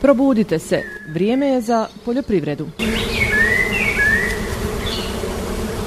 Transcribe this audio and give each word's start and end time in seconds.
Probudite 0.00 0.58
se, 0.58 0.82
vrijeme 1.08 1.46
je 1.46 1.60
za 1.60 1.86
poljoprivredu. 2.04 2.68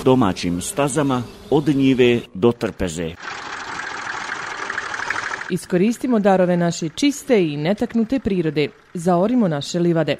Domaćim 0.05 0.61
stazama 0.61 1.23
od 1.49 1.67
njive 1.67 2.19
do 2.33 2.51
trpeze. 2.51 3.11
Iskoristimo 5.49 6.19
darove 6.19 6.57
naše 6.57 6.89
čiste 6.89 7.43
i 7.43 7.57
netaknute 7.57 8.19
prirode. 8.19 8.69
Zaorimo 8.93 9.47
naše 9.47 9.79
livade. 9.79 10.15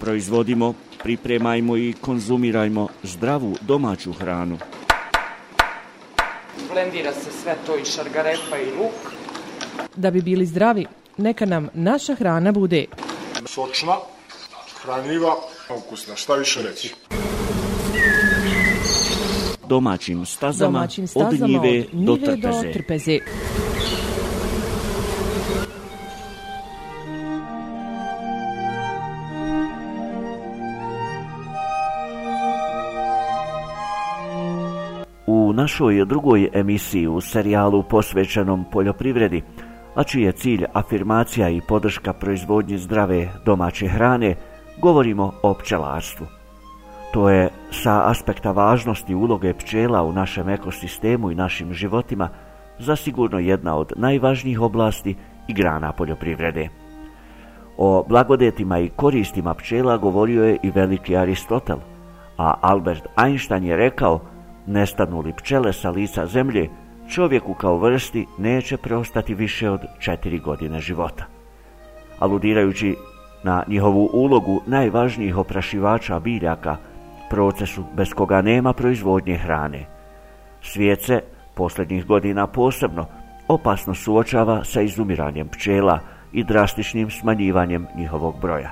Proizvodimo, 0.00 0.74
pripremajmo 1.02 1.76
i 1.76 1.94
konzumirajmo 2.00 2.88
zdravu 3.02 3.56
domaću 3.60 4.12
hranu. 4.12 4.58
Blendira 6.72 7.12
se 7.12 7.30
sve 7.42 7.56
to 7.66 7.76
i 7.76 7.84
šargarepa 7.84 8.58
i 8.58 8.78
luk. 8.78 9.12
Da 9.96 10.10
bi 10.10 10.22
bili 10.22 10.46
zdravi, 10.46 10.86
neka 11.22 11.46
nam 11.46 11.68
naša 11.74 12.14
hrana 12.14 12.52
bude 12.52 12.86
sočna, 13.46 13.96
hranljiva, 14.82 15.34
ukusna, 15.78 16.16
šta 16.16 16.34
više 16.34 16.62
reći. 16.62 16.94
Domaćim 19.68 20.26
stazama, 20.26 20.78
domaćim 20.78 21.06
stazama 21.06 21.32
od 21.44 21.48
njive, 21.48 21.84
do 21.92 22.16
njive 22.16 22.36
trpeze. 22.36 22.66
do 22.66 22.72
trpeze. 22.72 23.18
U 35.26 35.52
našoj 35.52 36.04
drugoj 36.04 36.50
emisiji 36.52 37.06
u 37.06 37.20
serijalu 37.20 37.82
posvećenom 37.90 38.64
poljoprivredi, 38.72 39.42
a 39.94 40.04
čiji 40.04 40.22
je 40.22 40.32
cilj 40.32 40.64
afirmacija 40.72 41.48
i 41.48 41.60
podrška 41.68 42.12
proizvodnje 42.12 42.78
zdrave 42.78 43.28
domaće 43.44 43.88
hrane, 43.88 44.34
govorimo 44.80 45.32
o 45.42 45.54
pčelarstvu. 45.54 46.26
To 47.12 47.28
je 47.30 47.48
sa 47.70 48.10
aspekta 48.10 48.52
važnosti 48.52 49.14
uloge 49.14 49.54
pčela 49.54 50.02
u 50.02 50.12
našem 50.12 50.48
ekosistemu 50.48 51.30
i 51.30 51.34
našim 51.34 51.72
životima 51.72 52.28
zasigurno 52.78 53.38
jedna 53.38 53.76
od 53.76 53.92
najvažnijih 53.96 54.60
oblasti 54.60 55.16
i 55.48 55.54
grana 55.54 55.92
poljoprivrede. 55.92 56.68
O 57.76 58.04
blagodetima 58.08 58.78
i 58.78 58.88
koristima 58.88 59.54
pčela 59.54 59.96
govorio 59.96 60.44
je 60.44 60.58
i 60.62 60.70
veliki 60.70 61.16
Aristotel, 61.16 61.76
a 62.38 62.54
Albert 62.60 63.06
Einstein 63.24 63.64
je 63.64 63.76
rekao 63.76 64.20
nestanu 64.66 65.20
li 65.20 65.32
pčele 65.32 65.72
sa 65.72 65.90
lica 65.90 66.26
zemlje, 66.26 66.68
čovjeku 67.12 67.54
kao 67.54 67.78
vrsti 67.78 68.26
neće 68.38 68.76
preostati 68.76 69.34
više 69.34 69.70
od 69.70 69.80
četiri 69.98 70.38
godine 70.38 70.80
života. 70.80 71.24
Aludirajući 72.18 72.96
na 73.44 73.64
njihovu 73.68 74.10
ulogu 74.12 74.60
najvažnijih 74.66 75.36
oprašivača 75.36 76.20
biljaka, 76.20 76.76
procesu 77.30 77.84
bez 77.96 78.14
koga 78.14 78.42
nema 78.42 78.72
proizvodnje 78.72 79.36
hrane. 79.36 79.86
Svijet 80.62 81.02
se, 81.02 81.20
posljednjih 81.54 82.06
godina 82.06 82.46
posebno, 82.46 83.06
opasno 83.48 83.94
suočava 83.94 84.64
sa 84.64 84.80
izumiranjem 84.80 85.48
pčela 85.48 85.98
i 86.32 86.44
drastičnim 86.44 87.10
smanjivanjem 87.10 87.86
njihovog 87.96 88.40
broja. 88.40 88.70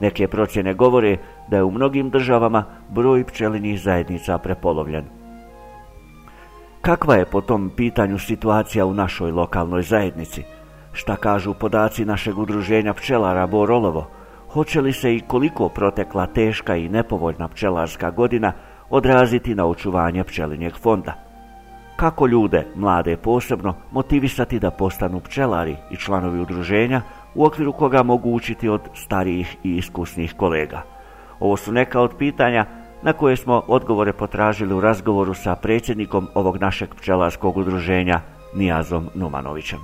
Neke 0.00 0.28
procjene 0.28 0.74
govore 0.74 1.16
da 1.48 1.56
je 1.56 1.62
u 1.62 1.70
mnogim 1.70 2.10
državama 2.10 2.64
broj 2.88 3.24
pčelinih 3.24 3.80
zajednica 3.80 4.38
prepolovljen. 4.38 5.19
Kakva 6.80 7.14
je 7.14 7.24
po 7.24 7.40
tom 7.40 7.70
pitanju 7.76 8.18
situacija 8.18 8.86
u 8.86 8.94
našoj 8.94 9.30
lokalnoj 9.30 9.82
zajednici? 9.82 10.42
Šta 10.92 11.16
kažu 11.16 11.54
podaci 11.54 12.04
našeg 12.04 12.38
udruženja 12.38 12.94
pčelara 12.94 13.46
Borolovo? 13.46 14.06
Hoće 14.52 14.80
li 14.80 14.92
se 14.92 15.14
i 15.14 15.20
koliko 15.20 15.68
protekla 15.68 16.26
teška 16.26 16.76
i 16.76 16.88
nepovoljna 16.88 17.48
pčelarska 17.48 18.10
godina 18.10 18.52
odraziti 18.90 19.54
na 19.54 19.66
očuvanje 19.66 20.24
pčelinjeg 20.24 20.76
fonda? 20.76 21.14
Kako 21.96 22.26
ljude, 22.26 22.66
mlade 22.74 23.16
posebno, 23.16 23.74
motivisati 23.90 24.58
da 24.58 24.70
postanu 24.70 25.20
pčelari 25.20 25.76
i 25.90 25.96
članovi 25.96 26.40
udruženja 26.40 27.02
u 27.34 27.44
okviru 27.44 27.72
koga 27.72 28.02
mogu 28.02 28.30
učiti 28.30 28.68
od 28.68 28.80
starijih 28.94 29.56
i 29.64 29.76
iskusnih 29.76 30.34
kolega? 30.36 30.82
Ovo 31.40 31.56
su 31.56 31.72
neka 31.72 32.00
od 32.00 32.16
pitanja 32.18 32.66
na 33.02 33.12
koje 33.12 33.36
smo 33.36 33.62
odgovore 33.66 34.12
potražili 34.12 34.74
u 34.74 34.80
razgovoru 34.80 35.34
sa 35.34 35.56
predsjednikom 35.56 36.28
ovog 36.34 36.56
našeg 36.56 36.94
pčelarskog 36.94 37.56
udruženja 37.56 38.20
Nijazom 38.54 39.08
Numanovićem. 39.14 39.78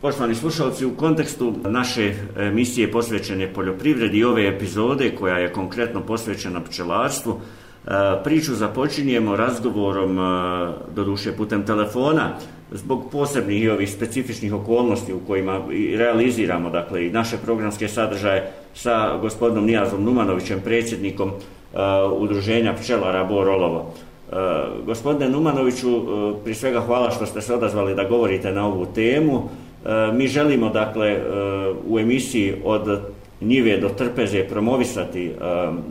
Poštovani 0.00 0.34
slušalci, 0.34 0.86
u 0.86 0.96
kontekstu 0.96 1.54
naše 1.64 2.14
emisije 2.36 2.92
posvećene 2.92 3.52
poljoprivredi 3.52 4.18
i 4.18 4.24
ove 4.24 4.48
epizode 4.48 5.14
koja 5.14 5.36
je 5.38 5.52
konkretno 5.52 6.00
posvećena 6.00 6.60
pčelarstvu, 6.60 7.32
e, 7.32 7.90
priču 8.24 8.54
započinjemo 8.54 9.36
razgovorom 9.36 10.18
e, 10.18 10.22
doduše 10.94 11.32
putem 11.36 11.66
telefona 11.66 12.30
zbog 12.72 13.10
posebnih 13.12 13.62
i 13.62 13.68
ovih 13.68 13.90
specifičnih 13.90 14.54
okolnosti 14.54 15.12
u 15.12 15.20
kojima 15.26 15.60
realiziramo 15.96 16.70
dakle 16.70 17.06
i 17.06 17.10
naše 17.10 17.36
programske 17.36 17.88
sadržaje 17.88 18.52
sa 18.74 19.16
gospodinom 19.20 19.66
Nijazom 19.66 20.04
Numanovićem, 20.04 20.60
predsjednikom 20.60 21.28
uh, 21.28 21.80
udruženja 22.12 22.74
pčelara 22.74 23.24
Borolovo. 23.24 23.78
Uh, 23.78 24.38
e, 24.38 24.84
gospodine 24.86 25.28
Numanoviću, 25.28 25.96
uh, 25.96 26.36
prije 26.42 26.54
svega 26.54 26.80
hvala 26.80 27.10
što 27.10 27.26
ste 27.26 27.40
se 27.40 27.54
odazvali 27.54 27.94
da 27.94 28.04
govorite 28.04 28.52
na 28.52 28.66
ovu 28.66 28.86
temu. 28.94 29.48
Mi 30.12 30.26
želimo 30.28 30.68
dakle 30.68 31.20
u 31.88 31.98
emisiji 31.98 32.54
od 32.64 33.00
njive 33.40 33.78
do 33.78 33.88
trpeze 33.88 34.44
promovisati 34.44 35.32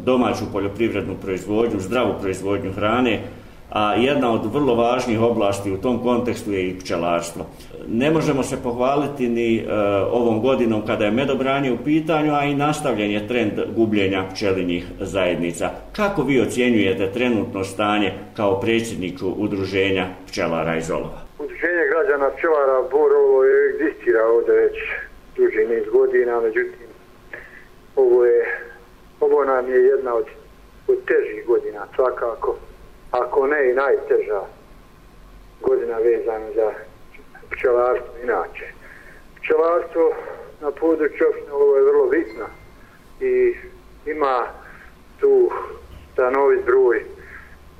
domaću 0.05 0.43
poljoprivrednu 0.51 1.13
proizvodnju, 1.21 1.79
zdravu 1.79 2.13
proizvodnju 2.21 2.71
hrane, 2.71 3.21
a 3.69 3.95
jedna 3.95 4.31
od 4.33 4.53
vrlo 4.53 4.75
važnih 4.75 5.21
oblasti 5.21 5.71
u 5.71 5.77
tom 5.77 6.03
kontekstu 6.03 6.51
je 6.51 6.67
i 6.69 6.79
pčelarstvo. 6.79 7.45
Ne 7.87 8.11
možemo 8.11 8.43
se 8.43 8.57
pohvaliti 8.63 9.29
ni 9.29 9.57
e, 9.57 9.63
ovom 10.11 10.41
godinom 10.41 10.85
kada 10.85 11.05
je 11.05 11.11
medobranje 11.11 11.71
u 11.71 11.77
pitanju, 11.77 12.33
a 12.33 12.43
i 12.43 12.55
nastavljen 12.55 13.11
je 13.11 13.27
trend 13.27 13.51
gubljenja 13.75 14.23
pčelinjih 14.33 14.85
zajednica. 14.99 15.69
Kako 15.95 16.23
vi 16.23 16.41
ocjenjujete 16.41 17.11
trenutno 17.11 17.63
stanje 17.63 18.13
kao 18.35 18.59
predsjedniku 18.59 19.33
udruženja 19.37 20.07
pčelara 20.27 20.77
iz 20.77 20.91
Olova? 20.91 21.21
Udruženje 21.39 21.83
građana 21.93 22.29
pčelara 22.37 22.81
Borovo 22.91 23.43
je 23.43 23.69
egzistira 23.69 24.25
ovdje 24.25 24.53
već 24.55 24.77
duži 25.37 25.65
niz 25.69 25.83
godina, 25.91 26.39
međutim 26.39 26.87
ovo 27.95 28.25
je 28.25 28.45
ovo 29.19 29.43
nam 29.43 29.69
je 29.69 29.83
jedna 29.83 30.15
od, 30.15 30.25
od 30.87 30.97
težih 31.05 31.45
godina 31.47 31.87
svakako 31.95 32.55
ako 33.21 33.47
ne 33.47 33.69
i 33.69 33.73
najteža 33.73 34.41
godina 35.61 35.97
vezana 35.97 36.51
za 36.55 36.71
pčelarstvo 37.49 38.13
inače. 38.23 38.65
Pčelarstvo 39.41 40.13
na 40.61 40.71
području 40.71 41.27
opštine 41.27 41.51
ovo 41.51 41.77
je 41.77 41.83
vrlo 41.83 42.05
bitno 42.07 42.45
i 43.19 43.55
ima 44.05 44.47
tu 45.19 45.51
stanovit 46.13 46.65
broj 46.65 46.97
e, 46.97 47.03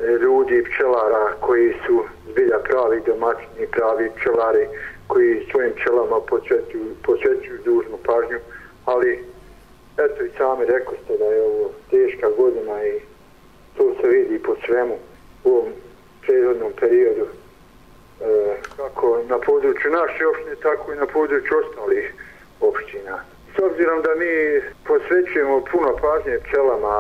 ljudi, 0.03 0.63
pčelara 0.63 1.33
koji 1.39 1.73
su 1.85 2.03
zbilja 2.31 2.59
pravi 2.59 3.01
domaćini, 3.05 3.67
pravi 3.71 4.11
pčelari 4.15 4.67
koji 5.07 5.47
svojim 5.51 5.73
pčelama 5.73 6.19
posvećuju, 6.29 6.95
posvećuju 7.03 7.59
dužnu 7.65 7.97
pažnju, 8.05 8.39
ali 8.85 9.23
eto 9.97 10.23
i 10.23 10.31
sami 10.37 10.65
rekao 10.65 10.93
ste 11.03 11.17
da 11.17 11.25
je 11.25 11.43
ovo 11.43 11.71
teška 11.89 12.29
godina 12.37 12.85
i 12.85 12.99
to 13.77 13.93
se 14.01 14.07
vidi 14.07 14.39
po 14.39 14.55
svemu 14.65 14.97
u 15.45 15.49
ovom 15.49 15.69
prethodnom 16.21 16.71
periodu 16.79 17.25
e, 17.25 18.55
kako 18.77 19.19
na 19.29 19.37
području 19.39 19.91
naše 19.91 20.27
opštine, 20.27 20.55
tako 20.55 20.93
i 20.93 20.95
na 20.95 21.05
području 21.05 21.57
ostalih 21.57 22.13
opština. 22.61 23.19
S 23.55 23.59
obzirom 23.59 24.01
da 24.01 24.15
mi 24.15 24.61
posvećujemo 24.87 25.65
puno 25.71 25.95
pažnje 26.01 26.39
pčelama, 26.39 26.95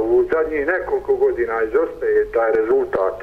u 0.00 0.24
zadnjih 0.32 0.66
nekoliko 0.66 1.16
godina 1.16 1.62
izostaje 1.62 2.32
taj 2.32 2.52
rezultat 2.52 3.16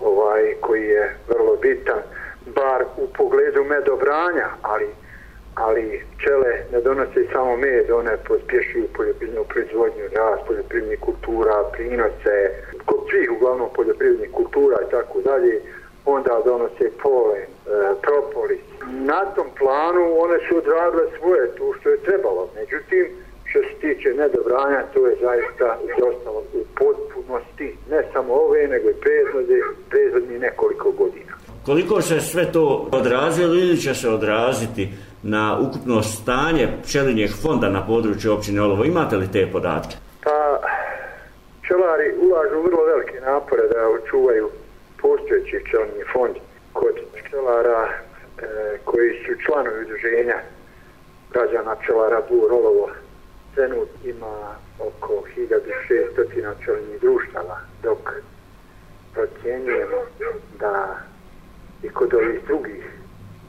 ovaj 0.00 0.54
koji 0.60 0.84
je 0.84 1.16
vrlo 1.28 1.56
bitan, 1.56 2.00
bar 2.46 2.84
u 2.96 3.06
pogledu 3.16 3.64
medobranja, 3.64 4.48
ali 4.62 4.88
ali 5.54 6.04
pčele 6.16 6.64
ne 6.72 6.80
donose 6.80 7.26
samo 7.32 7.56
med, 7.56 7.90
one 7.90 8.16
pospješuju 8.28 8.88
poljoprivrednu 8.96 9.44
proizvodnju, 9.44 10.04
rast 10.16 10.42
poljoprivrednih 10.46 11.00
kultura, 11.00 11.64
prinose, 11.72 12.36
kod 12.84 13.00
svih 13.10 13.28
uglavnom 13.36 13.68
poljoprivrednih 13.76 14.30
kultura 14.38 14.76
i 14.86 14.90
tako 14.90 15.20
dalje, 15.20 15.60
onda 16.04 16.34
donose 16.44 16.86
polen, 17.02 17.48
e, 17.48 17.50
propolis. 18.06 18.60
Na 19.12 19.20
tom 19.34 19.48
planu 19.58 20.04
one 20.24 20.38
su 20.46 20.56
odradile 20.62 21.04
svoje 21.18 21.44
tu 21.56 21.74
što 21.80 21.88
je 21.90 22.04
trebalo, 22.08 22.48
međutim, 22.60 23.04
što 23.48 23.58
se 23.60 23.74
tiče 23.80 24.08
nedobranja, 24.22 24.80
to 24.94 25.06
je 25.06 25.16
zaista 25.26 25.78
izostalo 25.90 26.40
u 26.54 26.62
potpunosti, 26.80 27.76
ne 27.90 28.00
samo 28.12 28.34
ove, 28.34 28.68
nego 28.68 28.90
i 28.90 29.00
prezvodne, 29.04 29.58
prezvodne 29.90 30.38
nekoliko 30.38 30.90
godina. 30.90 31.32
koliko 31.66 32.02
se 32.02 32.20
sve 32.20 32.52
to 32.52 32.88
odrazilo 32.92 33.54
ili 33.54 33.76
će 33.76 33.94
se 33.94 34.08
odraziti 34.08 34.88
na 35.22 35.58
ukupno 35.60 36.02
stanje 36.02 36.68
pčelinjeg 36.82 37.30
fonda 37.42 37.68
na 37.68 37.86
području 37.86 38.32
općine 38.32 38.62
Olovo? 38.62 38.84
Imate 38.84 39.16
li 39.16 39.32
te 39.32 39.48
podatke? 39.52 39.96
Pčelari 41.72 42.12
ulažu 42.18 42.62
vrlo 42.62 42.84
velike 42.84 43.20
napore 43.20 43.62
da 43.68 43.88
očuvaju 43.88 44.50
postojeći 45.02 45.62
pčelni 45.64 46.04
fond 46.12 46.36
kod 46.72 46.94
pčelara 47.14 47.88
e, 47.88 47.98
koji 48.84 49.10
su 49.24 49.32
članovi 49.44 49.84
udruženja 49.84 50.38
građana 51.32 51.76
pčelara 51.76 52.20
Bur 52.28 52.52
Olovo. 52.52 52.90
Trenut 53.54 53.88
ima 54.04 54.56
oko 54.78 55.24
1600 55.36 56.54
pčelinjih 56.60 57.00
društava, 57.00 57.56
dok 57.82 57.98
procjenjujemo 59.14 60.00
da 60.60 60.96
i 61.82 61.88
kod 61.88 62.14
ovih 62.14 62.44
drugih 62.46 62.84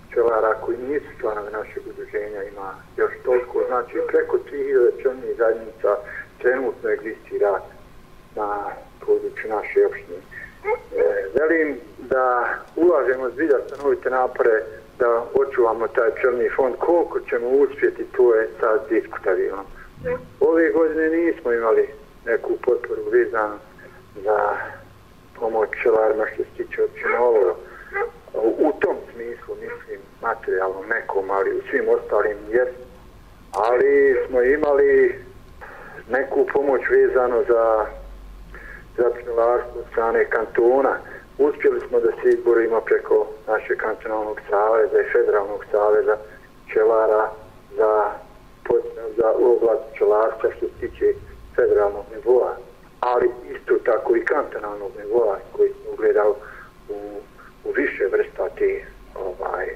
pčelara 0.09 0.53
koji 0.53 0.77
nisu 0.77 1.19
članovi 1.19 1.51
našeg 1.51 1.83
udruženja 1.87 2.43
ima 2.43 2.75
još 2.97 3.11
toliko, 3.25 3.63
znači 3.67 3.97
preko 4.07 4.37
3000 4.51 4.91
pčelnih 4.99 5.37
zajednica 5.37 5.97
trenutno 6.41 6.89
egzistira 6.89 7.59
na 8.35 8.65
području 9.05 9.49
naše 9.49 9.85
opštine. 9.85 10.17
E, 10.17 11.25
velim 11.39 11.79
da 11.97 12.55
ulažemo 12.75 13.29
zbilja 13.29 13.57
stanovite 13.67 14.09
napore 14.09 14.63
da 14.99 15.25
očuvamo 15.33 15.87
taj 15.87 16.11
črni 16.21 16.49
fond. 16.49 16.75
Koliko 16.79 17.19
ćemo 17.19 17.47
uspjeti, 17.49 18.03
to 18.03 18.35
je 18.35 18.49
sad 18.59 18.89
diskutabilno. 18.89 19.63
Ove 20.39 20.69
godine 20.69 21.09
nismo 21.09 21.53
imali 21.53 21.87
neku 22.25 22.57
potporu 22.61 23.01
vezanu 23.11 23.57
za 24.23 24.57
pomoć 25.39 25.69
čelarima 25.83 26.25
što 26.33 26.43
se 26.43 26.49
tiče 26.57 26.83
općine 26.83 27.19
ovo. 27.19 27.57
U 28.43 28.71
tom 28.79 28.95
smislu, 29.13 29.55
mislim, 29.55 29.99
materijalno 30.21 30.81
nekom, 30.89 31.31
ali 31.31 31.57
u 31.57 31.61
svim 31.69 31.89
ostalim 31.89 32.37
jes. 32.51 32.69
Ali 33.51 34.17
smo 34.27 34.41
imali 34.41 35.15
neku 36.09 36.47
pomoć 36.53 36.81
vezano 36.89 37.43
za 37.47 37.85
za 38.97 39.11
strane 39.91 40.25
kantona. 40.25 40.97
Uspjeli 41.37 41.79
smo 41.79 41.99
da 41.99 42.11
se 42.11 42.29
izborimo 42.29 42.81
preko 42.81 43.27
našeg 43.47 43.77
kantonalnog 43.77 44.41
saveza 44.49 44.99
i 45.01 45.11
federalnog 45.11 45.65
saveza 45.71 46.17
čelara 46.73 47.29
za, 47.77 48.11
za 49.17 49.31
oblast 49.31 49.83
čelarstva 49.97 50.49
što 50.57 50.65
se 50.65 50.73
tiče 50.79 51.13
federalnog 51.55 52.05
nivoa, 52.15 52.55
ali 52.99 53.29
isto 53.55 53.73
tako 53.85 54.15
i 54.15 54.25
kantonalnog 54.25 54.91
nivoa 55.03 55.37
koji 55.51 55.69
smo 55.69 55.91
ugledali 55.93 56.33
u, 56.89 57.19
u 57.63 57.71
više 57.71 58.05
vrsta 58.11 58.49
te 58.49 58.85
ovaj, 59.15 59.67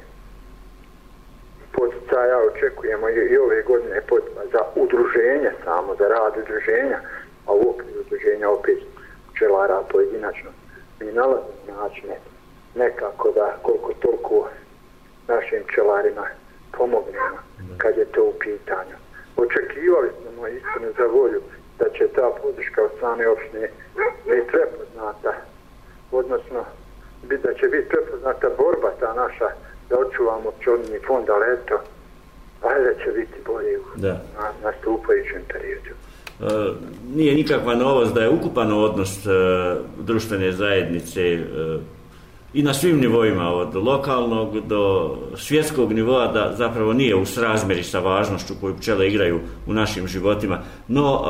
poticaja. 1.72 2.38
Očekujemo 2.52 3.10
i, 3.10 3.14
i 3.14 3.38
ove 3.38 3.62
godine 3.62 4.02
potica 4.08 4.42
za 4.52 4.60
udruženje 4.76 5.52
samo, 5.64 5.96
za 5.96 6.08
rad 6.08 6.34
udruženja, 6.38 7.00
a 7.46 7.54
u 7.54 7.70
okviru 7.70 8.00
udruženja 8.00 8.50
opet 8.50 8.78
pčelara 9.38 9.82
pojedinačno. 9.92 10.50
Mi 11.00 11.12
nalazimo 11.12 11.82
načine 11.82 12.16
nekako 12.76 13.32
da 13.32 13.58
koliko 13.62 13.94
toliko 13.94 14.48
našim 15.28 15.64
pčelarima 15.68 16.26
pomognemo 16.78 17.38
kad 17.78 17.98
je 17.98 18.06
to 18.06 18.24
u 18.24 18.34
pitanju. 18.40 18.96
Očekivali 19.38 20.10
smo 20.22 20.48
istinu 20.48 20.88
za 20.98 21.06
volju 21.06 21.42
da 21.80 21.86
će 21.90 22.08
ta 22.08 22.32
podrška 22.42 22.84
od 22.84 22.92
strane 22.98 23.28
opštine 23.28 23.70
biti 24.26 24.48
prepoznata, 24.52 25.34
odnosno 26.12 26.66
da 27.44 27.54
će 27.54 27.68
biti 27.68 27.90
prepoznata 27.90 28.48
borba 28.58 28.92
ta 29.00 29.14
naša 29.14 29.50
da 29.90 30.00
očuvamo 30.00 30.52
pčelni 30.60 31.00
fond, 31.08 31.30
ali 31.30 31.46
eto, 31.54 31.80
će 33.04 33.12
biti 33.12 33.40
bolje 33.46 33.80
u 33.80 33.84
da. 33.96 34.14
na, 34.14 34.52
nastupajućem 34.64 35.42
periodu. 35.54 35.94
E, 36.42 36.46
nije 37.16 37.36
nikakva 37.36 37.76
novost 37.76 38.14
da 38.14 38.22
je 38.22 38.30
ukupan 38.30 38.72
odnos 38.72 39.26
e, 39.26 39.30
društvene 40.00 40.52
zajednice 40.52 41.22
e, 41.22 41.44
i 42.54 42.64
na 42.64 42.74
svim 42.74 43.00
nivoima 43.00 43.50
od 43.50 43.76
lokalnog 43.76 44.68
do 44.68 45.16
svjetskog 45.36 45.94
nivoa 45.94 46.28
da 46.28 46.54
zapravo 46.58 46.94
nije 46.94 47.16
u 47.16 47.26
srazmeri 47.26 47.84
sa 47.84 48.00
važnošću 48.00 48.54
koju 48.62 48.78
pčele 48.78 49.08
igraju 49.08 49.40
u 49.68 49.74
našim 49.74 50.08
životima. 50.08 50.60
No, 50.88 51.24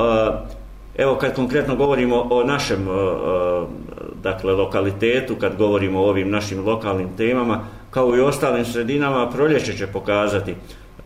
e, 0.98 1.04
evo 1.04 1.16
kad 1.16 1.36
konkretno 1.36 1.76
govorimo 1.76 2.28
o 2.30 2.44
našem 2.44 2.88
dakle, 4.24 4.54
lokalitetu, 4.54 5.36
kad 5.36 5.58
govorimo 5.58 6.00
o 6.00 6.10
ovim 6.10 6.30
našim 6.30 6.66
lokalnim 6.66 7.10
temama, 7.18 7.60
kao 7.92 8.18
i 8.18 8.22
ostalim 8.22 8.66
sredinama, 8.66 9.30
proljeće 9.30 9.74
će 9.74 9.88
pokazati 9.88 10.56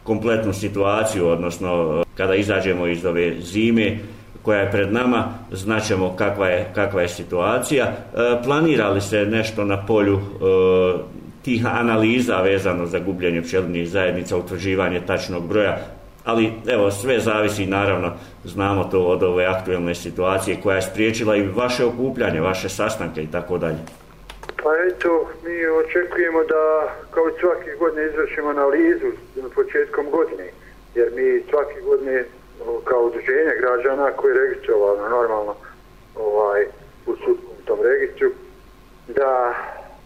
kompletnu 0.03 0.53
situaciju, 0.53 1.27
odnosno 1.27 2.03
kada 2.17 2.35
izađemo 2.35 2.87
iz 2.87 3.05
ove 3.05 3.41
zime 3.41 3.97
koja 4.41 4.59
je 4.59 4.71
pred 4.71 4.93
nama, 4.93 5.33
znaćemo 5.51 6.15
kakva 6.15 6.47
je, 6.47 6.71
kakva 6.75 7.01
je 7.01 7.07
situacija. 7.07 7.85
E, 7.85 7.93
planirali 8.43 9.01
se 9.01 9.25
nešto 9.25 9.65
na 9.65 9.85
polju 9.85 10.17
e, 10.17 10.21
tih 11.41 11.65
analiza 11.65 12.41
vezano 12.41 12.85
za 12.85 12.99
gubljenje 12.99 13.41
pčelinih 13.41 13.89
zajednica, 13.89 14.37
utvrđivanje 14.37 15.01
tačnog 15.01 15.47
broja, 15.47 15.77
ali 16.25 16.51
evo 16.67 16.91
sve 16.91 17.19
zavisi 17.19 17.65
naravno 17.65 18.11
znamo 18.43 18.83
to 18.83 19.03
od 19.03 19.23
ove 19.23 19.45
aktuelne 19.45 19.95
situacije 19.95 20.61
koja 20.63 20.75
je 20.75 20.81
spriječila 20.81 21.35
i 21.35 21.47
vaše 21.47 21.85
okupljanje, 21.85 22.41
vaše 22.41 22.69
sastanke 22.69 23.23
i 23.23 23.27
tako 23.27 23.57
dalje. 23.57 23.77
Pa 24.63 24.69
eto, 24.87 25.29
mi 25.43 25.67
očekujemo 25.67 26.43
da 26.43 26.93
kao 27.11 27.31
svake 27.39 27.75
godine 27.79 28.05
izvršimo 28.05 28.49
analizu 28.49 29.11
početkom 29.55 30.09
godine 30.11 30.49
jer 30.95 31.11
mi 31.15 31.43
svake 31.49 31.81
godine 31.81 32.23
kao 32.83 33.01
udruženje 33.03 33.55
građana 33.59 34.11
koji 34.11 34.31
je 34.31 34.39
registrovano 34.39 35.09
normalno 35.09 35.55
ovaj, 36.15 36.65
u 37.05 37.15
sudskom 37.15 37.55
tom 37.65 37.79
registru 37.81 38.29
da 39.07 39.53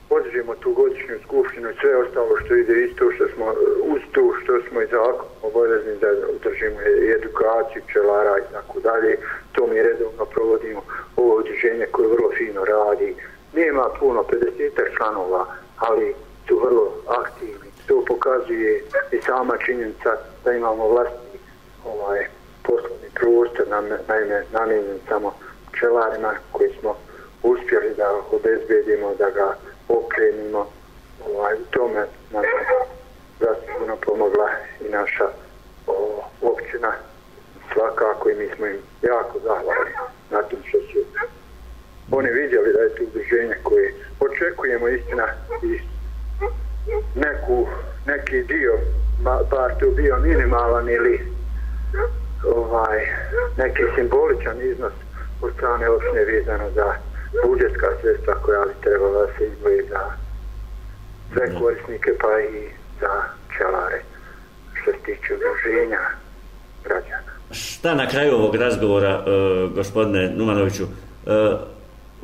podržimo 0.10 0.56
tu 0.56 0.74
godišnju 0.74 1.16
skupštinu 1.24 1.70
i 1.70 1.78
sve 1.82 1.96
ostalo 1.96 2.38
što 2.46 2.56
ide 2.56 2.84
isto 2.84 3.12
što 3.12 3.28
smo 3.28 3.46
uz 3.84 4.02
to 4.12 4.34
što 4.44 4.62
smo 4.70 4.82
i 4.82 4.88
zakon 4.88 5.28
obavezni 5.42 5.96
da 6.02 6.08
udržimo 6.36 6.82
i 6.82 7.12
edukaciju 7.12 7.82
pčelara 7.88 8.38
i 8.38 8.54
tako 8.54 8.80
dalje. 8.80 9.18
To 9.52 9.68
mi 9.68 9.82
redovno 9.82 10.26
provodimo. 10.26 10.82
Ovo 11.16 11.36
udruženje 11.36 11.86
koje 11.92 12.08
vrlo 12.08 12.30
fino 12.38 12.66
radi 12.66 13.16
nema 13.56 13.90
puno 14.00 14.24
50 14.24 14.98
članova 14.98 15.46
ali 15.78 16.16
su 16.48 16.60
vrlo 16.66 16.92
aktivni 17.08 17.76
to 17.88 18.04
pokazuje 18.08 18.84
i 19.12 19.22
sama 19.22 19.58
činjenica 19.58 20.18
da 20.44 20.54
imamo 20.54 20.88
vlastni 20.88 21.40
ovaj, 21.86 22.28
poslovni 22.64 23.10
prostor 23.14 23.66
naime 24.08 24.44
namijenjen 24.52 25.00
samo 25.10 25.34
pčelarima 25.72 26.34
koji 26.52 26.70
smo 26.80 26.96
uspjeli 27.44 27.94
da 27.98 28.22
obezbedimo, 28.32 29.16
da 29.16 29.30
ga 29.30 29.56
okrenimo. 29.90 30.68
Ovaj, 31.30 31.54
u 31.54 31.66
tome 31.72 32.06
nam 32.32 32.44
je 32.44 32.66
zasigurno 33.40 33.96
pomogla 33.96 34.50
i 34.82 34.90
naša 34.90 35.28
o, 35.88 36.24
općina 36.42 36.94
svakako 37.74 38.30
i 38.30 38.36
mi 38.36 38.50
smo 38.56 38.66
im 38.66 38.80
jako 39.02 39.40
zahvalni 39.40 39.92
na 40.30 40.42
tom 40.42 40.60
što 40.68 40.78
su 40.78 41.00
oni 42.12 42.30
vidjeli 42.30 42.74
da 42.74 42.80
je 42.80 42.96
to 42.96 43.04
udruženje 43.04 43.56
koje 43.64 43.94
očekujemo 44.20 44.88
istina 44.88 45.28
i 45.64 45.80
neku, 47.16 47.68
neki 48.06 48.44
dio 48.44 48.74
bar 49.24 49.72
to 49.80 49.92
bio 49.92 50.18
minimalan 50.18 50.90
ili 50.90 51.20
ovaj, 52.56 53.00
neki 53.58 53.84
simboličan 53.96 54.62
iznos 54.62 54.94
od 55.42 55.52
strane 55.54 55.90
opštine 55.90 56.26
vezano 56.26 56.70
za 56.76 56.94
budžetska 57.48 57.88
sredstva 58.02 58.34
koja 58.34 58.66
bi 58.66 58.74
trebala 58.82 59.28
se 59.38 59.48
izboji 59.48 59.82
za 59.90 60.02
sve 61.34 61.60
korisnike 61.60 62.12
pa 62.22 62.40
i 62.40 62.70
za 63.02 63.14
čelare 63.58 64.02
što 64.74 64.92
se 64.92 64.98
tiče 65.06 65.34
udruženja 65.34 66.00
građana. 66.84 67.32
Šta 67.52 67.94
na 67.96 68.08
kraju 68.08 68.34
ovog 68.34 68.56
razgovora, 68.56 69.20
uh, 69.20 69.76
gospodine 69.76 70.34
Numanoviću, 70.36 70.84
uh, 70.84 71.75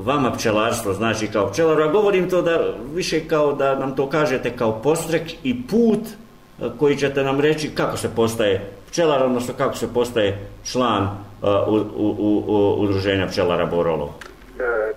vama 0.06 0.32
pčelarstvo 0.32 0.94
znači 0.94 1.28
kao 1.28 1.52
pčelaru, 1.52 1.84
a 1.84 1.92
govorim 1.92 2.30
to 2.30 2.42
da 2.42 2.74
više 2.94 3.28
kao 3.28 3.54
da 3.54 3.76
nam 3.76 3.96
to 3.96 4.10
kažete 4.10 4.52
kao 4.58 4.82
postrek 4.84 5.24
i 5.44 5.68
put 5.68 6.00
e, 6.08 6.66
koji 6.80 6.96
ćete 6.96 7.24
nam 7.24 7.40
reći 7.40 7.76
kako 7.76 7.98
se 7.98 8.10
postaje 8.16 8.62
pčelar, 8.92 9.24
odnosno 9.24 9.54
kako 9.58 9.76
se 9.76 9.94
postaje 9.94 10.38
član 10.72 11.04
uh, 11.04 11.50
u, 11.68 11.76
u, 11.96 12.44
u, 12.48 12.76
udruženja 12.84 13.28
pčelara 13.28 13.66
Borolovo? 13.66 14.14
E, 14.60 14.94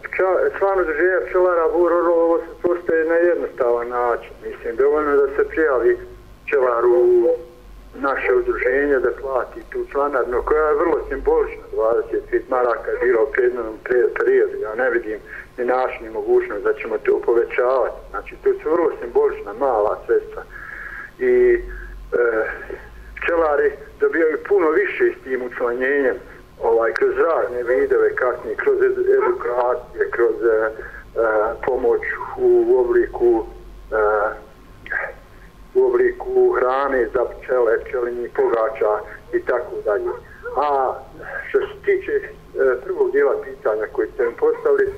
član 0.58 0.80
udruženja 0.80 1.20
pčelara 1.28 1.68
Borolovo 1.72 2.38
se 2.38 2.52
postaje 2.62 3.04
na 3.04 3.14
jednostavan 3.14 3.88
način. 3.88 4.32
Mislim, 4.46 4.76
dovoljno 4.76 5.16
da 5.16 5.26
se 5.26 5.48
prijavi 5.48 5.98
pčelar 6.44 6.84
u 6.86 7.28
naše 8.10 8.34
udruženje 8.34 8.98
da 8.98 9.10
plati 9.22 9.60
tu 9.70 9.78
članarnu 9.92 10.42
koja 10.48 10.66
je 10.68 10.80
vrlo 10.82 10.98
simbolična 11.08 11.64
25 11.72 12.40
maraka 12.48 12.90
je 12.90 12.98
bilo 13.06 13.22
u 13.22 13.32
predmenom 13.32 13.76
periodu 14.18 14.56
ja 14.62 14.74
ne 14.74 14.90
vidim 14.90 15.18
ni 15.58 15.64
naš 15.64 16.00
ni 16.00 16.10
mogućnost 16.10 16.64
da 16.64 16.72
ćemo 16.72 16.98
to 16.98 17.20
povećavati. 17.26 17.98
Znači 18.10 18.36
to 18.42 18.50
su 18.62 18.70
vrlo 18.70 18.90
simbolična 19.00 19.52
mala 19.52 19.98
sredstva. 20.06 20.42
I 21.18 21.32
e, 21.54 21.60
pčelari 23.16 23.70
dobijaju 24.00 24.38
puno 24.48 24.70
više 24.70 25.04
s 25.14 25.24
tim 25.24 25.42
učlanjenjem 25.42 26.16
ovaj, 26.62 26.92
kroz 26.92 27.14
razne 27.16 27.62
videve 27.62 28.14
kasnije, 28.16 28.56
kroz 28.56 28.78
edukacije, 29.18 30.10
kroz 30.10 30.36
e, 30.44 30.56
e, 30.56 30.70
pomoć 31.66 32.00
u 32.38 32.78
obliku 32.80 33.44
e, 33.92 33.94
u 35.74 35.86
obliku 35.86 36.52
hrane 36.52 37.08
za 37.14 37.24
pčele, 37.24 37.84
pčelinji 37.84 38.28
pogača 38.28 38.92
i 39.32 39.42
tako 39.42 39.74
dalje. 39.84 40.10
A 40.56 40.94
što 41.48 41.58
se 41.58 41.74
tiče 41.84 42.12
e, 42.12 42.26
prvog 42.84 43.12
dijela 43.12 43.34
pitanja 43.44 43.86
koji 43.92 44.08
ste 44.08 44.26
mi 44.26 44.32
postavili, 44.34 44.92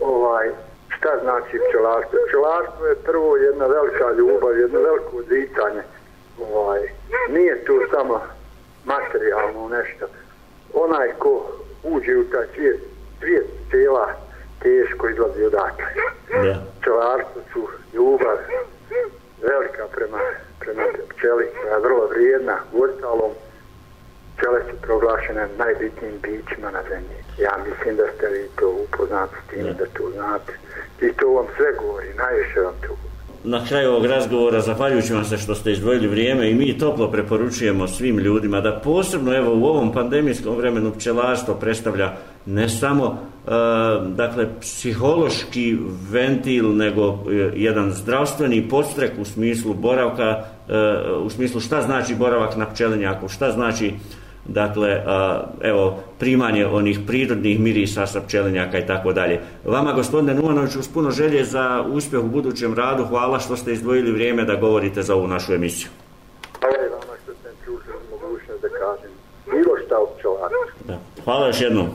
ovaj, 0.00 0.50
šta 0.88 1.10
znači 1.22 1.60
pčelarstvo? 1.68 2.18
Pčelarstvo 2.28 2.86
je 2.86 2.94
prvo 2.94 3.36
jedna 3.36 3.66
velika 3.66 4.12
ljubav, 4.12 4.58
jedno 4.58 4.80
veliko 4.80 5.16
odvitanje. 5.16 5.82
Ovaj, 6.52 6.80
nije 7.28 7.64
to 7.64 7.72
samo 7.90 8.20
materijalno 8.84 9.68
nešto. 9.68 10.06
Onaj 10.74 11.12
ko 11.18 11.46
uđe 11.82 12.16
u 12.16 12.24
taj 12.24 12.46
svijet, 12.54 12.80
svijet 13.18 13.46
cijela 13.70 14.06
teško 14.62 15.08
izlazi 15.08 15.44
odakle. 15.44 15.86
Yeah. 16.30 16.56
Pčelarstvo 16.80 17.42
su 17.52 17.68
ljubav, 17.94 18.36
velika 19.42 19.84
prema, 19.94 20.20
prema 20.60 20.82
pčeli, 21.08 21.46
koja 21.62 21.74
je 21.74 21.80
vrlo 21.80 22.06
vrijedna. 22.06 22.56
U 22.72 22.82
ostalom, 22.82 23.32
pčele 24.36 24.60
su 24.70 24.76
proglašene 24.82 25.48
najbitnijim 25.58 26.20
bićima 26.22 26.70
na 26.70 26.82
zemlji. 26.88 27.18
Ja 27.38 27.54
mislim 27.68 27.96
da 27.96 28.04
ste 28.16 28.26
vi 28.26 28.48
to 28.58 28.68
upoznati 28.70 29.34
s 29.46 29.50
tim, 29.50 29.66
da 29.78 29.86
to 29.86 30.10
znate. 30.10 30.52
I 31.00 31.12
to 31.12 31.26
vam 31.32 31.46
sve 31.56 31.72
govori, 31.72 32.14
najviše 32.14 32.60
vam 32.60 32.74
to 32.80 32.88
govori 32.88 33.09
na 33.44 33.64
kraju 33.64 33.90
ovog 33.90 34.06
razgovora, 34.06 34.60
zahvaljujući 34.60 35.12
vam 35.12 35.24
se 35.24 35.38
što 35.38 35.54
ste 35.54 35.72
izdvojili 35.72 36.08
vrijeme 36.08 36.50
i 36.50 36.54
mi 36.54 36.78
toplo 36.78 37.10
preporučujemo 37.10 37.88
svim 37.88 38.18
ljudima 38.18 38.60
da 38.60 38.80
posebno 38.84 39.36
evo 39.36 39.54
u 39.54 39.64
ovom 39.64 39.92
pandemijskom 39.92 40.56
vremenu 40.56 40.92
pčelarstvo 40.92 41.54
predstavlja 41.54 42.12
ne 42.46 42.68
samo 42.68 43.06
e, 43.06 43.50
dakle 44.08 44.48
psihološki 44.60 45.78
ventil 46.10 46.76
nego 46.76 47.08
e, 47.08 47.34
jedan 47.56 47.92
zdravstveni 47.92 48.68
podstrek 48.68 49.12
u 49.20 49.24
smislu 49.24 49.74
boravka 49.74 50.44
e, 50.68 50.74
u 51.24 51.30
smislu 51.30 51.60
šta 51.60 51.82
znači 51.82 52.14
boravak 52.14 52.56
na 52.56 52.66
pčelinjaku 52.66 53.28
šta 53.28 53.50
znači 53.50 53.92
dakle, 54.52 55.02
evo, 55.60 55.98
primanje 56.18 56.66
onih 56.66 56.98
prirodnih 57.06 57.60
mirisa 57.60 58.06
sa 58.06 58.20
pčelinjaka 58.20 58.78
i 58.78 58.86
tako 58.86 59.12
dalje. 59.12 59.40
Vama, 59.64 59.92
gospodine 59.92 60.34
Numanović, 60.34 60.76
uz 60.76 60.88
puno 60.88 61.10
želje 61.10 61.44
za 61.44 61.84
uspjeh 61.92 62.24
u 62.24 62.28
budućem 62.28 62.74
radu, 62.74 63.04
hvala 63.04 63.38
što 63.38 63.56
ste 63.56 63.72
izdvojili 63.72 64.12
vrijeme 64.12 64.44
da 64.44 64.56
govorite 64.56 65.02
za 65.02 65.14
ovu 65.14 65.28
našu 65.28 65.54
emisiju. 65.54 65.88
Hvala 66.60 66.76
vama 66.90 67.16
što 67.22 67.32
ste 67.32 67.48
čušili 67.64 67.96
mogućnost 68.10 68.62
da 68.62 68.68
kažem. 68.68 69.10
Bilo 69.46 69.76
šta 69.86 70.00
u 70.00 70.06
Da. 70.86 70.98
Hvala 71.24 71.46
još 71.46 71.60
jednom. 71.60 71.88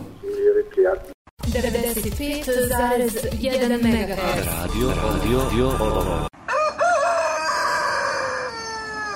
95,1 1.37 3.83
MHz. 3.83 4.19
Radio, 4.61 4.87
radio, 4.87 5.39
radio, 5.79 6.27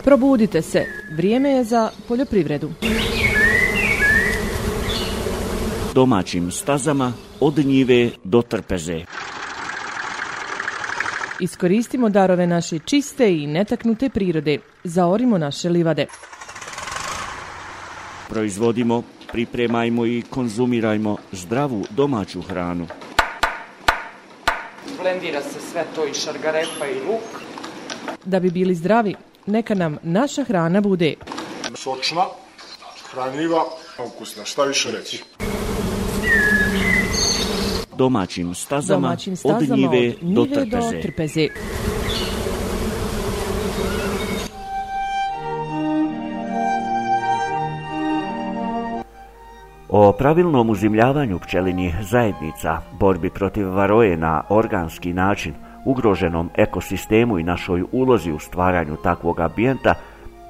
Probudite 0.04 0.62
se, 0.62 0.86
vrijeme 1.16 1.50
je 1.50 1.64
za 1.64 1.90
poljoprivredu 2.08 2.70
domaćim 5.94 6.52
stazama 6.52 7.14
od 7.40 7.58
njive 7.58 8.10
do 8.24 8.42
trpeze. 8.42 9.00
Iskoristimo 11.40 12.10
darove 12.10 12.48
naše 12.48 12.80
čiste 12.80 13.34
i 13.34 13.48
netaknute 13.48 14.10
prirode. 14.10 14.60
Zaorimo 14.84 15.38
naše 15.38 15.70
livade. 15.70 16.06
Proizvodimo, 18.30 19.04
pripremajmo 19.32 20.06
i 20.06 20.24
konzumirajmo 20.30 21.18
zdravu 21.32 21.86
domaću 21.90 22.42
hranu. 22.42 22.88
Blendira 25.02 25.42
se 25.42 25.60
sve 25.72 25.86
to 25.96 26.06
i 26.06 26.14
šargarepa 26.14 26.86
i 26.86 27.00
luk. 27.08 27.42
Da 28.26 28.40
bi 28.40 28.52
bili 28.52 28.76
zdravi, 28.76 29.16
neka 29.46 29.76
nam 29.76 29.98
naša 30.04 30.44
hrana 30.44 30.82
bude 30.82 31.16
sočna, 31.76 32.24
hranljiva, 33.12 33.64
ukusna, 34.06 34.46
šta 34.46 34.64
više 34.64 34.92
reći 34.92 35.24
domaćim 38.00 38.54
stazama, 38.54 39.08
domaćim 39.08 39.36
stazama 39.36 39.58
od 39.58 39.78
njive, 39.78 40.14
od 40.22 40.24
njive 40.24 40.36
do, 40.36 40.46
trpeze. 40.46 40.96
do 40.96 41.02
trpeze. 41.02 41.48
O 49.90 50.12
pravilnom 50.12 50.70
uzimljavanju 50.70 51.40
pčelinjih 51.40 51.96
zajednica, 52.02 52.82
borbi 53.00 53.30
protiv 53.30 53.68
varoje 53.68 54.18
na 54.18 54.44
organski 54.50 55.14
način, 55.14 55.54
ugroženom 55.86 56.50
ekosistemu 56.56 57.40
i 57.40 57.44
našoj 57.44 57.84
ulozi 57.92 58.32
u 58.32 58.40
stvaranju 58.40 58.98
takvog 59.04 59.40
ambijenta, 59.40 59.94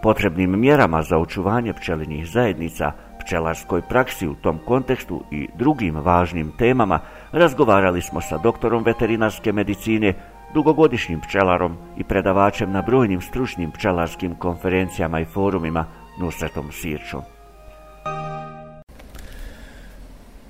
potrebnim 0.04 0.60
mjerama 0.60 1.02
za 1.02 1.18
očuvanje 1.18 1.74
pčelinjih 1.74 2.28
zajednica– 2.32 2.92
pčelarskoj 3.30 3.82
praksi 3.82 4.28
u 4.28 4.36
tom 4.36 4.60
kontekstu 4.66 5.24
i 5.32 5.48
drugim 5.56 5.96
važnim 5.96 6.52
temama 6.58 7.00
razgovarali 7.32 8.02
smo 8.02 8.22
sa 8.22 8.38
doktorom 8.38 8.84
veterinarske 8.84 9.52
medicine, 9.52 10.14
dugogodišnjim 10.54 11.22
pčelarom 11.22 11.78
i 11.98 12.04
predavačem 12.04 12.72
na 12.72 12.82
brojnim 12.82 13.22
stručnim 13.22 13.72
pčelarskim 13.72 14.36
konferencijama 14.36 15.20
i 15.20 15.26
forumima 15.26 15.86
Nusretom 16.22 16.72
Sirčom. 16.72 17.22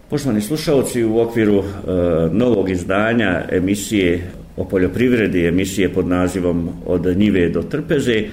Poštovani 0.10 0.42
slušalci, 0.42 1.04
u 1.04 1.20
okviru 1.20 1.58
e, 1.58 1.64
novog 2.32 2.70
izdanja 2.70 3.42
emisije 3.52 4.32
o 4.58 4.66
poljoprivredi, 4.66 5.48
emisije 5.48 5.94
pod 5.94 6.08
nazivom 6.08 6.70
Od 6.86 7.18
njive 7.18 7.50
do 7.50 7.62
trpeze, 7.62 8.24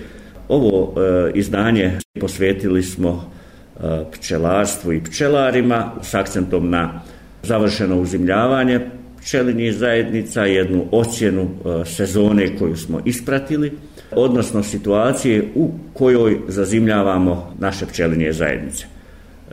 ovo 0.49 1.01
e, 1.01 1.31
izdanje 1.35 1.99
posvetili 2.21 2.83
smo 2.83 3.37
E, 3.77 4.05
pčelarstvu 4.13 4.93
i 4.93 5.03
pčelarima 5.05 5.93
s 6.03 6.15
akcentom 6.15 6.71
na 6.71 7.01
završeno 7.47 8.01
uzimljavanje 8.01 8.81
pčelinjih 9.27 9.75
zajednica, 9.75 10.45
jednu 10.45 10.85
ocjenu 10.91 11.43
e, 11.43 11.85
sezone 11.85 12.57
koju 12.59 12.77
smo 12.77 13.01
ispratili, 13.05 13.73
odnosno 14.11 14.63
situacije 14.63 15.45
u 15.55 15.71
kojoj 15.93 16.39
zazimljavamo 16.49 17.55
naše 17.59 17.87
pčelinje 17.87 18.33
zajednice. 18.33 18.87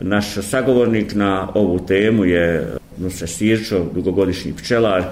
Naš 0.00 0.34
sagovornik 0.42 1.14
na 1.14 1.48
ovu 1.54 1.78
temu 1.78 2.24
je 2.24 2.76
Nuse 2.98 3.26
Sirčo, 3.26 3.86
dugogodišnji 3.94 4.52
pčelar, 4.52 5.00
e, 5.00 5.06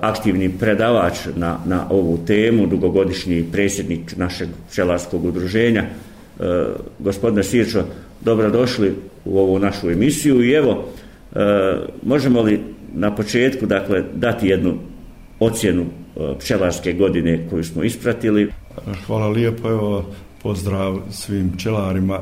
aktivni 0.00 0.48
predavač 0.58 1.14
na, 1.36 1.58
na 1.66 1.86
ovu 1.90 2.18
temu, 2.26 2.66
dugogodišnji 2.66 3.44
predsjednik 3.52 4.16
našeg 4.16 4.48
pčelarskog 4.70 5.24
udruženja. 5.24 5.82
E, 5.82 6.64
gospodine 6.98 7.42
Sirčo, 7.42 7.84
dobrodošli 8.20 8.94
u 9.24 9.38
ovu 9.38 9.58
našu 9.58 9.90
emisiju 9.90 10.44
i 10.44 10.52
evo, 10.52 10.88
e, 11.34 11.38
možemo 12.02 12.42
li 12.42 12.60
na 12.94 13.14
početku 13.14 13.66
dakle, 13.66 14.04
dati 14.14 14.48
jednu 14.48 14.74
ocjenu 15.40 15.82
e, 15.82 16.38
pčelarske 16.38 16.92
godine 16.92 17.46
koju 17.50 17.64
smo 17.64 17.82
ispratili? 17.82 18.52
Hvala 19.06 19.28
lijepo, 19.28 19.68
evo, 19.68 20.04
pozdrav 20.42 20.98
svim 21.10 21.52
pčelarima, 21.56 22.20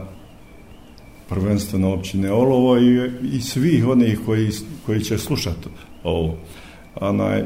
prvenstveno 1.29 1.93
općine 1.93 2.33
Olovo 2.33 2.79
i, 2.79 3.11
i 3.37 3.41
svih 3.41 3.87
onih 3.87 4.19
koji, 4.27 4.51
koji 4.87 5.01
će 5.01 5.19
slušati 5.19 5.69
ovo. 6.05 6.37
Anaj, 7.01 7.45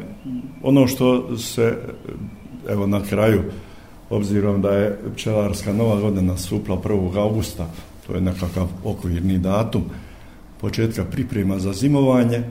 ono 0.62 0.86
što 0.86 1.36
se, 1.38 1.76
evo 2.68 2.86
na 2.86 3.02
kraju, 3.02 3.42
obzirom 4.10 4.62
da 4.62 4.70
je 4.70 4.98
pčelarska 5.14 5.72
nova 5.72 6.00
godina 6.00 6.36
supla 6.36 6.76
1. 6.76 7.18
augusta, 7.18 7.66
to 8.06 8.14
je 8.14 8.20
nekakav 8.20 8.68
okvirni 8.84 9.38
datum 9.38 9.82
početka 10.66 11.04
priprema 11.04 11.58
za 11.58 11.72
zimovanje, 11.72 12.42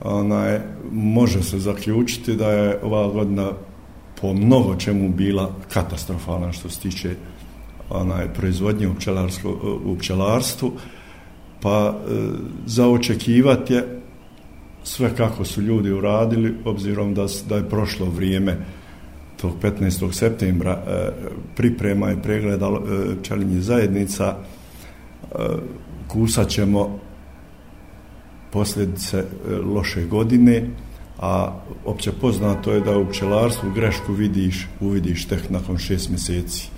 onaj, 0.00 0.60
može 0.92 1.42
se 1.42 1.58
zaključiti 1.58 2.36
da 2.36 2.52
je 2.52 2.78
ova 2.82 3.08
godina 3.08 3.50
po 4.20 4.34
mnogo 4.34 4.76
čemu 4.76 5.08
bila 5.08 5.50
katastrofalna 5.72 6.52
što 6.52 6.70
se 6.70 6.80
tiče 6.80 7.14
onaj, 7.90 8.28
proizvodnje 8.34 8.88
u, 8.88 8.94
u 9.84 9.96
pčelarstvu, 9.98 10.72
pa 11.60 11.94
e, 11.94 12.14
za 12.66 12.88
očekivati 12.88 13.74
je 13.74 14.00
sve 14.84 15.16
kako 15.16 15.44
su 15.44 15.62
ljudi 15.62 15.92
uradili, 15.92 16.54
obzirom 16.64 17.14
da, 17.14 17.26
da 17.48 17.56
je 17.56 17.68
prošlo 17.68 18.06
vrijeme 18.06 18.56
tog 19.40 19.52
15. 19.62 20.12
septembra 20.12 20.72
e, 20.72 21.10
priprema 21.56 22.12
i 22.12 22.22
pregleda 22.22 22.66
e, 22.66 22.78
pčelinje 23.22 23.60
zajednica 23.60 24.34
e, 24.34 25.36
kusat 26.08 26.48
ćemo 26.48 27.01
posljedice 28.52 29.18
e, 29.18 29.24
loše 29.56 30.06
godine, 30.06 30.66
a 31.18 31.60
opće 31.84 32.12
poznato 32.12 32.72
je 32.72 32.80
da 32.80 32.98
u 32.98 33.06
pčelarstvu 33.06 33.70
grešku 33.74 34.12
vidiš, 34.12 34.68
uvidiš 34.80 35.26
tek 35.26 35.50
nakon 35.50 35.78
šest 35.78 36.10
mjeseci. 36.10 36.68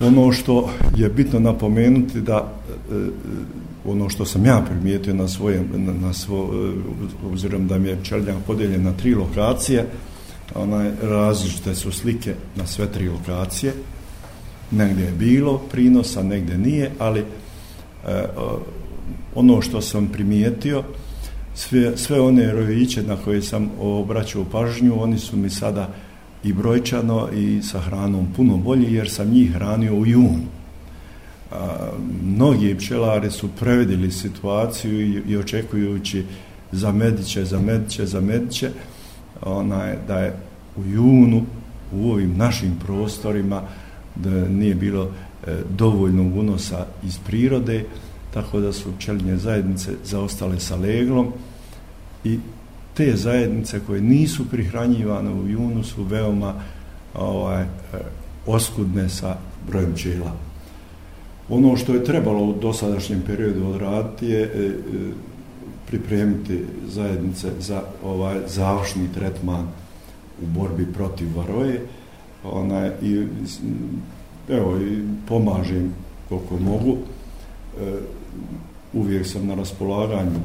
Ono 0.00 0.32
što 0.32 0.70
je 0.96 1.08
bitno 1.08 1.40
napomenuti 1.40 2.20
da 2.20 2.52
e, 2.92 2.94
e, 2.94 3.08
ono 3.84 4.08
što 4.08 4.24
sam 4.24 4.46
ja 4.46 4.62
primijetio 4.70 5.14
na 5.14 5.28
svojem, 5.28 5.68
na, 5.74 5.92
na 5.92 6.12
svo, 6.12 6.50
obzirom 7.26 7.66
da 7.68 7.78
mi 7.78 7.88
je 7.88 8.00
pčeljak 8.02 8.36
podijeljen 8.46 8.82
na 8.82 8.92
tri 8.92 9.14
lokacije, 9.14 9.86
onaj, 10.54 10.90
različite 11.02 11.74
su 11.74 11.92
slike 11.92 12.34
na 12.56 12.66
sve 12.66 12.86
tri 12.92 13.08
lokacije, 13.08 13.72
negdje 14.70 15.04
je 15.04 15.12
bilo 15.12 15.58
prinosa, 15.58 16.22
negdje 16.22 16.58
nije, 16.58 16.90
ali 16.98 17.20
e, 17.20 17.24
ono 19.38 19.62
što 19.62 19.80
sam 19.80 20.06
primijetio, 20.06 20.82
sve, 21.54 21.96
sve 21.96 22.20
one 22.20 22.52
rojiće 22.52 23.02
na 23.02 23.16
koje 23.16 23.42
sam 23.42 23.70
obraćao 23.80 24.44
pažnju, 24.44 25.02
oni 25.02 25.18
su 25.18 25.36
mi 25.36 25.50
sada 25.50 25.88
i 26.44 26.52
brojčano 26.52 27.28
i 27.34 27.62
sa 27.62 27.80
hranom 27.80 28.26
puno 28.36 28.56
bolji, 28.56 28.94
jer 28.94 29.10
sam 29.10 29.30
njih 29.30 29.52
hranio 29.52 29.94
u 29.94 30.06
junu. 30.06 30.40
A, 31.52 31.76
mnogi 32.24 32.74
pčelari 32.74 33.30
su 33.30 33.48
prevedili 33.58 34.10
situaciju 34.10 35.00
i, 35.00 35.22
i 35.28 35.36
očekujući 35.36 36.24
za 36.72 36.92
mediće, 36.92 37.44
za 37.44 37.60
mediće, 37.60 38.06
za 38.06 38.20
mediće, 38.20 38.70
onaj, 39.42 39.96
da 40.08 40.18
je 40.18 40.36
u 40.76 40.84
junu 40.84 41.42
u 41.92 42.10
ovim 42.10 42.36
našim 42.36 42.76
prostorima 42.86 43.62
da 44.14 44.30
nije 44.48 44.74
bilo 44.74 45.04
e, 45.46 45.56
dovoljno 45.78 46.22
unosa 46.22 46.86
iz 47.04 47.18
prirode, 47.26 47.84
tako 48.42 48.60
da 48.60 48.72
su 48.72 48.92
pčelinje 48.98 49.36
zajednice 49.36 49.92
zaostale 50.04 50.60
sa 50.60 50.76
leglom 50.76 51.32
i 52.24 52.38
te 52.94 53.16
zajednice 53.16 53.80
koje 53.86 54.00
nisu 54.00 54.48
prihranjivane 54.50 55.30
u 55.30 55.48
junu 55.48 55.84
su 55.84 56.02
veoma 56.02 56.54
ovaj, 57.14 57.64
oskudne 58.46 59.08
sa 59.08 59.36
brojem 59.66 59.94
pčela. 59.94 60.32
Ono 61.48 61.76
što 61.76 61.94
je 61.94 62.04
trebalo 62.04 62.44
u 62.44 62.52
dosadašnjem 62.52 63.22
periodu 63.26 63.66
odraditi 63.66 64.26
je 64.26 64.42
e, 64.42 64.46
e 64.46 64.72
pripremiti 65.86 66.64
zajednice 66.88 67.48
za 67.60 67.82
ovaj 68.04 68.36
završni 68.46 69.12
tretman 69.14 69.66
u 70.42 70.46
borbi 70.46 70.86
protiv 70.92 71.36
varoje 71.36 71.80
ona 72.44 72.90
i 73.02 73.26
evo 74.48 74.78
i 74.80 75.02
pomažem 75.28 75.94
koliko 76.28 76.56
mogu 76.56 76.96
e, 77.80 77.98
uvijek 78.92 79.26
sam 79.26 79.46
na 79.46 79.54
raspolaganju 79.54 80.40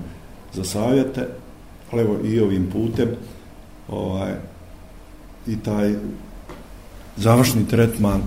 za 0.53 0.63
savjete 0.63 1.27
ali 1.91 2.01
evo 2.01 2.17
i 2.23 2.39
ovim 2.39 2.69
putem 2.71 3.09
ovaj 3.89 4.31
i 5.47 5.57
taj 5.57 5.95
završni 7.17 7.67
tretman 7.67 8.21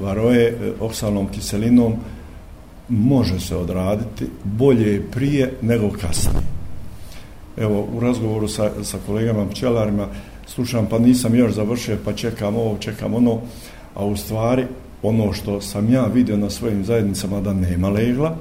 varoje 0.00 0.48
e, 0.48 0.72
oksalnom 0.80 1.28
kiselinom 1.28 1.94
može 2.88 3.40
se 3.40 3.56
odraditi 3.56 4.26
bolje 4.44 5.10
prije 5.10 5.52
nego 5.62 5.90
kasnije. 5.90 6.44
Evo, 7.56 7.88
u 7.96 8.00
razgovoru 8.00 8.48
sa, 8.48 8.70
sa 8.84 8.98
kolegama 9.06 9.48
pčelarima 9.48 10.08
slušam, 10.46 10.86
pa 10.90 10.98
nisam 10.98 11.34
još 11.34 11.52
završio, 11.52 11.98
pa 12.04 12.12
čekam 12.12 12.56
ovo, 12.56 12.78
čekam 12.78 13.14
ono, 13.14 13.40
a 13.94 14.04
u 14.04 14.16
stvari 14.16 14.66
ono 15.04 15.32
što 15.32 15.60
sam 15.60 15.92
ja 15.92 16.06
vidio 16.06 16.36
na 16.36 16.50
svojim 16.50 16.84
zajednicama 16.84 17.40
da 17.40 17.52
nema 17.52 17.88
legla 17.88 18.36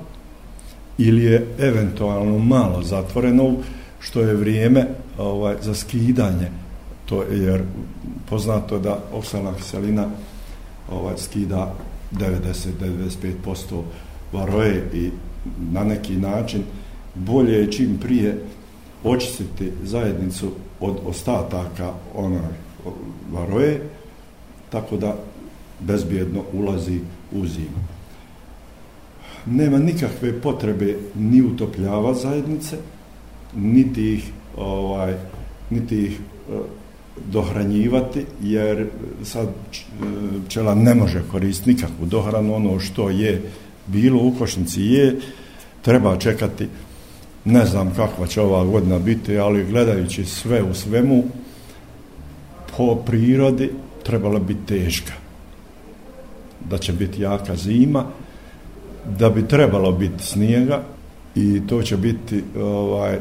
ili 0.98 1.24
je 1.24 1.48
eventualno 1.60 2.38
malo 2.38 2.84
zatvoreno, 2.84 3.54
što 4.00 4.22
je 4.22 4.36
vrijeme 4.36 4.88
ovaj, 5.18 5.56
za 5.62 5.74
skidanje, 5.74 6.52
to 7.06 7.24
je, 7.24 7.40
jer 7.40 7.62
poznato 8.30 8.76
je 8.76 8.82
da 8.82 9.00
oksalna 9.14 9.54
kiselina 9.56 10.08
ovaj, 10.92 11.18
skida 11.18 11.74
90-95% 12.12 13.82
varoje 14.32 14.90
i 14.94 15.10
na 15.72 15.84
neki 15.84 16.16
način 16.16 16.64
bolje 17.16 17.54
je 17.54 17.72
čim 17.72 17.98
prije 18.02 18.42
očistiti 19.04 19.72
zajednicu 19.84 20.52
od 20.80 20.98
ostataka 21.06 21.94
onaj 22.16 22.40
varoje 23.32 23.82
tako 24.70 24.98
da 24.98 25.16
bezbjedno 25.88 26.44
ulazi 26.54 27.00
u 27.32 27.48
zimu. 27.48 27.84
Nema 29.46 29.78
nikakve 29.78 30.42
potrebe 30.42 30.96
ni 31.16 31.42
utopljava 31.42 32.14
zajednice, 32.14 32.78
niti 33.56 34.14
ih 34.14 34.32
ovaj 34.58 35.14
niti 35.70 36.06
ih 36.06 36.20
e, 36.20 36.54
dohranjivati 37.32 38.26
jer 38.42 38.88
sad 39.24 39.48
e, 39.48 39.52
pčela 40.48 40.76
ne 40.76 40.96
može 40.96 41.22
koristiti 41.32 41.74
nikakvu 41.74 42.06
dohranu. 42.06 42.56
Ono 42.56 42.80
što 42.80 43.10
je 43.10 43.42
bilo 43.88 44.24
u 44.24 44.34
košnici 44.40 44.82
je 44.82 45.20
treba 45.82 46.18
čekati. 46.18 46.68
Ne 47.46 47.66
znam 47.66 47.94
kakva 47.96 48.28
će 48.28 48.42
ova 48.42 48.66
godina 48.66 49.00
biti 49.00 49.38
ali 49.38 49.66
gledajući 49.66 50.26
sve 50.26 50.64
u 50.64 50.74
svemu 50.74 51.24
po 52.78 52.96
prirodi 52.96 53.72
trebala 54.04 54.40
biti 54.40 54.66
teška 54.66 55.23
da 56.70 56.78
će 56.78 56.94
biti 56.94 57.22
jaka 57.22 57.56
zima 57.56 58.06
da 59.06 59.30
bi 59.30 59.48
trebalo 59.48 59.92
biti 59.92 60.24
snijega 60.24 60.84
i 61.36 61.62
to 61.68 61.82
će 61.82 61.98
biti 61.98 62.44
ovaj 62.58 63.20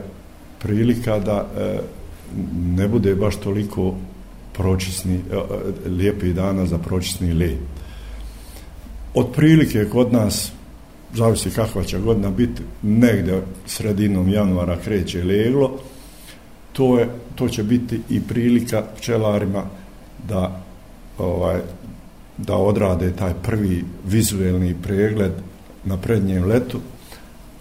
prilika 0.59 1.19
da 1.19 1.47
e, 1.59 1.79
ne 2.77 2.89
bude 2.89 3.15
baš 3.15 3.37
toliko 3.37 3.95
pročisni, 4.53 5.15
e, 5.15 5.37
e, 5.37 5.89
lijepi 5.89 6.33
dana 6.33 6.67
za 6.67 6.79
pročisni 6.79 7.33
led. 7.35 7.59
Od 9.15 9.27
prilike 9.37 9.85
kod 9.85 10.13
nas, 10.13 10.53
zavisi 11.15 11.51
kakva 11.51 11.85
će 11.85 11.99
godina 11.99 12.31
biti, 12.31 12.63
negde 12.83 13.43
sredinom 13.67 14.29
januara 14.29 14.77
kreće 14.77 15.25
leglo, 15.25 15.79
to, 16.73 16.99
je, 16.99 17.09
to 17.35 17.49
će 17.49 17.63
biti 17.63 18.01
i 18.11 18.21
prilika 18.21 18.83
pčelarima 18.97 19.65
da 20.29 20.63
ovaj 21.19 21.61
da 22.47 22.57
odrade 22.57 23.13
taj 23.17 23.35
prvi 23.43 23.85
vizuelni 24.07 24.75
pregled 24.83 25.33
na 25.85 25.97
prednjem 25.97 26.45
letu 26.45 26.81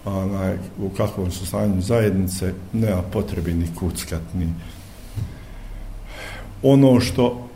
onaj, 0.04 0.56
u 0.78 0.88
kakvom 0.88 1.30
su 1.30 1.46
stanju 1.46 1.80
zajednice, 1.82 2.52
nema 2.72 3.02
potrebi 3.02 3.54
ni 3.54 3.66
kuckat, 3.78 4.22
ni... 4.34 4.52
Ono 6.62 7.00
što 7.00 7.48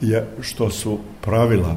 je, 0.00 0.26
što 0.40 0.70
su 0.70 0.98
pravila 1.20 1.76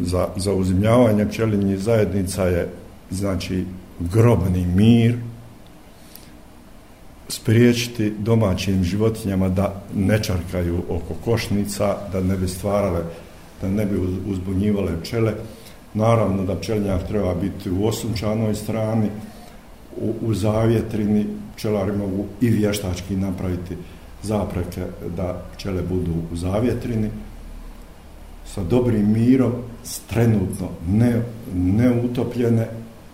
za, 0.00 0.28
za 0.36 0.52
uzimljavanje 0.54 1.26
pčelinjih 1.26 1.78
zajednica 1.78 2.44
je, 2.44 2.68
znači, 3.10 3.64
grobni 4.00 4.66
mir, 4.66 5.18
spriječiti 7.30 8.12
domaćim 8.18 8.84
životinjama 8.84 9.48
da 9.48 9.82
ne 9.94 10.22
čarkaju 10.22 10.82
oko 10.88 11.14
košnica, 11.24 11.96
da 12.12 12.20
ne 12.20 12.36
bi 12.36 12.48
stvarale, 12.48 13.00
da 13.62 13.68
ne 13.68 13.86
bi 13.86 13.96
uzbunjivale 14.26 15.00
pčele, 15.00 15.32
Naravno 15.94 16.44
da 16.44 16.54
pčelnjak 16.54 17.08
treba 17.08 17.34
biti 17.34 17.70
u 17.70 17.86
osunčanoj 17.86 18.54
strani, 18.54 19.08
u, 19.96 20.14
u 20.22 20.34
zavjetrini, 20.34 21.26
pčelari 21.56 21.92
mogu 21.92 22.24
i 22.40 22.48
vještački 22.48 23.16
napraviti 23.16 23.76
zapreke 24.22 24.84
da 25.16 25.42
pčele 25.56 25.82
budu 25.82 26.12
u 26.32 26.36
zavjetrini, 26.36 27.10
sa 28.46 28.62
dobrim 28.62 29.12
mirom, 29.12 29.52
trenutno 30.10 30.68
ne, 30.88 31.22
ne 31.54 31.90
utopljene, 31.90 32.68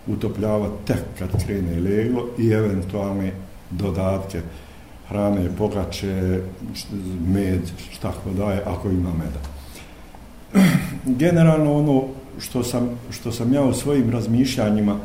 utopljava 0.07 0.69
tek 0.85 1.03
kad 1.19 1.45
krene 1.45 1.79
leglo 1.79 2.27
i 2.37 2.49
eventualne 2.49 3.31
dodatke. 3.69 4.41
Hrane, 5.09 5.49
pogače, 5.57 6.41
med, 7.27 7.71
šta 7.91 8.11
ko 8.11 8.29
daje, 8.29 8.61
ako 8.65 8.89
ima 8.89 9.11
meda. 9.13 9.39
Generalno 11.21 11.73
ono 11.73 12.03
što 12.39 12.63
sam, 12.63 12.89
što 13.11 13.31
sam 13.31 13.53
ja 13.53 13.63
u 13.63 13.73
svojim 13.73 14.11
razmišljanjima 14.11 14.97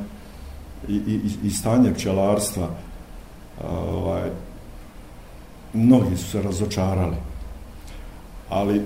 i, 0.89 0.95
i, 0.95 1.21
i 1.45 1.51
stanje 1.51 1.95
pčelarstva 1.95 2.69
ovaj, 3.71 4.31
mnogi 5.73 6.17
su 6.17 6.31
se 6.31 6.43
razočarali. 6.43 7.17
Ali 8.49 8.83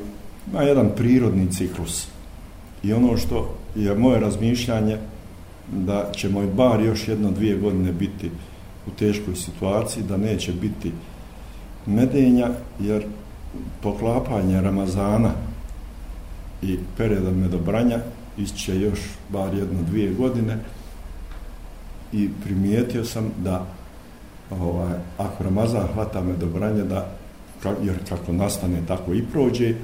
ima 0.51 0.63
jedan 0.63 0.91
prirodni 0.97 1.53
ciklus. 1.53 2.09
I 2.83 2.93
ono 2.93 3.17
što 3.17 3.55
je 3.75 3.95
moje 3.95 4.21
razmišljanje 4.21 4.99
da 5.73 6.13
će 6.13 6.29
moj 6.29 6.47
bar 6.47 6.81
još 6.81 7.09
jedno 7.09 7.31
dvije 7.31 7.57
godine 7.57 7.93
biti 7.93 8.31
u 8.87 8.91
teškoj 8.99 9.37
situaciji, 9.37 10.03
da 10.03 10.17
neće 10.17 10.53
biti 10.53 10.93
medenja, 11.87 12.49
jer 12.81 13.05
poklapanje 13.83 14.61
Ramazana 14.61 15.31
i 16.63 16.79
perioda 16.97 17.31
medobranja 17.31 17.99
išće 18.39 18.81
još 18.81 18.99
bar 19.29 19.55
jedno 19.55 19.83
dvije 19.83 20.13
godine 20.13 20.59
i 22.13 22.29
primijetio 22.45 23.05
sam 23.05 23.31
da 23.39 23.67
ovaj, 24.51 24.93
ako 25.19 25.45
Ramazan 25.45 25.89
hvata 25.95 26.21
medobranje 26.21 26.83
da 26.83 27.11
jer 27.83 27.97
kako 28.09 28.33
nastane 28.33 28.83
tako 28.89 29.13
i 29.15 29.23
prođe 29.33 29.75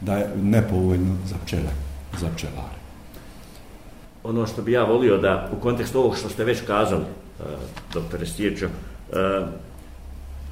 da 0.00 0.16
je 0.16 0.30
nepovoljno 0.42 1.16
za 1.26 1.36
pčele 1.44 1.72
za 2.20 2.28
pčelare. 2.36 2.82
Ono 4.24 4.46
što 4.46 4.62
bi 4.62 4.72
ja 4.72 4.84
volio 4.84 5.18
da 5.18 5.50
u 5.58 5.60
kontekstu 5.62 5.98
ovog 5.98 6.16
što 6.16 6.28
ste 6.28 6.44
već 6.44 6.60
kazali 6.66 7.04
E, 7.42 7.46
doktore 7.94 8.26
Stječo 8.26 8.66
u 8.66 9.16
e, 9.16 9.42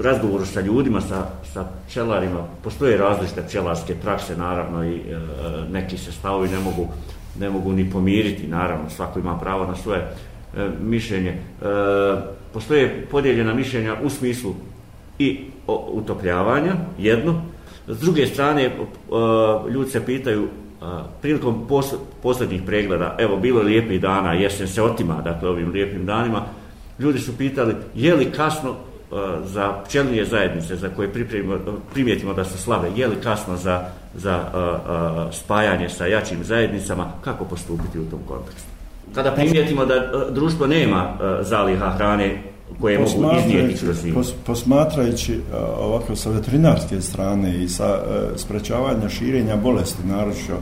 razgovoru 0.02 0.46
sa 0.46 0.60
ljudima, 0.60 1.00
sa, 1.00 1.26
sa 1.52 1.64
pčelarima, 1.86 2.44
postoje 2.64 2.96
različite 2.96 3.42
pčelarske 3.42 3.94
prakse, 3.94 4.36
naravno, 4.36 4.84
i 4.84 4.94
e, 4.94 5.18
neki 5.70 5.98
se 5.98 6.12
stavovi 6.12 6.48
ne 6.48 6.58
mogu, 6.58 6.88
ne 7.38 7.50
mogu 7.50 7.72
ni 7.72 7.90
pomiriti, 7.90 8.46
naravno, 8.46 8.90
svako 8.90 9.18
ima 9.18 9.38
pravo 9.38 9.66
na 9.66 9.76
svoje 9.76 10.00
e, 10.00 10.68
mišljenje. 10.80 11.30
E, 11.30 11.40
postoje 12.52 13.06
podijeljena 13.10 13.54
mišljenja 13.54 13.96
u 14.02 14.10
smislu 14.10 14.54
i 15.18 15.40
utopljavanja, 15.92 16.72
jedno. 16.98 17.42
S 17.88 18.00
druge 18.00 18.26
strane, 18.26 18.64
e, 18.64 18.70
ljudi 19.70 19.90
se 19.90 20.06
pitaju, 20.06 20.44
e, 20.44 20.48
prilikom 21.22 21.66
pos, 21.68 21.94
posljednjih 22.22 22.62
pregleda, 22.66 23.16
evo, 23.18 23.36
bilo 23.36 23.62
lijepih 23.62 24.00
dana, 24.00 24.32
jesen 24.32 24.68
se 24.68 24.82
otima, 24.82 25.14
dakle, 25.14 25.48
ovim 25.48 25.70
lijepim 25.70 26.06
danima, 26.06 26.46
ljudi 27.00 27.18
su 27.18 27.36
pitali, 27.38 27.74
je 27.94 28.14
li 28.14 28.32
kasno 28.32 28.74
za 29.44 29.72
pčelinje 29.84 30.24
zajednice 30.24 30.76
za 30.76 30.88
koje 30.88 31.12
primijetimo 31.92 32.34
da 32.34 32.44
su 32.44 32.58
slave, 32.58 32.90
je 32.96 33.06
li 33.06 33.16
kasno 33.22 33.56
za, 33.56 33.84
za 34.14 34.36
uh, 34.36 35.26
uh, 35.26 35.34
spajanje 35.34 35.88
sa 35.88 36.06
jačim 36.06 36.44
zajednicama, 36.44 37.12
kako 37.24 37.44
postupiti 37.44 37.98
u 37.98 38.10
tom 38.10 38.20
kontekstu? 38.28 38.68
Kada 39.14 39.32
primijetimo 39.32 39.86
da 39.86 39.94
uh, 39.94 40.34
društvo 40.34 40.66
nema 40.66 41.08
uh, 41.12 41.46
zaliha 41.46 41.90
hrane 41.90 42.42
koje 42.80 42.98
mogu 42.98 43.38
iznijeti 43.38 43.84
kroz 43.84 44.02
zimu? 44.02 44.14
Pos, 44.14 44.32
posmatrajući 44.46 45.34
uh, 45.34 45.42
ovako 45.78 46.16
sa 46.16 46.30
veterinarske 46.30 47.00
strane 47.00 47.64
i 47.64 47.68
sa 47.68 47.94
uh, 47.94 48.40
sprečavanja 48.40 49.08
širenja 49.08 49.56
bolesti, 49.56 50.06
naročito, 50.06 50.58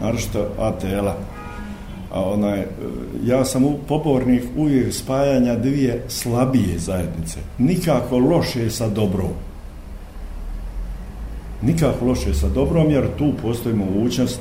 naročito 0.00 0.46
ATL-a, 0.58 1.14
a 2.12 2.30
onaj, 2.30 2.60
e, 2.60 2.66
ja 3.24 3.44
sam 3.44 3.64
pobornik 3.88 4.42
uvijek 4.56 4.94
spajanja 4.94 5.56
dvije 5.56 6.04
slabije 6.08 6.78
zajednice. 6.78 7.38
Nikako 7.58 8.18
loše 8.18 8.70
sa 8.70 8.88
dobrom. 8.88 9.30
Nikako 11.62 12.04
loše 12.04 12.34
sa 12.34 12.48
dobrom, 12.48 12.90
jer 12.90 13.06
tu 13.18 13.32
postoji 13.42 13.74
mogućnost 13.74 14.40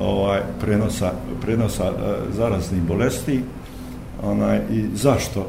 ovaj, 0.00 0.40
prenosa, 0.60 1.12
prenosa 1.42 1.84
e, 1.84 1.92
zaraznih 2.36 2.82
bolesti. 2.82 3.40
Onaj, 4.22 4.60
I 4.72 4.84
zašto 4.94 5.46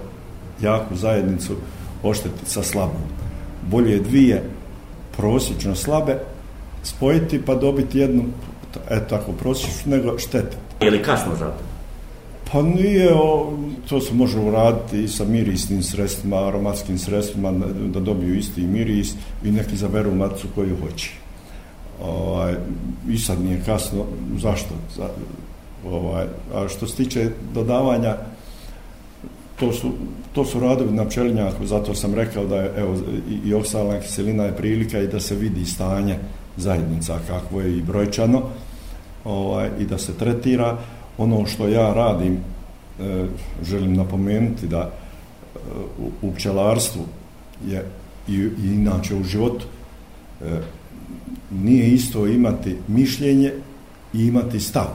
jaku 0.62 0.96
zajednicu 0.96 1.56
oštetiti 2.04 2.50
sa 2.50 2.64
slabom? 2.64 3.02
Bolje 3.70 4.00
dvije 4.00 4.44
prosječno 5.18 5.76
slabe 5.76 6.20
spojiti 6.84 7.42
pa 7.46 7.56
dobiti 7.56 8.00
jednu 8.00 8.24
eto 8.90 9.06
tako 9.10 9.32
prosječno 9.32 9.96
nego 9.96 10.18
štetiti. 10.18 10.69
Je 10.82 10.92
li 10.92 11.04
kasno 11.04 11.36
za 11.36 11.46
to? 11.46 11.64
Pa 12.52 12.62
nije, 12.62 13.14
o, 13.14 13.54
to 13.90 14.02
se 14.02 14.14
može 14.14 14.40
uraditi 14.40 15.04
i 15.04 15.08
sa 15.08 15.26
mirisnim 15.26 15.84
sredstvima, 15.84 16.48
aromatskim 16.48 16.98
sredstvima, 16.98 17.52
da 17.94 18.00
dobiju 18.00 18.36
isti 18.36 18.62
miris 18.62 19.14
i 19.44 19.52
neki 19.52 19.76
zaberu 19.76 20.16
maticu 20.16 20.48
koju 20.56 20.78
hoće. 20.82 21.12
Ovaj, 22.04 22.54
I 23.10 23.18
sad 23.18 23.42
nije 23.42 23.62
kasno, 23.66 24.06
zašto? 24.38 24.74
Za, 24.96 25.10
ovaj, 25.88 26.26
a 26.54 26.68
što 26.68 26.88
se 26.88 26.96
tiče 26.96 27.30
dodavanja, 27.54 28.16
to 29.60 29.74
su, 29.74 29.92
to 30.34 30.46
su 30.46 30.60
radovi 30.60 30.92
na 30.92 31.06
pčelinjaku, 31.06 31.66
zato 31.66 31.96
sam 31.96 32.14
rekao 32.14 32.46
da 32.46 32.56
je 32.56 32.74
evo, 32.78 32.96
i, 33.30 33.50
i 33.50 33.54
oksalna 33.54 34.00
kiselina 34.00 34.44
je 34.44 34.56
prilika 34.56 35.00
i 35.00 35.08
da 35.08 35.20
se 35.20 35.36
vidi 35.36 35.66
stanje 35.66 36.18
zajednica 36.58 37.20
kakvo 37.28 37.62
je 37.62 37.78
i 37.78 37.82
brojčano 37.82 38.42
ovaj, 39.30 39.70
i 39.80 39.86
da 39.86 39.98
se 39.98 40.14
tretira 40.14 40.78
ono 41.18 41.46
što 41.46 41.68
ja 41.68 41.94
radim 41.94 42.34
e, 42.34 43.26
želim 43.64 43.94
napomenuti 43.94 44.68
da 44.68 44.80
e, 44.80 44.90
u, 46.00 46.28
u 46.28 46.34
pčelarstvu 46.34 47.06
je 47.68 47.86
i, 48.28 48.34
i 48.34 48.74
inače 48.74 49.16
u 49.16 49.24
životu 49.24 49.66
e, 50.42 50.46
nije 51.52 51.88
isto 51.88 52.28
imati 52.28 52.78
mišljenje 52.88 53.54
i 54.14 54.26
imati 54.26 54.60
stav 54.60 54.88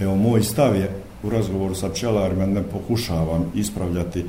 evo 0.00 0.16
moj 0.16 0.42
stav 0.42 0.76
je 0.76 0.90
u 1.22 1.30
razgovoru 1.30 1.74
sa 1.74 1.88
pčelarima 1.88 2.46
ne 2.46 2.62
pokušavam 2.62 3.52
ispravljati 3.54 4.24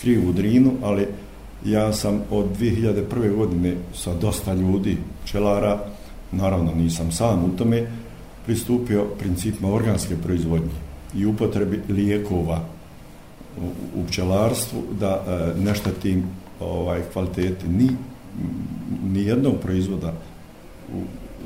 krivu 0.00 0.32
drinu 0.32 0.72
ali 0.82 1.06
ja 1.64 1.92
sam 1.92 2.20
od 2.30 2.46
2001. 2.60 3.36
godine 3.36 3.76
sa 3.94 4.14
dosta 4.14 4.54
ljudi 4.54 4.96
pčelara 5.24 5.78
naravno 6.32 6.74
nisam 6.74 7.12
sam 7.12 7.44
u 7.44 7.56
tome 7.56 7.86
pristupio 8.46 9.04
principima 9.18 9.74
organske 9.74 10.16
proizvodnje 10.16 10.70
i 11.14 11.26
upotrebi 11.26 11.80
lijekova 11.88 12.64
u, 13.60 13.66
u 14.00 14.06
pčelarstvu 14.06 14.82
da 15.00 15.24
e, 15.26 15.60
ne 15.60 15.74
štatim 15.74 16.24
ovaj, 16.60 17.00
kvaliteti 17.12 17.68
ni, 17.68 17.88
ni 19.04 19.22
jednog 19.22 19.54
proizvoda 19.62 20.12
u, 20.94 20.98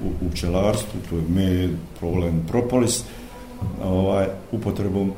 u, 0.06 0.26
u 0.26 0.30
pčelarstvu, 0.30 1.00
to 1.10 1.16
je 1.16 1.22
med, 1.28 1.70
problem, 1.98 2.44
propolis, 2.48 3.04
ovaj, 3.82 4.26
upotrebom 4.52 5.12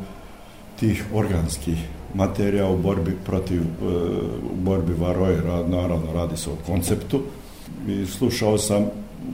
tih 0.80 1.04
organskih 1.14 1.78
materija 2.14 2.68
u 2.68 2.78
borbi 2.78 3.16
protiv 3.26 3.60
e, 3.60 3.64
u 4.52 4.56
borbi 4.56 4.92
varoje, 4.92 5.40
rad, 5.40 5.70
naravno 5.70 6.12
radi 6.12 6.36
se 6.36 6.50
o 6.50 6.56
konceptu. 6.66 7.20
I 7.88 8.06
slušao 8.06 8.58
sam, 8.58 8.84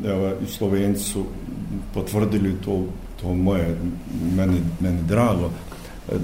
evo, 0.05 0.33
Slovenci 0.49 1.03
su 1.03 1.25
potvrdili 1.95 2.55
to, 2.65 2.85
to 3.21 3.35
moje, 3.35 3.77
meni, 4.37 4.61
meni 4.81 5.03
drago, 5.03 5.51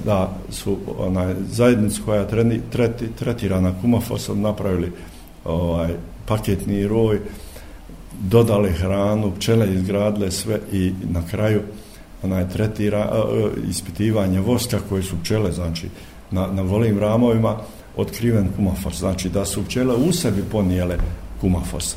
da 0.04 0.38
su 0.50 0.78
onaj, 0.98 1.34
zajednic 1.50 1.98
koja 2.04 2.26
treni, 2.26 2.60
treti, 2.70 3.08
tretira 3.18 3.60
na 3.60 3.80
kumafosom 3.80 4.40
napravili 4.40 4.92
ovaj, 5.44 5.94
paketni 6.26 6.86
roj, 6.88 7.20
dodali 8.20 8.72
hranu, 8.72 9.32
pčele 9.36 9.74
izgradile 9.74 10.30
sve 10.30 10.60
i 10.72 10.92
na 11.10 11.22
kraju 11.30 11.60
onaj 12.22 12.48
tretira 12.48 12.98
e, 12.98 13.18
e, 13.18 13.68
ispitivanje 13.70 14.40
voska 14.40 14.78
koje 14.88 15.02
su 15.02 15.16
pčele, 15.22 15.52
znači 15.52 15.88
na, 16.30 16.46
na 16.46 16.62
volim 16.62 16.98
ramovima 16.98 17.56
otkriven 17.96 18.48
kumafos, 18.56 18.98
znači 18.98 19.28
da 19.28 19.44
su 19.44 19.64
pčele 19.64 19.94
u 19.94 20.12
sebi 20.12 20.42
ponijele 20.52 20.96
kumafos. 21.40 21.96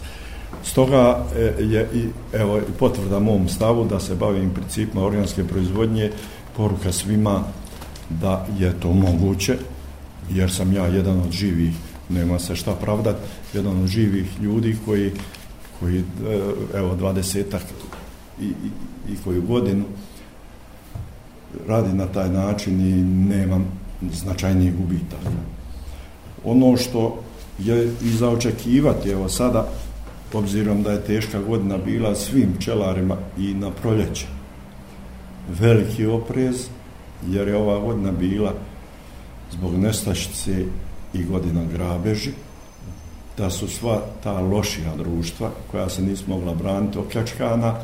Stoga 0.64 1.26
e, 1.36 1.64
je 1.64 1.90
i 1.94 2.08
evo 2.34 2.62
potvrda 2.80 3.20
mom 3.20 3.50
stavu 3.50 3.86
da 3.86 4.00
se 4.00 4.16
bavim 4.16 4.54
principima 4.54 5.06
organske 5.06 5.44
proizvodnje, 5.44 6.12
poruka 6.58 6.92
svima 6.92 7.44
da 8.10 8.48
je 8.60 8.80
to 8.80 8.94
moguće, 8.94 9.58
jer 10.32 10.52
sam 10.52 10.74
ja 10.74 10.88
jedan 10.88 11.20
od 11.20 11.32
živih, 11.32 11.74
nema 12.10 12.40
se 12.40 12.56
šta 12.56 12.76
pravdat, 12.76 13.16
jedan 13.54 13.84
od 13.84 13.88
živih 13.88 14.42
ljudi 14.42 14.78
koji, 14.86 15.12
koji 15.80 16.00
e, 16.00 16.04
evo, 16.74 16.96
dvadesetak 16.96 17.64
i, 18.42 18.46
i, 18.46 19.14
i 19.14 19.18
koju 19.24 19.42
godinu 19.42 19.84
radi 21.68 21.94
na 21.94 22.06
taj 22.06 22.30
način 22.30 22.82
i 22.82 23.04
nemam 23.36 23.66
značajnijih 24.14 24.76
gubitaka. 24.76 25.30
Ono 26.44 26.78
što 26.78 27.24
je 27.60 27.92
i 28.02 28.10
za 28.10 28.30
očekivati, 28.30 29.10
evo 29.10 29.30
sada, 29.30 29.68
obzirom 30.36 30.84
da 30.84 30.92
je 30.92 31.04
teška 31.04 31.42
godina 31.42 31.78
bila 31.78 32.16
svim 32.16 32.54
pčelarima 32.58 33.18
i 33.38 33.54
na 33.54 33.72
proljeće. 33.72 34.26
Veliki 35.50 36.06
oprez, 36.06 36.68
jer 37.28 37.48
je 37.48 37.58
ova 37.58 37.80
godina 37.80 38.12
bila 38.12 38.54
zbog 39.52 39.76
nestašice 39.76 40.66
i 41.14 41.24
godina 41.24 41.62
grabeži, 41.74 42.32
da 43.38 43.50
su 43.50 43.68
sva 43.68 44.02
ta 44.24 44.40
lošija 44.40 44.96
društva, 44.96 45.52
koja 45.72 45.90
se 45.90 46.02
nismo 46.02 46.36
mogla 46.36 46.54
braniti 46.54 46.98
okljačkana, 46.98 47.76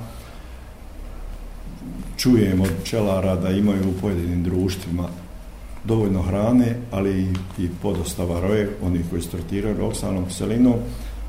čujem 2.18 2.62
od 2.62 2.70
pčelara 2.84 3.36
da 3.36 3.50
imaju 3.50 3.90
u 3.90 4.02
pojedinim 4.02 4.44
društvima 4.44 5.08
dovoljno 5.84 6.22
hrane, 6.22 6.76
ali 6.92 7.22
i, 7.22 7.64
i 7.64 7.70
podostava 7.82 8.42
roje, 8.42 8.70
oni 8.84 9.04
koji 9.10 9.22
startiraju 9.22 9.86
oksanom 9.86 10.26
kiselinom, 10.26 10.76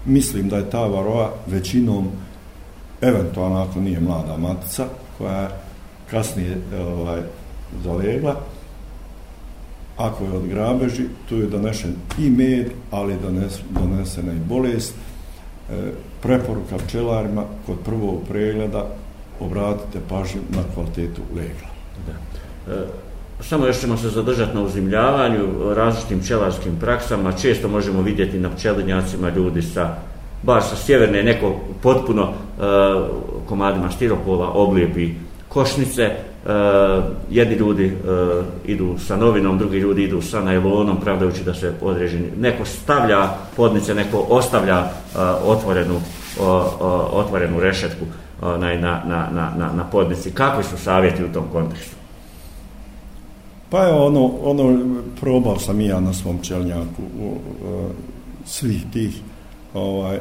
mislim 0.04 0.48
da 0.48 0.56
je 0.56 0.70
ta 0.70 0.86
varoa 0.86 1.32
većinom 1.46 2.08
eventualno 3.00 3.62
ako 3.62 3.80
nije 3.80 4.00
mlada 4.00 4.36
matica 4.36 4.86
koja 5.18 5.40
je 5.40 5.48
kasnije 6.10 6.56
ovaj, 6.78 7.20
zalegla 7.84 8.36
ako 9.96 10.24
je 10.24 10.32
od 10.32 10.46
grabeži 10.46 11.04
tu 11.28 11.36
je 11.36 11.46
donešen 11.46 11.94
i 12.18 12.30
med 12.30 12.70
ali 12.90 13.16
dones, 13.22 13.58
donesena 13.70 14.32
i 14.32 14.38
bolest 14.48 14.94
e, 14.94 15.92
preporuka 16.22 16.78
pčelarima 16.86 17.44
kod 17.66 17.76
prvog 17.84 18.20
pregleda 18.28 18.86
obratite 19.40 20.00
pažnju 20.08 20.40
na 20.48 20.62
kvalitetu 20.74 21.22
legla. 21.36 21.68
Da. 22.06 22.12
E, 22.72 22.86
samo 23.42 23.66
još 23.66 23.80
ćemo 23.80 23.96
se 23.96 24.08
zadržati 24.08 24.54
na 24.54 24.62
uzimljavanju, 24.62 25.74
različitim 25.74 26.20
pčelarskim 26.20 26.76
praksama. 26.80 27.32
Često 27.32 27.68
možemo 27.68 28.02
vidjeti 28.02 28.38
na 28.38 28.50
pčelinjacima 28.50 29.28
ljudi 29.28 29.62
sa 29.62 29.94
baš 30.42 30.68
sa 30.68 30.76
sjeverne 30.76 31.22
neko 31.22 31.60
potpuno 31.82 32.22
e, 32.22 32.62
komadima 33.48 33.90
stiropola 33.90 34.48
oblijepi 34.48 35.14
košnice, 35.48 36.10
Uh, 36.44 37.04
jedni 37.30 37.54
ljudi 37.54 37.86
uh, 37.86 38.44
idu 38.64 38.98
sa 38.98 39.16
novinom, 39.16 39.58
drugi 39.58 39.78
ljudi 39.78 40.02
idu 40.02 40.22
sa 40.22 40.40
najlonom, 40.40 41.00
pravdajući 41.00 41.44
da 41.44 41.54
se 41.54 41.72
odreženi. 41.80 42.30
Neko 42.38 42.64
stavlja 42.64 43.28
podnice, 43.56 43.94
neko 43.94 44.26
ostavlja 44.28 44.78
uh, 44.80 45.20
otvorenu, 45.44 45.94
uh, 45.94 46.02
uh, 46.40 46.62
otvorenu 47.12 47.60
rešetku 47.60 48.04
uh, 48.04 48.48
na, 48.60 48.74
na, 48.74 49.02
na, 49.04 49.52
na, 49.56 49.72
na 49.76 49.84
podnici. 49.92 50.30
Kakvi 50.30 50.64
su 50.64 50.78
savjeti 50.78 51.24
u 51.24 51.32
tom 51.32 51.44
kontekstu? 51.52 51.99
Pa 53.70 53.82
je 53.82 53.92
ono, 53.92 54.30
ono 54.42 54.78
probao 55.20 55.58
sam 55.58 55.80
i 55.80 55.86
ja 55.86 56.00
na 56.00 56.12
svom 56.12 56.38
čelnjaku 56.42 57.02
u, 57.20 57.26
uh, 57.26 57.90
svih 58.44 58.84
tih 58.92 59.20
ovaj, 59.74 60.18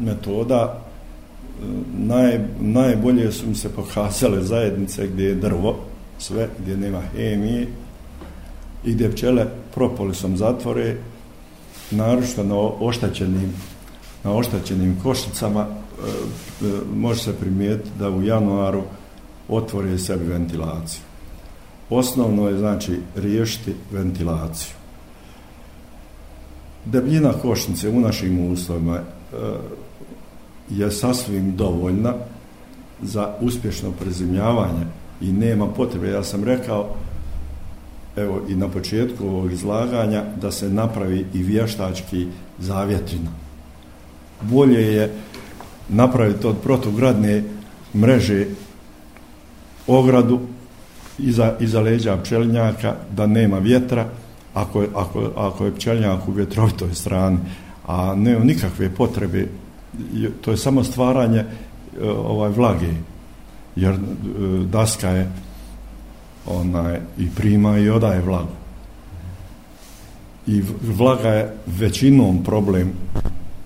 metoda 0.00 0.86
naj, 1.98 2.40
najbolje 2.60 3.32
su 3.32 3.46
mi 3.46 3.54
se 3.54 3.68
pokazale 3.68 4.42
zajednice 4.42 5.06
gdje 5.06 5.24
je 5.24 5.34
drvo, 5.34 5.76
sve, 6.18 6.48
gdje 6.58 6.76
nema 6.76 7.02
hemije 7.16 7.66
i 8.84 8.92
gdje 8.92 9.12
pčele 9.12 9.46
propolisom 9.74 10.36
zatvore, 10.36 10.96
naročito 11.90 12.44
na 12.44 12.56
oštaćenim, 12.80 13.52
na 14.24 14.36
oštaćenim 14.36 14.98
košicama, 15.02 15.60
e, 15.60 16.66
e, 16.66 16.70
može 16.94 17.22
se 17.22 17.38
primijetiti 17.40 17.90
da 17.98 18.10
u 18.10 18.22
januaru 18.22 18.82
otvore 19.48 19.98
sebi 19.98 20.24
ventilaciju. 20.24 21.05
Osnovno 21.90 22.48
je, 22.48 22.58
znači, 22.58 23.00
riješiti 23.16 23.74
ventilaciju. 23.92 24.74
Debljina 26.84 27.32
košnice 27.32 27.88
u 27.88 28.00
našim 28.00 28.52
uslovima 28.52 28.96
e, 28.96 29.02
je 30.70 30.90
sasvim 30.90 31.56
dovoljna 31.56 32.14
za 33.02 33.34
uspješno 33.40 33.90
prezimljavanje 33.90 34.86
i 35.20 35.32
nema 35.32 35.66
potrebe. 35.66 36.08
Ja 36.08 36.24
sam 36.24 36.44
rekao, 36.44 36.88
evo 38.16 38.42
i 38.48 38.54
na 38.54 38.68
početku 38.68 39.26
ovog 39.26 39.52
izlaganja, 39.52 40.24
da 40.40 40.50
se 40.50 40.70
napravi 40.70 41.26
i 41.34 41.42
vještački 41.42 42.26
zavjetina. 42.58 43.30
Bolje 44.40 44.94
je 44.94 45.12
napraviti 45.88 46.46
od 46.46 46.56
protugradne 46.62 47.44
mreže 47.94 48.46
ogradu 49.86 50.40
iza, 51.18 51.54
iza 51.60 51.80
leđa 51.80 52.16
pčelinjaka 52.16 52.94
da 53.16 53.26
nema 53.26 53.58
vjetra 53.58 54.06
ako 54.54 54.82
je, 54.82 54.88
ako, 54.94 55.30
ako 55.36 55.66
je 55.66 55.74
pčelinjak 55.74 56.28
u 56.28 56.32
vjetrovitoj 56.32 56.94
strani 56.94 57.38
a 57.86 58.14
nema 58.14 58.44
nikakve 58.44 58.94
potrebe 58.94 59.46
to 60.40 60.50
je 60.50 60.56
samo 60.56 60.84
stvaranje 60.84 61.38
e, 61.38 61.46
ovaj 62.08 62.50
vlage 62.50 62.88
jer 63.76 63.94
e, 63.94 63.98
daska 64.72 65.08
je 65.08 65.30
onaj 66.46 67.00
i 67.18 67.28
prima 67.36 67.78
i 67.78 67.90
odaje 67.90 68.20
vlagu. 68.20 68.52
I 70.46 70.62
vlaga 70.82 71.28
je 71.28 71.56
većinom 71.66 72.44
problem 72.44 72.92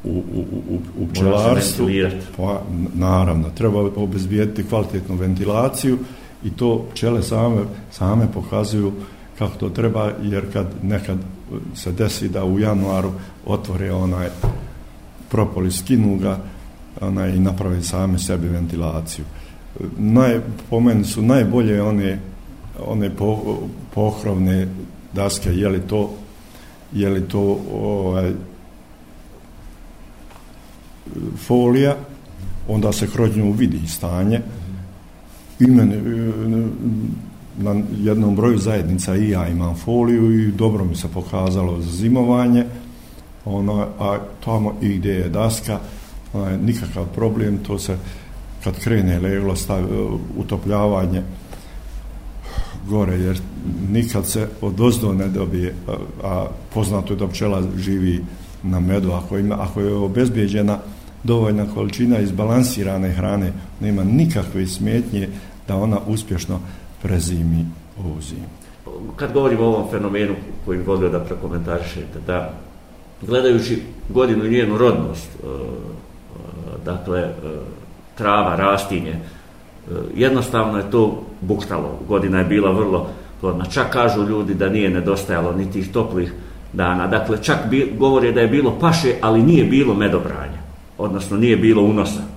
u, 0.05 0.09
u, 0.09 0.45
u, 0.71 0.79
u 0.99 1.09
pčelarstvu. 1.09 1.89
pa 2.37 2.63
naravno 2.95 3.51
treba 3.51 3.81
obezbijeti 3.81 4.69
kvalitetnu 4.69 5.17
ventilaciju 5.17 5.99
i 6.45 6.51
to 6.51 6.87
pčele 6.93 7.23
same, 7.23 7.65
same 7.91 8.33
pokazuju 8.33 8.93
kako 9.39 9.57
to 9.57 9.69
treba 9.69 10.13
jer 10.23 10.53
kad 10.53 10.67
nekad 10.83 11.19
se 11.75 11.93
desi 11.93 12.29
da 12.29 12.45
u 12.45 12.59
januaru 12.59 13.13
otvore 13.47 13.93
onaj 13.93 14.29
propolis, 15.31 15.79
skinu 15.79 16.17
ga 16.17 16.39
ona, 17.01 17.27
i 17.27 17.41
naprave 17.41 17.83
same 17.83 18.19
sebi 18.19 18.49
ventilaciju. 18.49 19.25
Naj, 19.99 20.41
po 20.71 20.81
meni 20.81 21.05
su 21.05 21.23
najbolje 21.23 21.83
one, 21.83 22.19
one 22.87 23.11
po, 23.17 23.59
pohrovne 23.95 24.69
daske, 25.13 25.51
je 25.51 25.69
li 25.69 25.81
to, 25.81 26.11
je 26.93 27.09
li 27.11 27.29
to 27.29 27.61
ovaj, 27.73 28.33
folija, 31.47 31.97
onda 32.69 32.93
se 32.93 33.11
kroz 33.11 33.37
nju 33.37 33.53
vidi 33.53 33.87
stanje. 33.87 34.41
I 35.61 35.67
na 37.59 37.75
jednom 38.03 38.37
broju 38.37 38.59
zajednica 38.59 39.17
i 39.17 39.31
ja 39.31 39.49
imam 39.49 39.75
foliju 39.75 40.41
i 40.41 40.53
dobro 40.53 40.85
mi 40.85 40.97
se 40.97 41.09
pokazalo 41.09 41.81
za 41.81 41.93
zimovanje. 41.93 42.65
Ono, 43.45 43.87
a 43.99 44.19
tamo 44.45 44.75
i 44.83 44.99
gdje 44.99 45.13
je 45.13 45.29
daska, 45.29 45.79
ono, 46.33 46.57
nikakav 46.57 47.07
problem, 47.15 47.59
to 47.59 47.79
se 47.79 47.97
kad 48.65 48.79
krene 48.79 49.21
leglo 49.21 49.57
stav, 49.57 49.85
utopljavanje 50.37 51.23
gore, 52.89 53.17
jer 53.17 53.41
nikad 53.93 54.27
se 54.27 54.49
od 54.61 54.81
ozdo 54.81 55.13
ne 55.13 55.29
dobije, 55.29 55.75
a, 55.89 55.93
a 56.23 56.47
poznato 56.75 57.13
je 57.13 57.17
da 57.17 57.29
pčela 57.29 57.63
živi 57.77 58.25
na 58.63 58.81
medu, 58.81 59.13
ako, 59.13 59.39
ima, 59.39 59.57
ako 59.63 59.81
je 59.81 59.95
obezbijeđena 59.95 60.79
dovoljna 61.25 61.67
količina 61.75 62.19
izbalansirane 62.19 63.11
hrane, 63.11 63.53
nema 63.81 64.05
nikakve 64.05 64.67
smetnje 64.67 65.29
da 65.71 65.77
ona 65.77 65.99
uspješno 66.07 66.61
prezimi 67.03 67.67
ovu 67.99 68.21
zimu. 68.21 68.49
Kad 69.17 69.33
govorimo 69.33 69.63
o 69.63 69.69
ovom 69.69 69.91
fenomenu 69.91 70.35
koji 70.65 70.79
bi 70.79 70.85
volio 70.85 71.09
da 71.09 71.21
prekomentarišete, 71.21 72.21
da 72.27 72.53
gledajući 73.23 73.83
godinu 74.09 74.45
i 74.45 74.51
njenu 74.51 74.79
rodnost, 74.79 75.29
e, 75.35 75.47
e, 75.47 75.59
dakle, 76.85 77.21
e, 77.21 77.33
trava, 78.19 78.57
rastinje, 78.57 79.15
jednostavno 80.15 80.79
je 80.79 80.91
to 80.91 81.23
buktalo. 81.41 81.99
Godina 82.09 82.39
je 82.39 82.45
bila 82.45 82.71
vrlo 82.71 83.09
plodna. 83.41 83.65
Čak 83.65 83.93
kažu 83.93 84.29
ljudi 84.29 84.55
da 84.55 84.69
nije 84.69 84.91
nedostajalo 84.91 85.53
ni 85.53 85.71
tih 85.71 85.93
toplih 85.93 86.33
dana. 86.73 87.07
Dakle, 87.07 87.43
čak 87.43 87.59
bi, 87.71 87.95
govore 87.99 88.33
da 88.33 88.41
je 88.41 88.49
bilo 88.49 88.79
paše, 88.81 89.15
ali 89.21 89.43
nije 89.43 89.65
bilo 89.65 89.95
medobranja. 89.95 90.61
Odnosno, 90.99 91.37
nije 91.37 91.57
bilo 91.57 91.83
unosa 91.83 92.30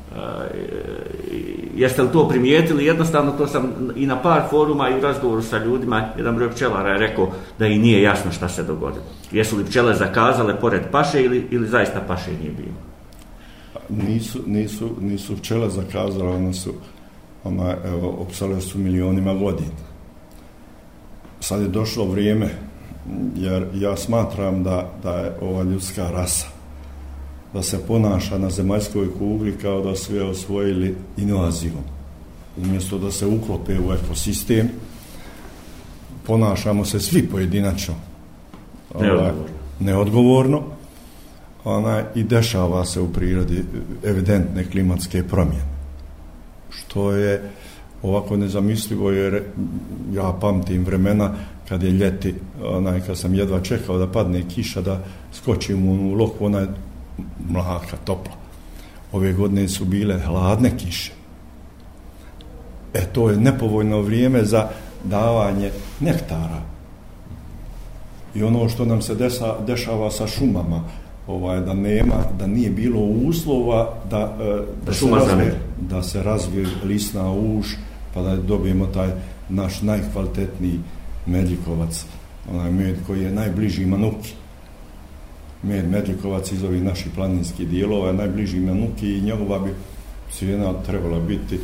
jeste 1.83 2.01
li 2.01 2.11
to 2.11 2.27
primijetili? 2.29 2.85
Jednostavno 2.85 3.31
to 3.31 3.47
sam 3.47 3.71
i 3.95 4.05
na 4.05 4.21
par 4.21 4.41
foruma 4.49 4.89
i 4.89 4.97
u 4.97 5.01
razgovoru 5.01 5.41
sa 5.41 5.57
ljudima, 5.57 6.09
jedan 6.17 6.35
broj 6.35 6.51
pčelara 6.51 6.89
je 6.89 6.99
rekao 6.99 7.29
da 7.59 7.67
i 7.67 7.77
nije 7.77 8.01
jasno 8.01 8.31
šta 8.31 8.49
se 8.49 8.63
dogodilo. 8.63 9.03
Jesu 9.31 9.57
li 9.57 9.65
pčele 9.65 9.95
zakazale 9.95 10.59
pored 10.59 10.81
paše 10.91 11.23
ili, 11.23 11.47
ili 11.51 11.67
zaista 11.67 12.01
paše 12.07 12.31
nije 12.31 12.51
bilo? 12.51 12.75
Nisu, 13.89 14.39
nisu, 14.45 14.89
nisu 15.01 15.37
pčele 15.37 15.69
zakazale, 15.69 16.29
one 16.29 16.53
su 16.53 16.73
ona, 17.43 17.75
evo, 17.85 18.09
opsale 18.19 18.61
su 18.61 18.79
milionima 18.79 19.33
godina. 19.33 19.83
Sad 21.39 21.61
je 21.61 21.67
došlo 21.67 22.05
vrijeme, 22.05 22.49
jer 23.35 23.67
ja 23.73 23.97
smatram 23.97 24.63
da, 24.63 24.91
da 25.03 25.11
je 25.11 25.31
ova 25.41 25.63
ljudska 25.63 26.09
rasa 26.11 26.62
da 27.53 27.63
se 27.63 27.87
ponaša 27.87 28.37
na 28.37 28.49
zemaljskoj 28.49 29.07
kugli 29.17 29.57
kao 29.57 29.81
da 29.81 29.95
su 29.95 30.15
je 30.15 30.23
osvojili 30.23 30.95
invazijom. 31.17 31.83
Umjesto 32.57 32.97
da 32.97 33.11
se 33.11 33.27
uklope 33.27 33.79
u 33.79 33.93
ekosistem, 33.93 34.69
ponašamo 36.27 36.85
se 36.85 36.99
svi 36.99 37.27
pojedinačno. 37.27 37.93
Neodgovorno. 38.99 39.43
Neodgovorno. 39.79 40.63
Ona, 41.63 42.03
I 42.15 42.23
dešava 42.23 42.85
se 42.85 43.01
u 43.01 43.07
prirodi 43.13 43.63
evidentne 44.03 44.65
klimatske 44.65 45.23
promjene. 45.23 45.65
Što 46.69 47.11
je 47.11 47.51
ovako 48.03 48.37
nezamislivo 48.37 49.11
jer 49.11 49.43
ja 50.13 50.37
pamtim 50.41 50.85
vremena 50.85 51.31
kad 51.69 51.83
je 51.83 51.91
ljeti, 51.91 52.35
onaj, 52.63 53.01
kad 53.01 53.17
sam 53.17 53.35
jedva 53.35 53.61
čekao 53.61 53.97
da 53.97 54.07
padne 54.07 54.43
kiša, 54.49 54.81
da 54.81 55.03
skočim 55.33 55.89
u 55.89 56.13
loku, 56.13 56.45
onaj 56.45 56.65
mlaka, 57.49 57.97
topla. 58.03 58.33
Ove 59.11 59.33
godine 59.33 59.67
su 59.67 59.85
bile 59.85 60.19
hladne 60.19 60.77
kiše. 60.77 61.11
E, 62.93 63.05
to 63.05 63.29
je 63.29 63.37
nepovoljno 63.37 64.01
vrijeme 64.01 64.45
za 64.45 64.67
davanje 65.03 65.71
nektara. 65.99 66.61
I 68.35 68.43
ono 68.43 68.69
što 68.69 68.85
nam 68.85 69.01
se 69.01 69.15
desa, 69.15 69.55
dešava 69.67 70.11
sa 70.11 70.27
šumama, 70.27 70.83
ovaj, 71.27 71.59
da 71.59 71.73
nema, 71.73 72.15
da 72.39 72.47
nije 72.47 72.69
bilo 72.69 73.01
uslova 73.01 73.93
da, 74.09 74.37
e, 74.41 74.45
da, 74.85 74.91
da, 74.91 74.93
se, 74.93 75.09
razvije, 75.09 75.59
da 75.79 76.03
se 76.03 76.23
razvije 76.23 76.67
lisna 76.83 77.31
uš, 77.31 77.67
pa 78.13 78.21
da 78.21 78.35
dobijemo 78.35 78.85
taj 78.85 79.09
naš 79.49 79.81
najkvalitetniji 79.81 80.79
medljikovac, 81.25 82.05
onaj 82.51 82.71
med 82.71 82.97
koji 83.07 83.23
je 83.23 83.31
najbliži 83.31 83.85
manuki 83.85 84.33
med 85.63 85.89
Medlikovac 85.89 86.51
iz 86.51 86.63
ovih 86.63 86.83
naših 86.83 87.11
planinskih 87.15 87.67
dijelova, 87.67 88.11
najbliži 88.11 88.59
na 88.59 88.73
Nuki 88.73 89.17
i 89.17 89.21
njegova 89.21 89.59
bi 89.59 89.73
cijena 90.31 90.73
trebala 90.85 91.19
biti 91.19 91.59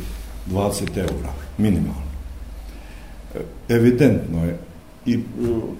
20 0.50 0.96
eura, 0.96 1.32
minimalno. 1.58 2.10
E, 3.34 3.38
evidentno 3.68 4.44
je, 4.44 4.58
i 5.06 5.14
e, 5.14 5.18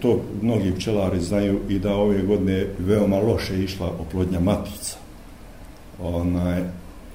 to 0.00 0.20
mnogi 0.42 0.72
pčelari 0.72 1.20
znaju 1.20 1.60
i 1.68 1.78
da 1.78 1.94
ove 1.94 2.22
godine 2.22 2.66
veoma 2.78 3.18
loše 3.18 3.64
išla 3.64 3.92
oplodnja 3.98 4.40
matica. 4.40 4.96
Onaj, 6.02 6.62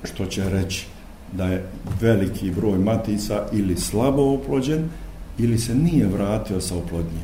što 0.03 0.25
će 0.25 0.49
reći 0.49 0.85
da 1.33 1.47
je 1.47 1.65
veliki 2.01 2.51
broj 2.51 2.77
matica 2.77 3.47
ili 3.53 3.77
slabo 3.77 4.33
oplođen 4.33 4.89
ili 5.37 5.57
se 5.57 5.75
nije 5.75 6.07
vratio 6.07 6.61
sa 6.61 6.75
oplodnje. 6.77 7.21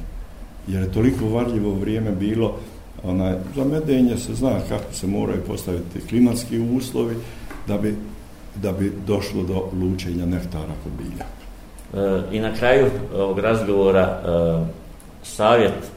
Jer 0.68 0.82
je 0.82 0.92
toliko 0.92 1.30
varljivo 1.30 1.74
vrijeme 1.74 2.12
bilo 2.12 2.60
onaj, 3.04 3.34
za 3.56 3.64
medenje 3.64 4.18
se 4.18 4.36
zna 4.36 4.60
kako 4.70 4.94
se 4.94 5.08
moraju 5.08 5.42
postaviti 5.48 6.08
klimatski 6.10 6.60
uslovi 6.60 7.16
da 7.68 7.78
bi, 7.78 7.96
da 8.56 8.72
bi 8.72 8.94
došlo 9.08 9.44
do 9.44 9.70
lučenja 9.82 10.26
nektara 10.26 10.74
kod 10.84 10.92
bilja. 10.98 11.26
E, 11.94 12.22
I 12.32 12.40
na 12.40 12.54
kraju 12.54 12.86
e, 12.86 13.18
ovog 13.18 13.40
razgovora 13.40 14.02
e, 14.02 14.28
savjet 15.24 15.92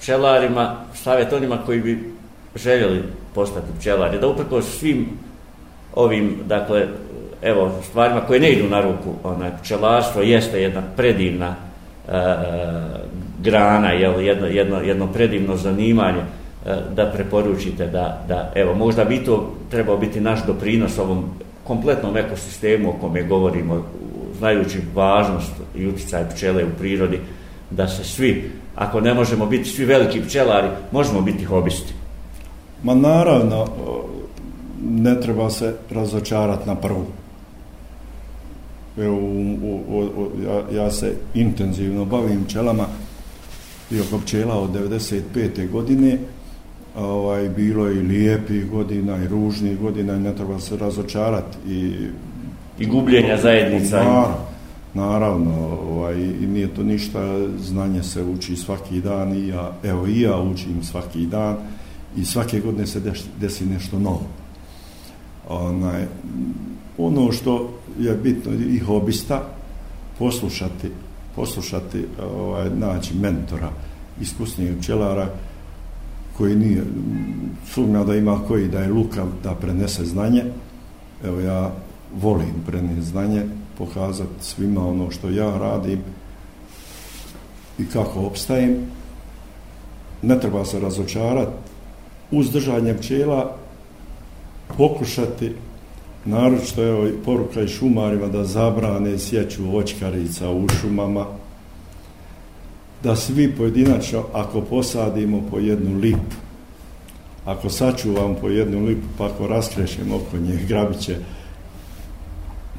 pčelarima, 0.00 0.76
savjet 0.94 1.32
onima 1.32 1.58
koji 1.66 1.80
bi 1.80 2.12
željeli 2.56 3.02
postati 3.34 3.66
pčelari, 3.78 4.18
da 4.18 4.28
upreko 4.28 4.62
svim 4.62 5.08
ovim, 5.94 6.38
dakle, 6.46 6.88
evo, 7.42 7.70
stvarima 7.88 8.20
koje 8.20 8.40
ne 8.40 8.52
idu 8.52 8.68
na 8.68 8.80
ruku, 8.80 9.14
onaj, 9.24 9.50
pčelarstvo 9.62 10.22
jeste 10.22 10.62
jedna 10.62 10.82
predivna 10.96 11.54
e, 12.08 12.12
grana, 13.42 13.90
jel, 13.90 14.20
jedno, 14.20 14.46
jedno, 14.46 14.80
jedno 14.80 15.06
predivno 15.06 15.56
zanimanje, 15.56 16.20
eh, 16.20 16.76
da 16.96 17.06
preporučite 17.06 17.86
da, 17.86 18.24
da, 18.28 18.52
evo, 18.54 18.74
možda 18.74 19.04
bi 19.04 19.24
to 19.24 19.54
trebao 19.70 19.96
biti 19.96 20.20
naš 20.20 20.46
doprinos 20.46 20.98
ovom 20.98 21.24
kompletnom 21.64 22.16
ekosistemu 22.16 22.90
o 22.90 22.96
kome 23.00 23.22
govorimo, 23.22 23.84
znajući 24.38 24.78
važnost 24.94 25.52
i 25.76 25.86
utjecaj 25.86 26.30
pčele 26.30 26.64
u 26.64 26.78
prirodi, 26.78 27.20
da 27.70 27.88
se 27.88 28.04
svi, 28.04 28.50
ako 28.74 29.00
ne 29.00 29.14
možemo 29.14 29.46
biti 29.46 29.68
svi 29.68 29.84
veliki 29.84 30.20
pčelari, 30.20 30.68
možemo 30.92 31.20
biti 31.20 31.44
hobisti. 31.44 31.94
Ma 32.82 32.94
naravno, 32.94 33.66
ne 34.82 35.20
treba 35.20 35.50
se 35.50 35.74
razočarati 35.90 36.68
na 36.68 36.74
prvu. 36.74 37.06
Evo, 38.98 39.16
u, 39.16 39.58
u, 39.62 40.00
u, 40.00 40.30
ja, 40.44 40.82
ja 40.82 40.90
se 40.90 41.14
intenzivno 41.34 42.04
bavim 42.04 42.44
pčelama 42.44 42.86
i 43.92 44.00
oko 44.00 44.18
pčela 44.18 44.54
od 44.60 44.70
95. 44.70 45.70
godine 45.70 46.18
ovaj, 46.96 47.48
bilo 47.48 47.86
je 47.86 47.96
i 47.96 48.02
lijepih 48.02 48.70
godina 48.70 49.24
i 49.24 49.28
ružnih 49.28 49.78
godina 49.80 50.14
i 50.14 50.20
ne 50.20 50.34
treba 50.34 50.60
se 50.60 50.76
razočarati 50.76 51.58
i, 51.68 51.94
i 52.78 52.86
gubljenja 52.86 53.36
zajednica 53.36 53.96
naravno, 53.96 54.34
naravno 54.94 55.78
ovaj, 55.90 56.20
i 56.20 56.46
nije 56.46 56.74
to 56.74 56.82
ništa 56.82 57.48
znanje 57.58 58.02
se 58.02 58.22
uči 58.22 58.56
svaki 58.56 59.00
dan 59.00 59.32
i 59.32 59.48
ja, 59.48 59.72
evo 59.82 60.06
i 60.06 60.20
ja 60.20 60.40
učim 60.40 60.82
svaki 60.82 61.26
dan 61.26 61.56
i 62.16 62.24
svake 62.24 62.60
godine 62.60 62.86
se 62.86 63.00
desi 63.40 63.66
nešto 63.66 63.98
novo 63.98 64.26
onaj, 65.48 66.06
ono 66.98 67.32
što 67.32 67.70
je 68.00 68.14
bitno 68.14 68.52
i 68.52 68.78
hobista 68.78 69.42
poslušati 70.18 70.90
poslušati 71.36 72.06
ovaj, 72.22 72.70
naći 72.70 73.14
mentora 73.14 73.70
iskusnijeg 74.20 74.78
pčelara 74.78 75.28
koji 76.36 76.56
nije 76.56 76.84
sumnja 77.66 78.04
da 78.04 78.14
ima 78.14 78.40
koji 78.48 78.68
da 78.68 78.80
je 78.80 78.92
lukav 78.92 79.26
da 79.42 79.54
prenese 79.54 80.04
znanje. 80.04 80.44
Evo 81.24 81.40
ja 81.40 81.72
volim 82.20 82.54
preneti 82.66 83.02
znanje 83.02 83.42
pokazati 83.78 84.44
svima 84.44 84.88
ono 84.88 85.10
što 85.10 85.30
ja 85.30 85.58
radim 85.58 85.98
i 87.78 87.86
kako 87.86 88.20
opstajem. 88.20 88.76
Ne 90.22 90.40
treba 90.40 90.64
se 90.64 90.80
razočarati 90.80 91.52
uz 92.30 92.50
držanje 92.50 92.94
pčela 92.94 93.56
pokušati 94.76 95.54
naročito 96.24 96.82
evo 96.82 96.98
ovaj 96.98 97.12
poruka 97.24 97.62
i 97.62 97.68
šumarima 97.68 98.26
da 98.26 98.44
zabrane 98.44 99.18
sjeću 99.18 99.76
očkarica 99.76 100.50
u 100.50 100.68
šumama 100.68 101.26
da 103.02 103.16
svi 103.16 103.52
pojedinačno 103.56 104.24
ako 104.32 104.60
posadimo 104.60 105.42
po 105.50 105.58
jednu 105.58 105.98
lipu 105.98 106.36
ako 107.44 107.70
sačuvam 107.70 108.34
po 108.40 108.48
jednu 108.48 108.84
lipu 108.84 109.06
pa 109.18 109.26
ako 109.26 109.46
raskrešemo 109.46 110.16
oko 110.16 110.38
nje 110.38 110.58
grabiće 110.68 111.16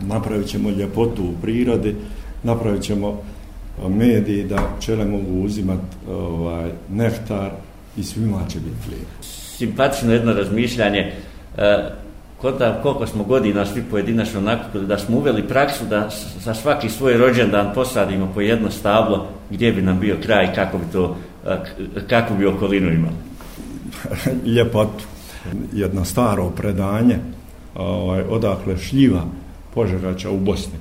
napravit 0.02 0.48
ćemo 0.48 0.70
ljepotu 0.70 1.24
u 1.24 1.42
prirodi 1.42 1.96
napravit 2.44 2.84
ćemo 2.84 3.22
mediji 3.90 4.44
da 4.44 4.70
pčele 4.78 5.06
mogu 5.06 5.44
uzimati 5.44 5.96
ovaj, 6.10 6.72
nektar 6.90 7.52
i 7.98 8.04
svima 8.04 8.40
će 8.50 8.60
biti 8.60 8.90
lijepo. 8.90 9.24
Simpatično 9.58 10.14
jedno 10.14 10.34
razmišljanje 10.34 11.14
E, 11.58 11.90
kod 12.44 12.56
koliko 12.82 13.08
smo 13.08 13.24
godina 13.24 13.66
svi 13.66 13.84
pojedinačno 13.92 14.42
nakupili, 14.42 14.88
da 14.88 14.98
smo 14.98 15.18
uveli 15.18 15.48
praksu 15.48 15.86
da 15.86 16.10
za 16.40 16.54
svaki 16.54 16.90
svoj 16.90 17.18
rođendan 17.18 17.72
posadimo 17.76 18.32
po 18.34 18.42
jedno 18.42 18.72
stablo 18.72 19.28
gdje 19.50 19.72
bi 19.72 19.82
nam 19.82 20.00
bio 20.00 20.18
kraj, 20.24 20.54
kako 20.56 20.78
bi 20.78 20.84
to, 20.92 21.18
kako 22.10 22.34
bi 22.34 22.46
okolinu 22.46 22.94
imali. 22.94 23.16
Ljepotu. 24.56 25.06
Jedno 25.74 26.06
staro 26.06 26.50
predanje, 26.50 27.18
ovaj, 27.76 28.22
odakle 28.22 28.78
šljiva 28.78 29.24
požegača 29.74 30.30
u 30.30 30.40
Bosni. 30.40 30.80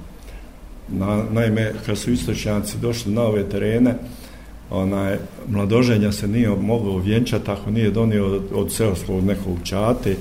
Na, 0.88 1.22
naime, 1.31 1.72
kad 1.87 1.98
su 1.98 2.11
istočnjaci 2.11 2.79
došli 2.79 3.12
na 3.12 3.22
ove 3.22 3.48
terene, 3.48 3.94
onaj, 4.70 5.16
mladoženja 5.48 6.12
se 6.12 6.29
nije 6.29 6.48
mogao 6.48 6.96
vjenčati 6.96 7.51
ako 7.51 7.70
nije 7.70 7.90
donio 7.90 8.27
od, 8.27 8.42
od 8.55 8.72
seoskog 8.72 9.25
nekog 9.25 9.59
čate, 9.64 10.16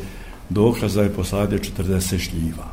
dokaz 0.53 0.95
da 0.95 1.01
je 1.01 1.13
posadio 1.13 1.59
40 1.59 2.17
šljiva. 2.19 2.67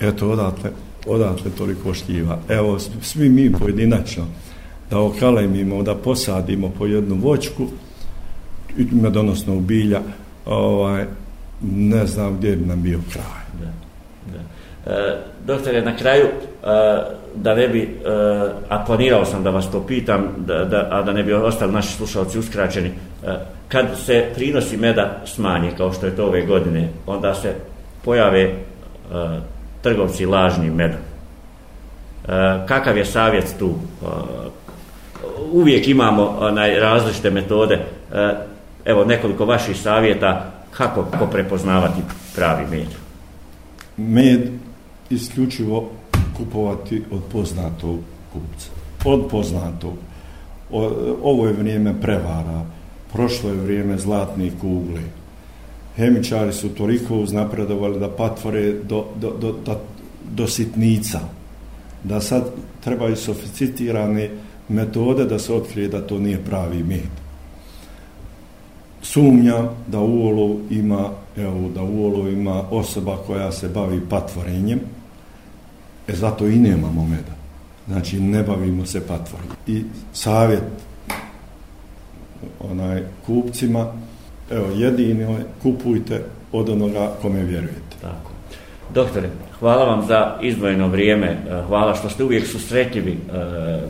Eto, 0.00 0.30
odatle, 0.30 0.70
odatle 1.06 1.50
toliko 1.58 1.94
šljiva. 1.94 2.38
Evo, 2.48 2.78
svi 3.02 3.28
mi 3.28 3.52
pojedinačno 3.52 4.26
da 4.90 4.98
okalemimo, 4.98 5.82
da 5.82 5.94
posadimo 5.94 6.70
po 6.78 6.86
jednu 6.86 7.14
voćku, 7.14 7.68
i 8.78 8.86
medonosno 8.92 9.60
bilja, 9.60 10.00
ovaj, 10.46 11.04
ne 11.62 12.06
znam 12.06 12.36
gdje 12.36 12.56
bi 12.56 12.66
nam 12.66 12.82
bio 12.82 13.00
kraj. 13.12 13.44
Da, 13.60 13.72
da. 14.32 14.40
E, 14.94 15.18
doktore, 15.46 15.82
na 15.82 15.96
kraju, 15.96 16.24
e, 16.24 16.30
da 17.34 17.54
ne 17.54 17.68
bi, 17.68 17.80
e, 17.82 17.88
a 18.68 18.84
planirao 18.86 19.24
sam 19.24 19.42
da 19.42 19.50
vas 19.50 19.70
to 19.70 19.86
pitam, 19.86 20.28
da, 20.46 20.64
da, 20.64 20.88
a 20.90 21.02
da 21.02 21.12
ne 21.12 21.22
bi 21.22 21.32
ostali 21.32 21.72
naši 21.72 21.96
slušalci 21.96 22.38
uskraćeni, 22.38 22.88
e, 22.88 23.38
kad 23.74 23.86
se 24.04 24.30
prinosi 24.34 24.76
meda 24.76 25.20
smanje, 25.26 25.70
kao 25.76 25.92
što 25.92 26.06
je 26.06 26.16
to 26.16 26.26
ove 26.26 26.46
godine, 26.46 26.88
onda 27.06 27.34
se 27.34 27.54
pojave 28.04 28.52
uh, 28.52 29.42
trgovci 29.82 30.26
lažni 30.26 30.70
medom. 30.70 31.00
Uh, 32.24 32.30
kakav 32.68 32.96
je 32.96 33.04
savjet 33.04 33.54
tu? 33.58 33.66
Uh, 33.66 34.08
uvijek 35.52 35.88
imamo 35.88 36.36
onaj, 36.40 36.78
različite 36.80 37.30
metode. 37.30 37.74
Uh, 37.74 38.16
evo 38.84 39.04
nekoliko 39.04 39.44
vaših 39.44 39.76
savjeta 39.80 40.52
kako 40.70 41.06
ko 41.18 41.26
prepoznavati 41.26 42.00
pravi 42.36 42.66
med. 42.70 42.88
Med 43.96 44.50
isključivo 45.10 45.90
kupovati 46.36 47.02
od 47.10 47.22
poznatog 47.32 47.98
kupca. 48.32 48.68
Od 49.04 49.28
poznatog. 49.30 49.94
O, 50.70 50.90
ovo 51.22 51.46
je 51.46 51.52
vrijeme 51.52 52.00
prevara 52.00 52.64
prošlo 53.14 53.50
je 53.50 53.56
vrijeme 53.56 53.98
zlatne 53.98 54.50
kugle. 54.60 55.00
Hemičari 55.96 56.52
su 56.52 56.68
toliko 56.68 57.16
uznapredovali 57.16 58.00
da 58.00 58.10
patvore 58.10 58.72
do, 58.72 59.04
do, 59.20 59.30
do, 59.40 59.54
do, 59.64 59.80
do 60.30 60.46
sitnica. 60.46 61.20
Da 62.04 62.20
sad 62.20 62.50
trebaju 62.84 63.16
sofisticirane 63.16 64.30
metode 64.68 65.24
da 65.24 65.38
se 65.38 65.54
otkrije 65.54 65.88
da 65.88 66.06
to 66.06 66.18
nije 66.18 66.44
pravi 66.44 66.82
med. 66.82 67.14
Sumnja 69.02 69.62
da 69.86 70.00
u 70.00 70.26
olovu 70.26 70.60
ima, 70.70 71.10
evo, 71.36 71.70
da 71.74 71.82
u 71.82 72.06
olovu 72.06 72.28
ima 72.28 72.62
osoba 72.70 73.16
koja 73.26 73.52
se 73.52 73.68
bavi 73.68 74.00
patvorenjem, 74.10 74.80
e 76.08 76.16
zato 76.16 76.46
i 76.46 76.56
nemamo 76.56 77.06
meda. 77.06 77.34
Znači, 77.88 78.20
ne 78.20 78.42
bavimo 78.42 78.86
se 78.86 79.06
patvorenjem. 79.06 79.56
I 79.66 79.82
savjet 80.12 80.62
onaj 82.70 83.02
kupcima 83.26 83.86
evo 84.50 84.66
jedino 84.74 85.36
kupujte 85.62 86.20
od 86.52 86.68
onoga 86.68 87.10
kome 87.22 87.42
vjerujete. 87.42 87.96
Tako. 88.00 88.30
Doktore, 88.94 89.28
hvala 89.60 89.84
vam 89.84 90.06
za 90.06 90.36
izdvojeno 90.42 90.88
vrijeme, 90.88 91.26
e, 91.26 91.62
hvala 91.66 91.94
što 91.94 92.10
ste 92.10 92.24
uvijek 92.24 92.46
susretljivi 92.46 93.12
e, 93.12 93.18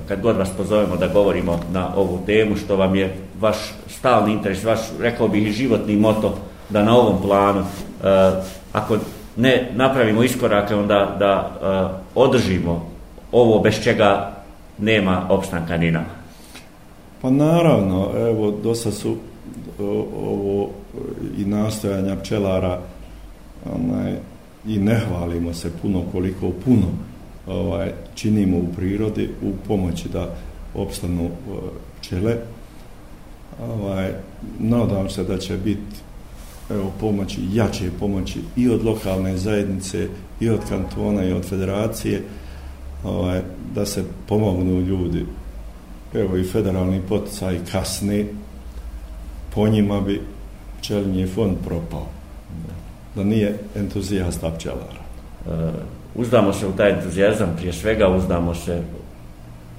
kad 0.09 0.21
god 0.21 0.37
vas 0.37 0.51
pozovemo 0.57 0.97
da 0.97 1.09
govorimo 1.09 1.61
na 1.73 1.97
ovu 1.97 2.21
temu, 2.27 2.57
što 2.57 2.77
vam 2.77 2.95
je 2.95 3.17
vaš 3.41 3.57
stalni 3.89 4.33
interes, 4.33 4.65
vaš, 4.65 4.81
rekao 5.01 5.29
bih, 5.29 5.49
i 5.49 5.53
životni 5.53 5.97
moto 5.97 6.39
da 6.71 6.83
na 6.83 6.97
ovom 6.97 7.23
planu, 7.23 7.61
e, 7.61 7.65
ako 8.73 8.97
ne 9.37 9.71
napravimo 9.75 10.23
iskorake, 10.23 10.75
onda 10.75 11.17
da 11.19 11.51
održimo 12.15 12.91
ovo 13.33 13.61
bez 13.61 13.83
čega 13.83 14.33
nema 14.79 15.27
opstanka 15.29 15.77
ni 15.77 15.91
nama. 15.91 16.14
Pa 17.25 17.31
naravno, 17.31 18.11
evo, 18.17 18.51
dosta 18.63 18.91
su 18.93 19.17
ovo 20.17 20.71
i 21.39 21.45
nastojanja 21.45 22.17
pčelara 22.17 22.81
onaj, 23.75 24.17
i 24.67 24.79
ne 24.79 25.01
hvalimo 25.09 25.55
se 25.55 25.71
puno 25.83 26.03
koliko 26.13 26.51
puno 26.65 26.87
ovaj, 27.47 27.93
činimo 28.15 28.59
u 28.59 28.67
prirodi 28.77 29.31
u 29.43 29.53
pomoći 29.67 30.09
da 30.09 30.35
opstanu 30.75 31.25
e, 31.25 31.31
pčele. 32.01 32.37
Ovaj, 33.63 34.13
nadam 34.59 35.11
se 35.11 35.25
da 35.25 35.39
će 35.39 35.57
biti 35.57 35.97
evo, 36.71 36.93
pomoći, 37.01 37.41
jače 37.53 37.91
pomoći 38.01 38.41
i 38.57 38.69
od 38.69 38.85
lokalne 38.85 39.37
zajednice, 39.37 40.09
i 40.41 40.49
od 40.49 40.61
kantona, 40.69 41.25
i 41.25 41.33
od 41.33 41.45
federacije, 41.45 42.23
ovaj, 43.05 43.43
da 43.75 43.87
se 43.87 44.05
pomognu 44.29 44.81
ljudi. 44.81 45.27
Evo 46.15 46.37
i 46.37 46.45
federalni 46.45 47.01
poticaj 47.09 47.59
kasni, 47.73 48.27
po 49.55 49.69
njima 49.69 50.01
bi 50.01 50.21
pčelinji 50.81 51.27
fond 51.27 51.57
propao 51.65 52.07
da 53.15 53.25
nije 53.25 53.59
entuzijasta 53.77 54.51
pčelara. 54.51 55.05
Uh, 55.47 55.53
uzdamo 56.15 56.53
se 56.53 56.67
u 56.67 56.73
taj 56.73 56.91
entuzijazam, 56.91 57.55
prije 57.57 57.73
svega 57.73 58.09
uzdamo 58.09 58.55
se 58.55 58.83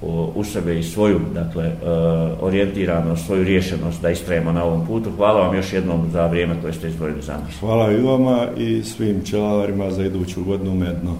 u, 0.02 0.28
u 0.34 0.44
sebe 0.44 0.78
i 0.78 0.82
svoju, 0.82 1.20
dakle, 1.34 1.66
uh, 1.66 2.42
orijentiranost, 2.44 3.26
svoju 3.26 3.44
rješenost 3.44 4.02
da 4.02 4.10
istrajemo 4.10 4.52
na 4.52 4.64
ovom 4.64 4.86
putu. 4.86 5.10
Hvala 5.16 5.40
vam 5.40 5.56
još 5.56 5.72
jednom 5.72 6.10
za 6.12 6.26
vrijeme 6.26 6.54
koje 6.60 6.72
ste 6.72 6.88
izborili 6.88 7.22
za 7.22 7.32
nas. 7.32 7.60
Hvala 7.60 7.92
i 7.92 8.02
vama 8.02 8.46
i 8.56 8.82
svim 8.82 9.20
pčelarima 9.20 9.90
za 9.90 10.04
iduću 10.04 10.44
godinu 10.44 10.74
medno. 10.74 11.16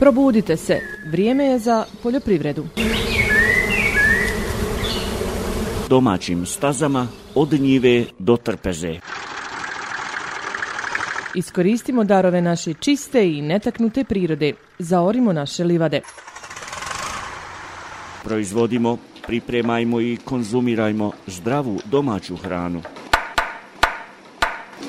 Probudite 0.00 0.56
se, 0.56 0.80
vrijeme 1.10 1.44
je 1.44 1.58
za 1.58 1.84
poljoprivredu 2.02 2.66
domaćim 5.90 6.46
stazama 6.46 7.06
od 7.34 7.52
njive 7.52 8.04
do 8.18 8.36
trpeze. 8.36 8.94
Iskoristimo 11.34 12.04
darove 12.04 12.40
naše 12.40 12.74
čiste 12.74 13.28
i 13.28 13.42
netaknute 13.42 14.04
prirode. 14.04 14.52
Zaorimo 14.78 15.32
naše 15.32 15.64
livade. 15.64 16.00
Proizvodimo, 18.24 18.98
pripremajmo 19.26 20.00
i 20.00 20.18
konzumirajmo 20.24 21.12
zdravu 21.26 21.78
domaću 21.84 22.36
hranu. 22.36 22.82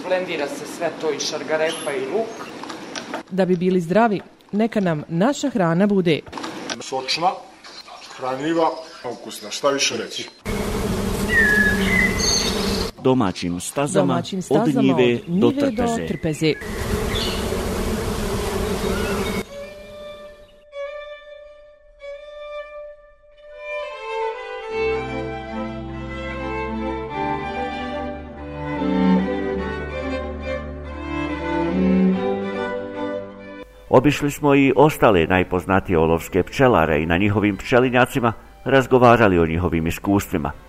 Blendira 0.07 0.47
se 0.47 0.65
sve 0.77 0.89
to 1.01 1.11
i 1.13 1.19
šargarepa 1.19 1.91
i 1.91 2.05
luk. 2.13 2.47
Da 3.31 3.45
bi 3.45 3.55
bili 3.55 3.81
zdravi, 3.81 4.21
neka 4.51 4.79
nam 4.79 5.03
naša 5.07 5.49
hrana 5.49 5.87
bude 5.87 6.19
sočna, 6.79 7.31
hranljiva, 8.17 8.69
ukusna, 9.11 9.51
šta 9.51 9.69
više 9.69 9.97
reći 9.97 10.29
domaćim 13.03 13.59
stazama, 13.59 14.13
domaćim 14.13 14.41
stazama 14.41 14.79
od 14.79 14.83
njive, 14.83 15.19
od 15.27 15.29
njive 15.29 15.41
do, 15.41 15.51
trpeze. 15.51 16.01
do 16.01 16.07
trpeze. 16.07 16.53
Obišli 33.91 34.31
smo 34.31 34.55
i 34.55 34.73
ostale 34.75 35.27
najpoznatije 35.27 35.97
olovske 35.97 36.43
pčelare 36.43 37.01
i 37.01 37.05
na 37.05 37.17
njihovim 37.17 37.57
pčelinjacima 37.57 38.33
razgovarali 38.65 39.39
o 39.39 39.45
njihovim 39.45 39.87
iskustvima– 39.87 40.51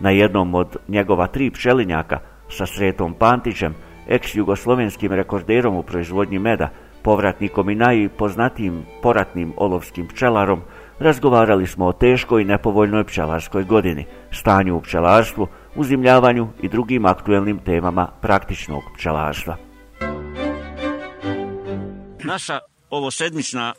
na 0.00 0.10
jednom 0.10 0.54
od 0.54 0.76
njegova 0.88 1.26
tri 1.26 1.50
pčelinjaka 1.50 2.18
sa 2.48 2.66
Sretom 2.66 3.14
Pantićem, 3.14 3.74
ex-jugoslovenskim 4.08 5.12
rekorderom 5.12 5.76
u 5.76 5.82
proizvodnji 5.82 6.38
meda, 6.38 6.68
povratnikom 7.02 7.70
i 7.70 7.74
najpoznatijim 7.74 8.82
poratnim 9.02 9.52
olovskim 9.56 10.06
pčelarom, 10.06 10.60
razgovarali 10.98 11.66
smo 11.66 11.86
o 11.86 11.92
teškoj 11.92 12.42
i 12.42 12.44
nepovoljnoj 12.44 13.04
pčelarskoj 13.04 13.64
godini, 13.64 14.04
stanju 14.30 14.76
u 14.76 14.80
pčelarstvu, 14.80 15.46
uzimljavanju 15.76 16.48
i 16.62 16.68
drugim 16.68 17.06
aktuelnim 17.06 17.58
temama 17.58 18.08
praktičnog 18.20 18.82
pčelarstva. 18.94 19.69
Naša 22.24 22.58
ovo 22.90 23.10
sedmična 23.10 23.74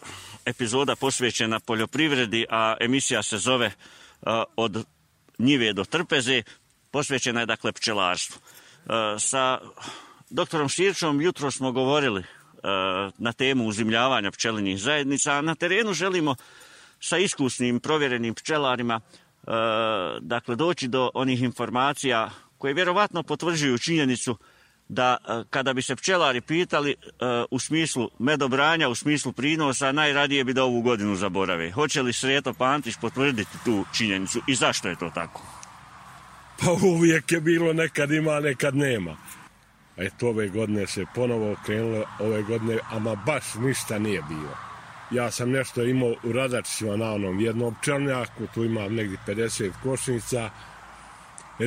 epizoda 0.46 0.96
posvećena 0.96 1.60
poljoprivredi, 1.60 2.46
a 2.50 2.76
emisija 2.80 3.24
se 3.24 3.38
zove 3.38 3.66
e, 3.66 3.74
od 4.56 4.86
njive 5.39 5.74
do 5.74 5.84
trpeze, 5.84 6.44
posvećena 6.92 7.39
je 7.39 7.46
dakle 7.46 7.72
pčelarstvu. 7.72 8.39
E, 8.39 9.20
sa 9.20 9.60
doktorom 10.30 10.70
Širčom 10.70 11.22
jutro 11.22 11.52
smo 11.52 11.72
govorili 11.72 12.22
e, 12.22 12.26
na 13.18 13.34
temu 13.34 13.68
uzimljavanja 13.68 14.32
pčelinjih 14.32 14.80
zajednica, 14.80 15.34
a 15.34 15.42
na 15.42 15.56
terenu 15.56 15.94
želimo 15.94 16.36
sa 17.00 17.18
iskusnim 17.18 17.80
provjerenim 17.80 18.36
pčelarima 18.36 19.00
dakle 20.22 20.56
doći 20.56 20.88
do 20.88 21.12
onih 21.14 21.42
informacija 21.42 22.30
koje 22.58 22.74
vjerovatno 22.74 23.24
potvrđuju 23.24 23.78
činjenicu 23.78 24.38
da 24.92 25.18
e, 25.28 25.44
kada 25.50 25.74
bi 25.74 25.82
se 25.82 25.96
pčelari 25.96 26.42
pitali 26.42 26.92
e, 26.92 26.96
u 27.52 27.60
smislu 27.60 28.10
medobranja, 28.20 28.89
u 28.89 28.96
smislu 28.96 29.32
prinosa, 29.32 29.92
najradije 29.92 30.44
bi 30.44 30.54
da 30.54 30.64
ovu 30.64 30.82
godinu 30.82 31.16
zaborave. 31.16 31.72
Hoće 31.72 32.02
li 32.02 32.14
Sreto 32.14 32.54
Pantić 32.54 32.96
potvrditi 33.02 33.58
tu 33.66 33.86
činjenicu 33.98 34.42
i 34.48 34.56
zašto 34.56 34.89
je 34.89 34.96
to 34.96 35.10
tako? 35.10 35.42
Pa 36.60 36.72
uvijek 36.72 37.32
je 37.32 37.42
bilo 37.42 37.74
nekad 37.74 38.12
ima, 38.12 38.39
nekad 38.39 38.76
nema. 38.76 39.18
Eto, 39.98 40.28
ove 40.28 40.48
godine 40.48 40.88
se 40.88 41.06
ponovo 41.16 41.52
okrenulo, 41.52 42.06
ove 42.20 42.42
godine, 42.42 42.80
ama 42.89 43.16
baš 43.16 43.44
ništa 43.56 44.00
nije 44.00 44.22
bilo. 44.30 44.58
Ja 45.12 45.32
sam 45.32 45.52
nešto 45.52 45.84
imao 45.84 46.16
u 46.24 46.32
radačima 46.32 46.96
na 46.96 47.12
onom 47.12 47.39
jednom 47.39 47.76
pčelnjaku, 47.82 48.48
tu 48.54 48.64
imam 48.64 48.96
negdje 48.96 49.18
50 49.28 49.72
košnica, 49.84 50.50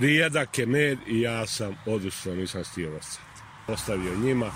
rijedak 0.01 0.59
je 0.59 0.67
med 0.67 0.99
i 1.07 1.21
ja 1.21 1.47
sam 1.47 1.77
odustao, 1.87 2.35
nisam 2.35 2.65
stio 2.65 2.91
vrcati. 2.91 3.19
Ostavio 3.69 4.17
njima 4.17 4.51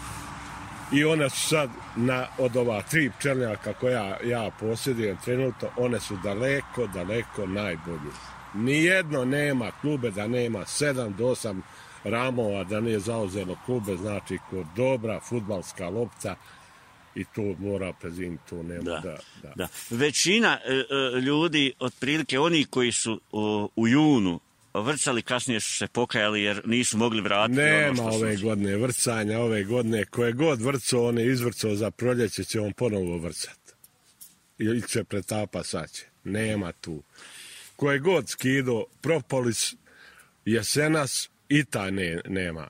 i 0.92 1.04
one 1.04 1.30
su 1.30 1.48
sad 1.48 1.70
na, 1.96 2.26
od 2.38 2.56
ova 2.56 2.82
tri 2.82 3.10
pčelnjaka 3.18 3.72
koja 3.72 4.18
ja 4.24 4.50
posjedujem 4.60 5.16
trenutno, 5.24 5.68
one 5.76 6.00
su 6.00 6.16
daleko, 6.22 6.86
daleko 6.86 7.46
najbolji. 7.46 8.12
Nijedno 8.54 9.24
nema 9.24 9.70
klube 9.80 10.10
da 10.10 10.26
nema 10.26 10.58
7 10.58 11.16
do 11.16 11.24
8 11.24 11.60
ramova 12.04 12.64
da 12.64 12.80
nije 12.80 13.00
zauzelo 13.00 13.56
klube, 13.66 13.96
znači 13.96 14.38
kod 14.50 14.66
dobra 14.76 15.20
futbalska 15.20 15.88
lopta 15.88 16.36
i 17.14 17.24
to 17.24 17.54
mora 17.58 17.92
prezim, 17.92 18.38
to 18.48 18.62
nema 18.62 18.82
da, 18.82 19.00
da, 19.00 19.18
da. 19.42 19.52
da. 19.56 19.68
Većina 19.90 20.58
e, 20.64 20.72
e, 20.72 21.20
ljudi, 21.20 21.72
otprilike 21.78 22.38
oni 22.38 22.64
koji 22.64 22.92
su 22.92 23.20
o, 23.32 23.68
u 23.76 23.88
junu 23.88 24.40
vrcali, 24.74 25.22
kasnije 25.22 25.60
su 25.60 25.76
se 25.76 25.86
pokajali 25.86 26.42
jer 26.42 26.62
nisu 26.64 26.96
mogli 26.98 27.20
vratiti 27.20 27.60
Nema 27.60 28.02
ono 28.02 28.12
što 28.12 28.20
ove 28.20 28.36
su... 28.36 28.42
godine 28.42 28.76
vrcanja, 28.76 29.38
ove 29.40 29.64
godine 29.64 30.04
koje 30.04 30.32
god 30.32 30.60
vrco, 30.60 31.08
on 31.08 31.18
je 31.18 31.32
izvrcao 31.32 31.74
za 31.74 31.90
proljeće, 31.90 32.44
će 32.44 32.60
on 32.60 32.72
ponovo 32.72 33.18
vrcati. 33.18 33.72
Ili 34.58 34.88
će 34.88 35.04
pretapa 35.04 35.64
saće. 35.64 36.06
Nema 36.24 36.72
tu. 36.72 37.02
Koje 37.76 37.98
god 37.98 38.28
skido 38.28 38.84
propolis 39.00 39.74
jesenas 40.44 41.30
i 41.48 41.64
ta 41.64 41.90
ne, 41.90 42.20
nema. 42.28 42.68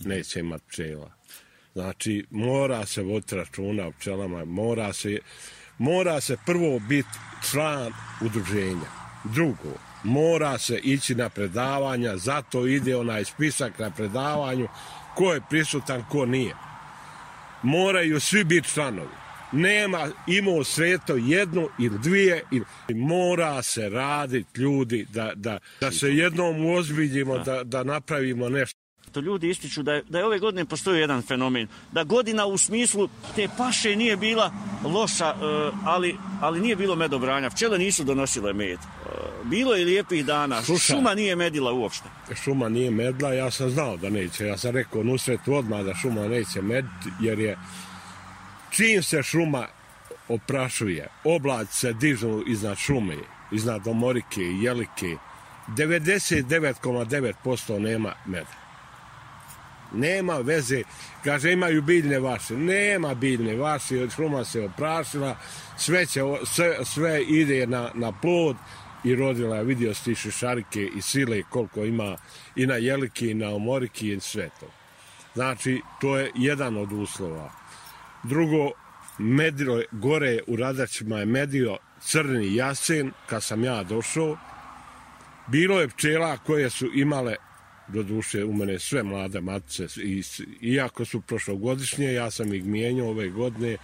Neće 0.00 0.40
imat 0.40 0.62
pčela. 0.68 1.12
Znači 1.72 2.26
mora 2.30 2.86
se 2.86 3.02
voditi 3.02 3.36
računa 3.36 3.86
o 3.86 3.92
pčelama 3.92 4.44
mora 4.44 4.92
se 4.92 5.18
mora 5.78 6.20
se 6.20 6.36
prvo 6.46 6.78
biti 6.78 7.08
član 7.50 7.92
udruženja. 8.20 8.88
Drugo 9.24 9.93
mora 10.04 10.58
se 10.58 10.78
ići 10.78 11.14
na 11.14 11.28
predavanja 11.28 12.16
zato 12.16 12.66
ide 12.66 12.96
onaj 12.96 13.24
spisak 13.24 13.78
na 13.78 13.90
predavanju 13.90 14.68
ko 15.14 15.32
je 15.32 15.40
prisutan 15.50 16.04
ko 16.10 16.26
nije. 16.26 16.54
Moraju 17.62 18.20
svi 18.20 18.44
biti 18.44 18.68
članovi. 18.68 19.14
Nema, 19.52 20.08
imao 20.26 20.64
sveto 20.64 21.16
jednu 21.16 21.68
ili 21.78 21.98
dvije, 21.98 22.42
ili 22.50 22.64
mora 22.94 23.62
se 23.62 23.88
raditi 23.88 24.60
ljudi 24.60 25.06
da, 25.10 25.32
da, 25.34 25.58
da 25.80 25.90
se 25.90 26.08
jednom 26.08 26.64
uozbiljimo, 26.64 27.38
da, 27.38 27.64
da 27.64 27.84
napravimo 27.84 28.48
nešto. 28.48 28.83
To 29.14 29.20
ljudi 29.20 29.50
ističu 29.50 29.82
da 29.82 29.92
je, 29.92 30.02
da 30.08 30.18
je 30.18 30.24
ove 30.24 30.38
godine 30.38 30.64
postoji 30.64 31.00
jedan 31.00 31.22
fenomen. 31.22 31.68
Da 31.92 32.04
godina 32.04 32.46
u 32.46 32.58
smislu 32.58 33.08
te 33.36 33.48
paše 33.58 33.96
nije 33.96 34.16
bila 34.16 34.52
loša, 34.84 35.26
e, 35.26 35.34
ali, 35.84 36.16
ali 36.40 36.60
nije 36.60 36.76
bilo 36.76 36.96
medobranja. 36.96 37.50
Pčele 37.50 37.78
nisu 37.78 38.04
donosile 38.04 38.52
med. 38.52 38.78
E, 38.78 38.80
bilo 39.44 39.74
je 39.74 39.84
lijepih 39.84 40.26
dana. 40.26 40.62
Slušaj. 40.62 40.96
Šuma 40.96 41.14
nije 41.14 41.36
medila 41.36 41.72
uopšte. 41.72 42.08
Šuma 42.44 42.68
nije 42.68 42.90
medla, 42.90 43.32
ja 43.32 43.50
sam 43.50 43.70
znao 43.70 43.96
da 43.96 44.10
neće. 44.10 44.46
Ja 44.46 44.58
sam 44.58 44.70
rekao 44.70 45.02
nusretu 45.02 45.54
odmah 45.54 45.84
da 45.84 45.94
šuma 45.94 46.28
neće 46.28 46.62
mediti, 46.62 47.10
jer 47.20 47.38
je 47.38 47.58
čim 48.70 49.02
se 49.02 49.22
šuma 49.22 49.66
oprašuje, 50.28 51.08
oblaci 51.24 51.76
se 51.76 51.92
dižu 51.92 52.42
iznad 52.46 52.78
šume, 52.78 53.16
iznad 53.52 53.88
omorike 53.88 54.40
i 54.40 54.62
jelike, 54.62 55.16
99,9% 55.68 57.78
nema 57.78 58.12
meda. 58.26 58.63
Nema 59.94 60.36
veze, 60.38 60.82
kaže 61.24 61.52
imaju 61.52 61.82
biljne 61.82 62.18
vaše, 62.18 62.56
nema 62.56 63.14
biljne 63.14 63.56
vaše, 63.56 64.10
šuma 64.16 64.44
se 64.44 64.64
oprašila, 64.64 65.36
sve, 65.76 66.06
će, 66.06 66.20
sve, 66.44 66.84
sve 66.84 67.22
ide 67.22 67.66
na, 67.66 67.90
na 67.94 68.12
plod 68.12 68.56
i 69.04 69.14
rodila 69.14 69.56
je, 69.56 69.64
vidio 69.64 69.94
si 69.94 70.14
šarike 70.14 70.90
i 70.96 71.02
sile 71.02 71.42
koliko 71.50 71.84
ima 71.84 72.16
i 72.56 72.66
na 72.66 72.74
jelike 72.74 73.30
i 73.30 73.34
na 73.34 73.54
omorike 73.54 74.06
i 74.06 74.20
sve 74.20 74.48
to. 74.60 74.66
Znači, 75.34 75.80
to 76.00 76.18
je 76.18 76.30
jedan 76.34 76.76
od 76.76 76.92
uslova. 76.92 77.50
Drugo, 78.22 78.70
medio, 79.18 79.82
gore 79.92 80.38
u 80.46 80.56
Radačima 80.56 81.18
je 81.18 81.26
medio 81.26 81.78
crni 82.00 82.54
jasen, 82.54 83.12
kad 83.26 83.42
sam 83.42 83.64
ja 83.64 83.82
došao. 83.82 84.36
Bilo 85.46 85.80
je 85.80 85.88
pčela 85.88 86.36
koje 86.36 86.70
su 86.70 86.90
imale, 86.94 87.36
do 87.88 88.02
duše, 88.02 88.44
u 88.44 88.52
mene 88.52 88.78
sve 88.78 89.02
mlade 89.02 89.40
matice, 89.40 89.86
i, 90.02 90.22
iako 90.60 91.04
su 91.04 91.20
prošlogodišnje, 91.20 92.12
ja 92.12 92.30
sam 92.30 92.54
ih 92.54 92.64
mijenjao 92.64 93.08
ove 93.08 93.28
godine, 93.28 93.76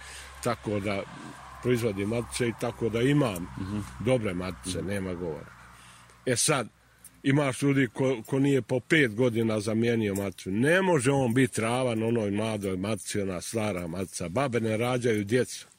tako 0.43 0.79
da 0.79 1.03
proizvodim 1.63 2.09
matice 2.09 2.47
i 2.47 2.53
tako 2.61 2.89
da 2.89 3.01
imam 3.01 3.43
mm 3.43 3.63
-hmm. 3.63 3.81
dobre 4.05 4.33
matice, 4.33 4.77
mm 4.77 4.81
-hmm. 4.81 4.87
nema 4.87 5.13
govora. 5.13 5.51
E 6.25 6.35
sad, 6.35 6.67
imaš 7.23 7.61
ljudi 7.61 7.87
ko, 7.87 8.23
ko 8.25 8.39
nije 8.39 8.61
po 8.61 8.79
pet 8.79 9.15
godina 9.15 9.59
zamijenio 9.59 10.15
maticu. 10.15 10.51
Ne 10.51 10.81
može 10.81 11.11
on 11.11 11.33
biti 11.33 11.61
ravan 11.61 12.03
onoj 12.03 12.31
mladoj 12.31 12.77
matici, 12.77 13.21
ona 13.21 13.41
stara 13.41 13.87
matica. 13.87 14.29
Babe 14.29 14.59
ne 14.59 14.77
rađaju 14.77 15.23
djecu 15.23 15.70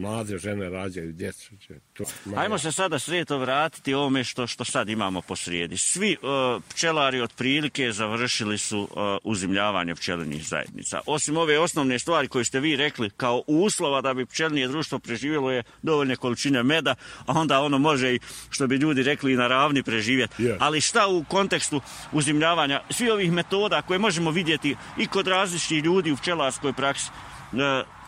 mlade 0.00 0.38
žene 0.38 0.68
rađaju 0.68 1.12
djecu. 1.12 1.50
To, 1.92 2.04
Ajmo 2.36 2.58
se 2.58 2.72
sada 2.72 2.98
svijeto 2.98 3.38
vratiti 3.38 3.94
ovome 3.94 4.24
što, 4.24 4.46
što 4.46 4.64
sad 4.64 4.88
imamo 4.88 5.22
po 5.22 5.36
srijedi. 5.36 5.76
Svi 5.76 6.16
uh, 6.22 6.62
pčelari 6.68 7.20
otprilike 7.20 7.92
završili 7.92 8.58
su 8.58 8.80
uh, 8.80 8.88
uzimljavanje 9.24 9.94
pčelinih 9.94 10.48
zajednica. 10.48 11.00
Osim 11.06 11.36
ove 11.36 11.58
osnovne 11.58 11.98
stvari 11.98 12.28
koje 12.28 12.44
ste 12.44 12.60
vi 12.60 12.76
rekli 12.76 13.10
kao 13.10 13.42
uslova 13.46 14.00
da 14.00 14.14
bi 14.14 14.26
pčelnije 14.26 14.68
društvo 14.68 14.98
preživjelo 14.98 15.50
je 15.50 15.62
dovoljne 15.82 16.16
količine 16.16 16.62
meda, 16.62 16.94
a 17.26 17.32
onda 17.40 17.60
ono 17.60 17.78
može 17.78 18.14
i, 18.14 18.20
što 18.50 18.66
bi 18.66 18.76
ljudi 18.76 19.02
rekli, 19.02 19.32
i 19.32 19.36
na 19.36 19.48
ravni 19.48 19.82
preživjeti. 19.82 20.42
Yeah. 20.42 20.56
Ali 20.60 20.80
šta 20.80 21.06
u 21.08 21.24
kontekstu 21.24 21.80
uzimljavanja 22.12 22.80
svi 22.90 23.10
ovih 23.10 23.32
metoda 23.32 23.82
koje 23.82 23.98
možemo 23.98 24.30
vidjeti 24.30 24.76
i 24.98 25.06
kod 25.06 25.26
različitih 25.26 25.84
ljudi 25.84 26.12
u 26.12 26.16
pčelarskoj 26.16 26.72
praksi, 26.72 27.10
uh, 27.52 27.99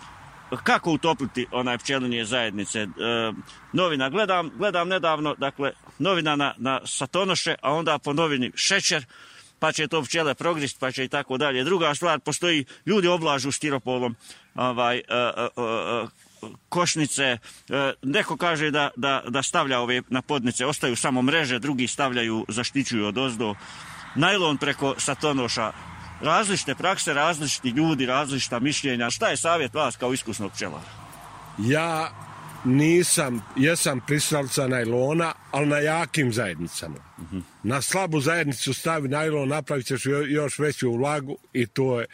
kako 0.57 0.93
utopiti 0.93 1.47
onaj 1.51 1.79
pčelinje 1.79 2.25
zajednice. 2.25 2.81
E, 2.81 2.89
novina, 3.73 4.11
gledam, 4.11 4.51
gledam 4.57 4.89
nedavno, 4.89 5.35
dakle, 5.35 5.73
novina 5.99 6.37
na, 6.37 6.55
na 6.57 6.81
satonoše, 6.85 7.55
a 7.63 7.73
onda 7.73 7.99
po 7.99 8.13
novini 8.13 8.53
šećer, 8.55 9.07
pa 9.59 9.73
će 9.73 9.89
to 9.89 10.03
pčele 10.03 10.35
progrist, 10.35 10.81
pa 10.81 10.93
će 10.93 11.05
i 11.05 11.09
tako 11.09 11.39
dalje. 11.39 11.65
Druga 11.65 11.95
stvar, 11.95 12.21
postoji, 12.21 12.65
ljudi 12.87 13.09
oblažu 13.09 13.53
stiropolom 13.53 14.17
ovaj, 14.55 14.97
e, 14.97 15.03
e, 15.09 15.49
e, 15.57 16.07
košnice, 16.69 17.25
e, 17.25 17.39
neko 18.03 18.37
kaže 18.37 18.71
da, 18.71 18.91
da, 18.97 19.23
da 19.29 19.43
stavlja 19.43 19.81
ove 19.81 20.03
na 20.09 20.23
podnice, 20.23 20.67
ostaju 20.67 20.97
samo 20.97 21.23
mreže, 21.23 21.59
drugi 21.59 21.87
stavljaju, 21.87 22.45
zaštićuju 22.49 23.07
od 23.07 23.19
ozdo. 23.19 23.55
Najlon 24.15 24.57
preko 24.57 24.95
satonoša, 24.99 25.73
različite 26.23 26.75
prakse, 26.75 27.15
različiti 27.15 27.69
ljudi, 27.69 28.07
različita 28.07 28.59
mišljenja. 28.59 29.11
Šta 29.11 29.29
je 29.29 29.37
savjet 29.37 29.75
vas 29.75 29.97
kao 29.97 30.13
iskusnog 30.13 30.53
pčelara? 30.53 30.85
Ja 31.59 32.13
nisam, 32.65 33.45
jesam 33.57 34.01
pristralca 34.07 34.69
najlona, 34.69 35.33
ali 35.51 35.67
na 35.67 35.79
jakim 35.79 36.33
zajednicama. 36.33 36.97
Uh 37.19 37.25
-huh. 37.33 37.43
Na 37.63 37.83
slabu 37.83 38.21
zajednicu 38.21 38.75
stavi 38.75 39.09
najlon, 39.09 39.49
napravit 39.49 39.87
ćeš 39.87 40.03
još 40.29 40.59
veću 40.59 40.93
vlagu 40.93 41.37
i 41.53 41.67
to 41.67 42.01
je 42.01 42.07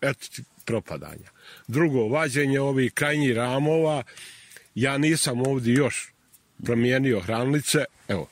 eto 0.00 0.26
ti 0.36 0.44
propadanja. 0.64 1.30
Drugo, 1.68 2.08
vađenje 2.08 2.60
ovih 2.60 2.92
krajnjih 2.92 3.36
ramova, 3.36 4.02
ja 4.74 4.98
nisam 4.98 5.40
ovdje 5.46 5.74
još 5.74 6.12
promijenio 6.64 7.20
hranlice, 7.20 7.84
evo, 8.08 8.28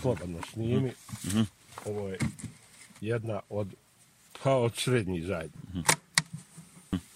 slobodno 0.00 0.38
snimi, 0.52 0.88
uh 0.88 1.32
-huh. 1.32 1.44
ovo 1.84 2.08
je 2.08 2.18
jedna 3.00 3.40
od 3.48 3.74
pa 4.44 4.54
od 4.54 4.76
srednjih 4.76 5.26
zajednica. 5.26 5.96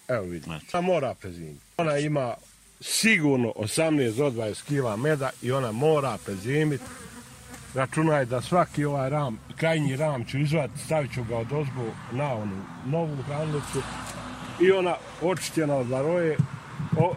Evo 0.09 0.23
vidite, 0.23 0.51
ona 0.73 0.81
mora 0.81 1.15
prezimiti. 1.15 1.61
Ona 1.77 1.99
ima 1.99 2.35
sigurno 2.81 3.53
18 3.57 4.17
do 4.17 4.31
20 4.31 4.65
kila 4.65 4.97
meda 4.97 5.31
i 5.43 5.53
ona 5.53 5.73
mora 5.73 6.19
prezimiti. 6.25 6.85
Računaj 7.75 8.25
da 8.25 8.43
svaki 8.43 8.85
ovaj 8.85 9.11
ram, 9.11 9.39
krajnji 9.57 9.97
ram 9.97 10.25
ću 10.25 10.39
izvati, 10.39 10.79
stavit 10.85 11.15
ću 11.15 11.25
ga 11.25 11.37
od 11.37 11.53
ozbu 11.53 11.93
na 12.13 12.33
onu 12.33 12.65
novu 12.87 13.17
hranlicu 13.27 13.83
i 14.61 14.71
ona 14.71 14.97
očišćena 15.23 15.77
od 15.77 15.89
varoje, 15.89 16.37
o, 16.97 17.15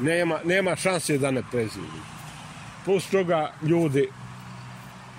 nema, 0.00 0.38
nema 0.44 0.76
šanse 0.76 1.18
da 1.18 1.30
ne 1.30 1.42
prezimi. 1.50 2.00
Plus 2.84 3.06
toga 3.10 3.52
ljudi, 3.62 4.08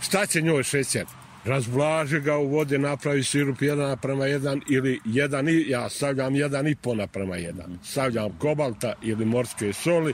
šta 0.02 0.26
će 0.26 0.42
njoj 0.42 0.64
šećer? 0.64 1.19
Razblaže 1.46 2.20
ga 2.20 2.38
u 2.38 2.48
vode, 2.48 2.78
napravi 2.78 3.24
sirup 3.24 3.62
jedan 3.62 3.90
naprema 3.90 4.26
jedan 4.26 4.62
ili 4.70 5.00
jedan 5.06 5.50
i, 5.50 5.66
ja 5.68 5.90
stavljam 5.90 6.36
jedan 6.36 6.68
i 6.68 6.76
po 6.76 6.96
naprema 6.96 7.36
jedan. 7.36 7.80
Stavljam 7.84 8.30
kobalta 8.40 8.94
ili 9.02 9.26
morske 9.26 9.74
soli, 9.74 10.14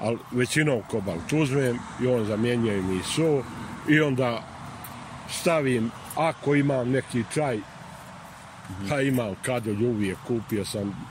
ali 0.00 0.18
većinom 0.30 0.82
kobalt 0.90 1.32
uzmem 1.32 1.78
i 2.02 2.06
on 2.06 2.24
zamjenjuje 2.24 2.82
mi 2.82 3.02
so 3.02 3.42
i 3.88 4.00
onda 4.00 4.42
stavim, 5.30 5.90
ako 6.16 6.54
imam 6.54 6.90
neki 6.90 7.24
čaj, 7.34 7.58
pa 8.88 9.00
imam 9.00 9.34
kadolj 9.42 9.84
uvijek, 9.84 10.18
kupio 10.26 10.64
sam 10.64 11.06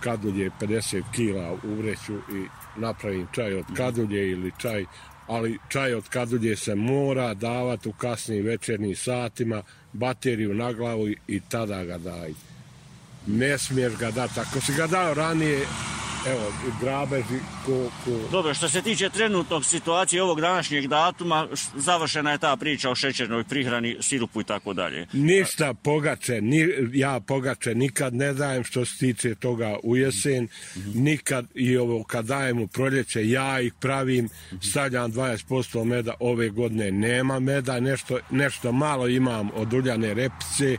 kadulje 0.00 0.50
50 0.60 1.02
kila 1.12 1.52
u 1.52 1.74
vreću 1.74 2.14
i 2.14 2.46
napravim 2.76 3.26
čaj 3.32 3.54
od 3.54 3.64
kadulje 3.76 4.30
ili 4.30 4.52
čaj 4.58 4.84
ali 5.30 5.58
čaj 5.68 5.94
od 5.94 6.08
kadulje 6.08 6.56
se 6.56 6.74
mora 6.74 7.34
davati 7.34 7.88
u 7.88 7.92
kasnim 7.92 8.44
večernim 8.44 8.96
satima, 8.96 9.62
bateriju 9.92 10.54
na 10.54 10.72
glavu 10.72 11.08
i 11.28 11.40
tada 11.48 11.84
ga 11.84 11.98
daj. 11.98 12.32
Ne 13.26 13.58
smiješ 13.58 13.96
ga 13.96 14.10
dati. 14.10 14.40
Ako 14.40 14.60
si 14.60 14.72
ga 14.72 14.86
dao 14.86 15.14
ranije, 15.14 15.66
evo, 16.26 16.52
grabeži 16.80 17.40
ko, 17.66 17.90
ko... 18.04 18.10
Dobro, 18.32 18.54
što 18.54 18.68
se 18.68 18.82
tiče 18.82 19.08
trenutnog 19.08 19.64
situacije 19.64 20.22
ovog 20.22 20.40
današnjeg 20.40 20.86
datuma, 20.86 21.48
završena 21.76 22.32
je 22.32 22.38
ta 22.38 22.56
priča 22.56 22.90
o 22.90 22.94
šećernoj 22.94 23.44
prihrani, 23.44 23.96
sirupu 24.00 24.40
i 24.40 24.44
tako 24.44 24.72
dalje. 24.72 25.06
Ništa 25.12 25.74
pogače, 25.74 26.40
ni, 26.40 26.68
ja 26.92 27.20
pogače 27.20 27.74
nikad 27.74 28.14
ne 28.14 28.32
dajem 28.32 28.64
što 28.64 28.84
se 28.84 28.98
tiče 28.98 29.34
toga 29.34 29.76
u 29.82 29.96
jesen, 29.96 30.44
mm 30.44 30.48
-hmm. 30.80 30.94
nikad 30.94 31.46
i 31.54 31.76
ovo 31.76 32.04
kad 32.04 32.24
dajem 32.24 32.62
u 32.62 32.66
proljeće, 32.66 33.28
ja 33.28 33.60
ih 33.60 33.72
pravim, 33.80 34.28
stavljam 34.70 35.12
20% 35.12 35.84
meda, 35.84 36.14
ove 36.20 36.48
godine 36.48 36.90
nema 36.90 37.40
meda, 37.40 37.80
nešto, 37.80 38.18
nešto 38.30 38.72
malo 38.72 39.08
imam 39.08 39.50
od 39.54 39.72
uljane 39.72 40.14
repice, 40.14 40.76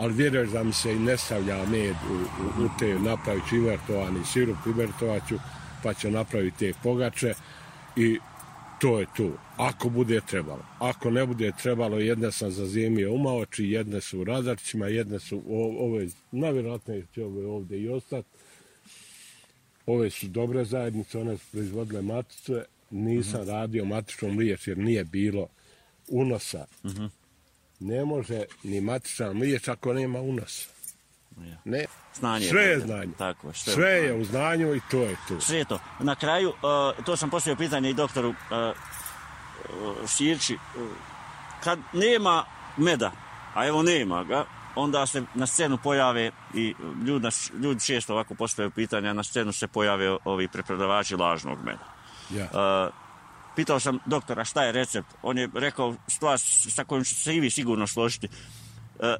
ali 0.00 0.14
vjeruješ 0.14 0.50
da 0.50 0.62
mi 0.62 0.72
se 0.72 0.92
i 0.92 0.98
ne 0.98 1.16
stavlja 1.16 1.66
med 1.66 1.96
u, 2.10 2.14
u, 2.14 2.64
u 2.64 2.68
te, 2.78 2.98
napravit 2.98 3.42
ću 3.48 3.56
ivertovani 3.56 4.24
sirup, 4.24 4.56
ivertovaću, 4.66 5.38
pa 5.82 5.94
ću 5.94 6.10
napraviti 6.10 6.58
te 6.58 6.72
pogače 6.82 7.34
i 7.96 8.18
to 8.80 9.00
je 9.00 9.06
to. 9.16 9.32
Ako 9.56 9.88
bude 9.88 10.20
trebalo. 10.20 10.64
Ako 10.78 11.10
ne 11.10 11.26
bude 11.26 11.52
trebalo, 11.62 11.98
jedne 11.98 12.32
sam 12.32 12.50
za 12.50 12.66
zemlje 12.66 13.08
umaoči, 13.08 13.64
jedne 13.64 14.00
su 14.00 14.20
u 14.20 14.24
radarčima, 14.24 14.86
jedne 14.86 15.18
su 15.18 15.42
ove, 15.78 16.06
najvjerojatnije 16.32 17.06
će 17.14 17.24
ove 17.24 17.46
ovdje 17.46 17.82
i 17.82 17.88
ostati. 17.88 18.28
Ove 19.86 20.10
su 20.10 20.28
dobre 20.28 20.64
zajednice, 20.64 21.18
one 21.18 21.36
su 21.36 21.44
proizvodile 21.52 22.02
matice. 22.02 22.64
Nisam 22.90 23.40
uh 23.40 23.46
mhm. 23.46 23.50
-huh. 23.50 23.60
radio 23.60 23.84
matičnom 23.84 24.38
liječ 24.38 24.68
jer 24.68 24.78
nije 24.78 25.04
bilo 25.04 25.46
unosa. 26.08 26.66
Uh 26.82 26.90
mhm. 26.90 27.02
-huh 27.02 27.19
ne 27.80 28.04
može 28.04 28.42
ni 28.62 28.80
matičan 28.80 29.36
mlijeć 29.36 29.68
ako 29.68 29.92
nema 29.92 30.20
unosa. 30.20 30.68
Ne. 31.64 31.84
Znanje. 32.14 32.48
Sve 32.48 32.62
je 32.62 32.80
znanje. 32.80 33.12
Tako, 33.18 33.52
sve, 33.52 33.72
Sve 33.72 33.90
je 33.90 34.14
u 34.14 34.24
znanju 34.24 34.74
i 34.74 34.80
to 34.90 34.98
je 34.98 35.16
to. 35.28 35.40
Sve 35.40 35.58
je 35.58 35.64
to. 35.64 35.78
Na 36.00 36.14
kraju, 36.14 36.48
uh, 36.48 37.04
to 37.04 37.16
sam 37.16 37.30
postavio 37.30 37.56
pitanje 37.56 37.90
i 37.90 37.94
doktoru 37.94 38.28
uh, 38.28 38.34
uh, 40.00 40.08
Širči. 40.10 40.54
Uh, 40.54 40.88
kad 41.64 41.78
nema 41.92 42.44
meda, 42.76 43.12
a 43.54 43.66
evo 43.66 43.82
nema 43.82 44.24
ga, 44.24 44.44
onda 44.74 45.06
se 45.06 45.22
na 45.34 45.46
scenu 45.46 45.78
pojave 45.78 46.30
i 46.54 46.74
ljudi, 47.06 47.24
nas- 47.24 47.50
ljudi 47.54 47.80
često 47.80 48.12
ovako 48.12 48.34
postavljaju 48.34 48.70
pitanja, 48.70 49.12
na 49.12 49.22
scenu 49.22 49.52
se 49.52 49.66
pojave 49.66 50.16
ovi 50.24 50.48
preprodavači 50.48 51.16
lažnog 51.16 51.58
meda. 51.64 51.84
Ja. 52.30 52.44
Uh, 52.44 52.94
pitao 53.56 53.80
sam 53.80 53.98
doktora 54.06 54.44
šta 54.44 54.64
je 54.64 54.72
recept. 54.72 55.08
On 55.22 55.38
je 55.38 55.48
rekao 55.54 55.94
stvar 56.08 56.38
sa 56.68 56.84
kojom 56.84 57.04
ću 57.04 57.14
se 57.14 57.36
i 57.36 57.40
vi 57.40 57.50
sigurno 57.50 57.86
složiti. 57.86 58.28
E, 59.00 59.16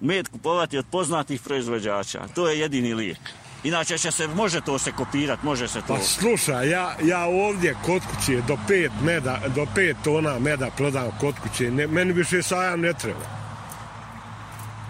med 0.00 0.28
kupovati 0.28 0.78
od 0.78 0.86
poznatih 0.90 1.40
proizvođača. 1.40 2.28
To 2.34 2.48
je 2.48 2.60
jedini 2.60 2.94
lijek. 2.94 3.18
Inače 3.64 3.98
će 3.98 4.10
se, 4.10 4.26
može 4.26 4.60
to 4.60 4.78
se 4.78 4.92
kopirati, 4.92 5.46
može 5.46 5.68
se 5.68 5.80
to... 5.80 5.94
Pa 5.94 6.00
slušaj, 6.00 6.70
ja, 6.70 6.96
ja 7.02 7.24
ovdje 7.24 7.76
kod 7.86 8.02
kuće 8.02 8.42
do 8.48 8.58
pet, 8.68 8.92
meda, 9.02 9.40
do 9.54 9.66
pet 9.74 9.96
tona 10.04 10.38
meda 10.38 10.70
prodam 10.76 11.10
kod 11.20 11.34
kuće. 11.42 11.70
Ne, 11.70 11.86
meni 11.86 12.12
više 12.12 12.42
sajam 12.42 12.80
ne 12.80 12.92
treba. 12.92 13.42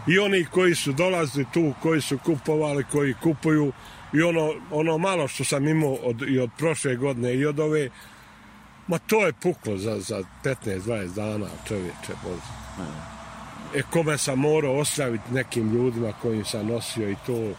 I 0.06 0.18
oni 0.18 0.44
koji 0.44 0.74
su 0.74 0.92
dolazili 0.92 1.46
tu, 1.52 1.74
koji 1.82 2.00
su 2.00 2.18
kupovali, 2.18 2.84
koji 2.84 3.14
kupuju, 3.14 3.72
i 4.12 4.22
ono, 4.22 4.54
ono 4.70 4.98
malo 4.98 5.28
što 5.28 5.44
sam 5.44 5.68
imao 5.68 5.92
od, 5.92 6.22
i 6.28 6.38
od 6.38 6.50
prošle 6.58 6.96
godine 6.96 7.34
i 7.34 7.46
od 7.46 7.60
ove, 7.60 7.90
ma 8.86 8.98
to 8.98 9.26
je 9.26 9.32
puklo 9.32 9.76
za, 9.78 10.00
za 10.00 10.22
15-20 10.44 11.14
dana, 11.14 11.46
čovječe 11.68 12.12
Bože. 12.22 12.62
E, 13.74 13.82
kome 13.90 14.18
sam 14.18 14.38
morao 14.38 14.78
ostaviti 14.78 15.24
nekim 15.32 15.72
ljudima 15.74 16.12
kojim 16.22 16.44
sam 16.44 16.66
nosio 16.66 17.10
i 17.10 17.16
to, 17.26 17.52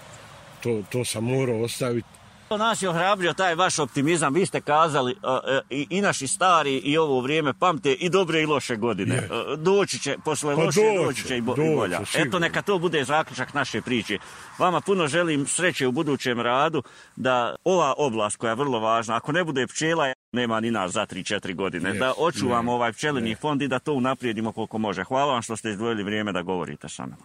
to, 0.63 0.81
to 0.91 1.05
sam 1.05 1.23
morao 1.23 1.61
ostaviti. 1.61 2.07
To 2.49 2.57
nas 2.57 2.81
je 2.81 2.89
ohrabrio 2.89 3.33
taj 3.33 3.55
vaš 3.55 3.79
optimizam. 3.79 4.33
Vi 4.33 4.45
ste 4.45 4.61
kazali 4.61 5.15
a, 5.23 5.39
a, 5.45 5.59
i, 5.69 5.87
i 5.89 6.01
naši 6.01 6.27
stari 6.27 6.77
i 6.77 6.97
ovo 6.97 7.21
vrijeme 7.21 7.53
pamte 7.53 7.93
i 7.93 8.09
dobre 8.09 8.41
i 8.41 8.45
loše 8.45 8.75
godine. 8.75 9.15
Je. 9.15 9.29
A, 9.31 9.55
Doći 9.55 9.99
će, 9.99 10.17
posle 10.25 10.55
Pa 10.55 10.63
loše 10.63 10.79
doće, 10.81 11.05
doći 11.05 11.27
će 11.27 11.37
i, 11.37 11.41
bo, 11.41 11.55
doće, 11.55 11.71
i 11.71 11.75
bolja. 11.75 12.05
sigurno. 12.05 12.27
Eto, 12.27 12.39
neka 12.39 12.61
to 12.61 12.79
bude 12.79 13.03
zaključak 13.03 13.53
naše 13.53 13.81
priče. 13.81 14.17
Vama 14.59 14.81
puno 14.81 15.07
želim 15.07 15.47
sreće 15.47 15.87
u 15.87 15.91
budućem 15.91 16.39
radu 16.39 16.83
da 17.15 17.55
ova 17.63 17.93
oblast 17.97 18.37
koja 18.37 18.49
je 18.49 18.55
vrlo 18.55 18.79
važna, 18.79 19.15
ako 19.15 19.31
ne 19.31 19.43
bude 19.43 19.67
pčela, 19.67 20.13
nema 20.33 20.59
ni 20.59 20.71
nas 20.71 20.91
za 20.91 21.05
3-4 21.05 21.55
godine, 21.55 21.89
Je, 21.89 21.99
da 21.99 22.13
očuvamo 22.17 22.71
je, 22.71 22.75
ovaj 22.75 22.91
pčelini 22.93 23.29
je. 23.29 23.35
fond 23.35 23.61
i 23.61 23.67
da 23.67 23.79
to 23.79 23.93
unaprijedimo 23.93 24.51
koliko 24.51 24.77
može. 24.77 25.03
Hvala 25.03 25.33
vam 25.33 25.41
što 25.41 25.55
ste 25.55 25.69
izdvojili 25.69 26.03
vrijeme 26.03 26.31
da 26.31 26.41
govorite 26.41 26.89
sa 26.89 27.05
nije. 27.05 27.17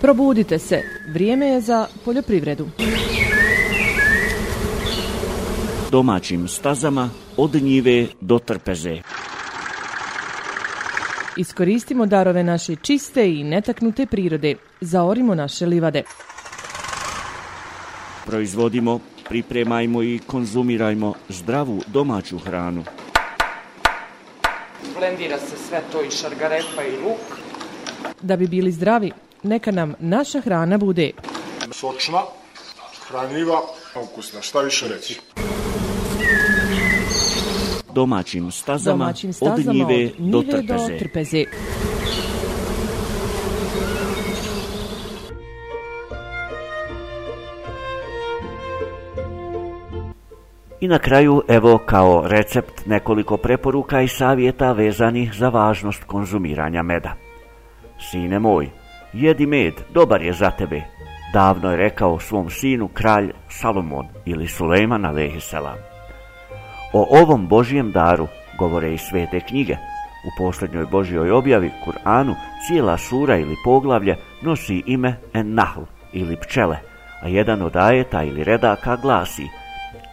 Probudite 0.00 0.58
se, 0.58 0.82
vrijeme 1.12 1.46
je 1.46 1.60
za 1.60 1.86
poljoprivredu. 2.04 2.68
Domaćim 5.90 6.48
stazama 6.48 7.10
od 7.36 7.54
njive 7.54 8.06
do 8.20 8.38
trpeze. 8.38 9.02
Iskoristimo 11.36 12.06
darove 12.06 12.42
naše 12.42 12.76
čiste 12.76 13.34
i 13.34 13.44
netaknute 13.44 14.06
prirode. 14.06 14.54
Zaorimo 14.80 15.34
naše 15.34 15.66
livade. 15.66 16.02
Proizvodimo, 18.26 19.00
pripremajmo 19.28 20.02
i 20.02 20.20
konzumirajmo 20.26 21.14
zdravu 21.28 21.82
domaću 21.86 22.38
hranu. 22.38 22.84
Blendira 24.98 25.38
se 25.38 25.56
sve 25.68 25.82
to 25.92 26.02
i 26.02 26.10
šargarepa 26.10 26.82
i 26.82 26.96
luk. 27.04 27.38
Da 28.20 28.36
bi 28.36 28.46
bili 28.46 28.72
zdravi, 28.72 29.12
neka 29.42 29.70
nam 29.70 29.94
naša 29.98 30.40
hrana 30.40 30.78
bude 30.78 31.10
Sočna, 31.72 32.22
hranljiva, 33.08 33.60
ukusna. 34.02 34.42
Šta 34.42 34.60
više 34.60 34.88
reći? 34.88 35.20
Domaćim 37.94 38.50
stazama, 38.50 39.04
domaćim 39.04 39.32
stazama 39.32 39.70
od 39.70 39.74
njive, 39.74 40.10
od 40.18 40.30
do 40.30 40.40
njive 40.40 40.52
trpeze. 40.52 40.92
do 40.92 40.98
trpeze. 40.98 41.44
I 50.80 50.88
na 50.88 50.98
kraju, 50.98 51.42
evo 51.48 51.78
kao 51.86 52.22
recept 52.26 52.86
nekoliko 52.86 53.36
preporuka 53.36 54.00
i 54.00 54.08
savjeta 54.08 54.72
vezanih 54.72 55.32
za 55.34 55.48
važnost 55.48 56.04
konzumiranja 56.04 56.82
meda. 56.82 57.14
Sine 58.10 58.38
moj, 58.38 58.70
jedi 59.12 59.46
med, 59.46 59.74
dobar 59.94 60.22
je 60.22 60.32
za 60.32 60.50
tebe, 60.50 60.82
davno 61.32 61.70
je 61.70 61.76
rekao 61.76 62.20
svom 62.20 62.50
sinu 62.50 62.88
kralj 62.88 63.32
Salomon 63.48 64.06
ili 64.24 64.48
Sulejman 64.48 65.04
alaihissalam. 65.04 65.93
O 66.94 67.06
ovom 67.10 67.46
Božijem 67.46 67.92
daru 67.92 68.28
govore 68.58 68.94
i 68.94 68.98
svete 68.98 69.40
knjige. 69.40 69.76
U 70.24 70.30
posljednjoj 70.38 70.86
Božjoj 70.86 71.30
objavi, 71.30 71.70
Kur'anu, 71.86 72.34
cijela 72.66 72.98
sura 72.98 73.38
ili 73.38 73.56
poglavlje 73.64 74.16
nosi 74.42 74.82
ime 74.86 75.16
En-Nahl 75.32 75.82
ili 76.12 76.36
pčele, 76.36 76.76
a 77.22 77.28
jedan 77.28 77.62
od 77.62 77.76
ajeta 77.76 78.22
ili 78.22 78.44
redaka 78.44 78.96
glasi 78.96 79.48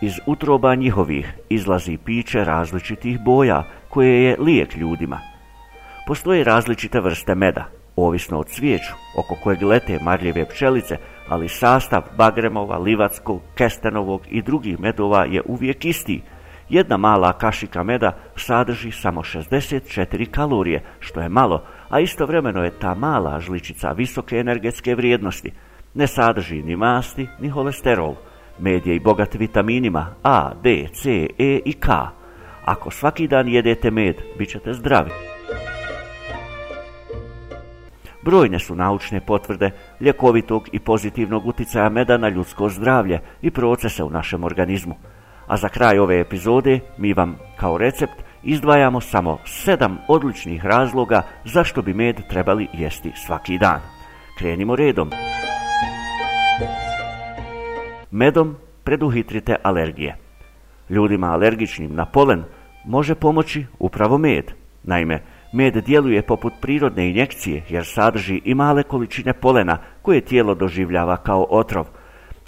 Iz 0.02 0.14
utroba 0.26 0.76
njihovih 0.76 1.34
izlazi 1.50 1.98
piće 2.06 2.44
različitih 2.44 3.20
boja, 3.20 3.64
koje 3.90 4.24
je 4.24 4.36
lijek 4.40 4.76
ljudima. 4.76 5.20
Postoje 6.08 6.44
različite 6.44 7.00
vrste 7.00 7.36
meda, 7.36 7.66
ovisno 7.96 8.40
od 8.40 8.48
cvijeću, 8.48 8.94
oko 9.18 9.36
kojeg 9.44 9.64
lete 9.64 10.00
marljive 10.02 10.46
pčelice, 10.46 10.98
ali 11.30 11.50
sastav 11.50 12.02
bagremova, 12.18 12.78
livatskog, 12.78 13.42
kestenovog 13.56 14.22
i 14.30 14.42
drugih 14.42 14.80
medova 14.80 15.26
je 15.26 15.42
uvijek 15.46 15.86
isti. 15.86 16.22
Jedna 16.72 16.98
mala 16.98 17.34
kašika 17.34 17.84
meda 17.84 18.12
sadrži 18.36 18.92
samo 18.92 19.22
64 19.22 20.26
kalorije, 20.32 20.84
što 21.00 21.22
je 21.22 21.30
malo, 21.30 21.64
a 21.90 22.00
istovremeno 22.00 22.64
je 22.64 22.80
ta 22.80 22.96
mala 22.96 23.40
žličica 23.40 23.92
visoke 23.92 24.38
energetske 24.38 24.96
vrijednosti. 24.96 25.52
Ne 25.94 26.08
sadrži 26.08 26.62
ni 26.64 26.76
masti, 26.76 27.28
ni 27.40 27.50
holesterol. 27.50 28.16
Med 28.60 28.88
je 28.88 28.96
i 28.96 29.00
bogat 29.00 29.36
vitaminima 29.36 30.16
A, 30.24 30.52
D, 30.64 30.88
C, 30.94 31.28
E 31.40 31.60
i 31.66 31.74
K. 31.74 31.88
Ako 32.66 32.92
svaki 32.92 33.28
dan 33.28 33.48
jedete 33.48 33.92
med, 33.92 34.16
bit 34.38 34.50
ćete 34.50 34.74
zdravi. 34.74 35.12
Brojne 38.22 38.60
su 38.60 38.76
naučne 38.76 39.22
potvrde 39.26 39.72
ljekovitog 40.02 40.70
i 40.72 40.80
pozitivnog 40.80 41.48
uticaja 41.48 41.90
meda 41.90 42.18
na 42.18 42.30
ljudsko 42.30 42.70
zdravlje 42.70 43.20
i 43.42 43.52
procese 43.52 44.04
u 44.04 44.10
našem 44.10 44.44
organizmu. 44.44 44.96
A 45.52 45.58
za 45.58 45.70
kraj 45.70 46.00
ove 46.00 46.20
epizode 46.20 46.80
mi 46.98 47.14
vam 47.14 47.36
kao 47.60 47.78
recept 47.78 48.24
izdvajamo 48.44 49.02
samo 49.02 49.38
sedam 49.46 49.98
odličnih 50.08 50.66
razloga 50.66 51.22
zašto 51.46 51.82
bi 51.82 51.94
med 51.94 52.16
trebali 52.30 52.68
jesti 52.74 53.12
svaki 53.26 53.58
dan. 53.58 53.80
Krenimo 54.38 54.76
redom. 54.76 55.12
Medom 58.12 58.56
preduhitrite 58.84 59.56
alergije. 59.64 60.18
Ljudima 60.90 61.28
alergičnim 61.28 61.96
na 61.96 62.06
polen 62.06 62.44
može 62.86 63.16
pomoći 63.16 63.66
upravo 63.80 64.18
med. 64.18 64.52
Naime, 64.84 65.24
med 65.54 65.84
djeluje 65.86 66.22
poput 66.22 66.54
prirodne 66.62 67.10
injekcije 67.10 67.64
jer 67.70 67.86
sadrži 67.86 68.42
i 68.46 68.54
male 68.54 68.84
količine 68.84 69.34
polena 69.34 69.78
koje 70.02 70.22
tijelo 70.22 70.56
doživljava 70.56 71.18
kao 71.18 71.48
otrov. 71.50 71.88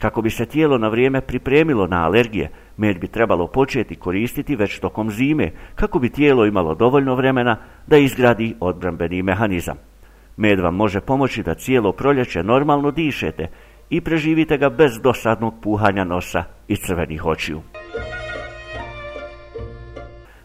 Kako 0.04 0.22
bi 0.22 0.30
se 0.30 0.46
tijelo 0.46 0.78
na 0.78 0.88
vrijeme 0.88 1.22
pripremilo 1.22 1.88
na 1.88 2.06
alergije, 2.06 2.50
med 2.78 3.00
bi 3.00 3.08
trebalo 3.08 3.48
početi 3.48 3.96
koristiti 3.96 4.56
već 4.56 4.80
tokom 4.80 5.12
zime, 5.12 5.52
kako 5.76 6.00
bi 6.00 6.10
tijelo 6.10 6.46
imalo 6.46 6.76
dovoljno 6.76 7.16
vremena 7.16 7.58
da 7.88 7.98
izgradi 7.98 8.56
odbrambeni 8.60 9.22
mehanizam. 9.22 9.78
Med 10.38 10.60
vam 10.60 10.76
može 10.76 11.02
pomoći 11.02 11.44
da 11.44 11.54
cijelo 11.54 11.92
proljeće 11.92 12.44
normalno 12.44 12.92
dišete 12.92 13.48
i 13.90 14.02
preživite 14.02 14.58
ga 14.58 14.70
bez 14.70 15.00
dosadnog 15.02 15.54
puhanja 15.62 16.04
nosa 16.04 16.44
i 16.68 16.76
crvenih 16.76 17.26
očiju. 17.26 17.62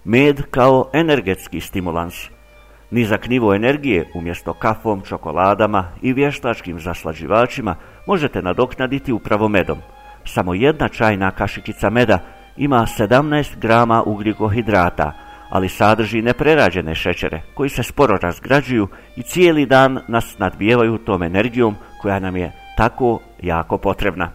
Med 0.04 0.42
kao 0.50 0.90
energetski 0.92 1.60
stimulans. 1.60 2.37
Nizak 2.90 3.28
nivo 3.28 3.54
energije 3.54 4.10
umjesto 4.14 4.52
kafom, 4.52 5.00
čokoladama 5.00 5.92
i 6.02 6.12
vještačkim 6.12 6.80
zaslađivačima 6.80 7.74
možete 8.06 8.42
nadoknaditi 8.42 9.12
upravo 9.12 9.48
medom. 9.48 9.78
Samo 10.24 10.54
jedna 10.54 10.88
čajna 10.88 11.30
kašikica 11.30 11.90
meda 11.90 12.18
ima 12.56 12.86
17 12.98 13.58
grama 13.58 14.02
ugljikohidrata, 14.06 15.12
ali 15.50 15.68
sadrži 15.68 16.22
neprerađene 16.22 16.94
šećere 16.94 17.42
koji 17.54 17.70
se 17.70 17.82
sporo 17.82 18.18
razgrađuju 18.22 18.88
i 19.16 19.22
cijeli 19.22 19.66
dan 19.66 20.00
nas 20.08 20.38
nadbijevaju 20.38 20.98
tom 20.98 21.22
energijom 21.22 21.74
koja 22.02 22.18
nam 22.18 22.36
je 22.36 22.52
tako 22.76 23.20
jako 23.42 23.78
potrebna. 23.78 24.30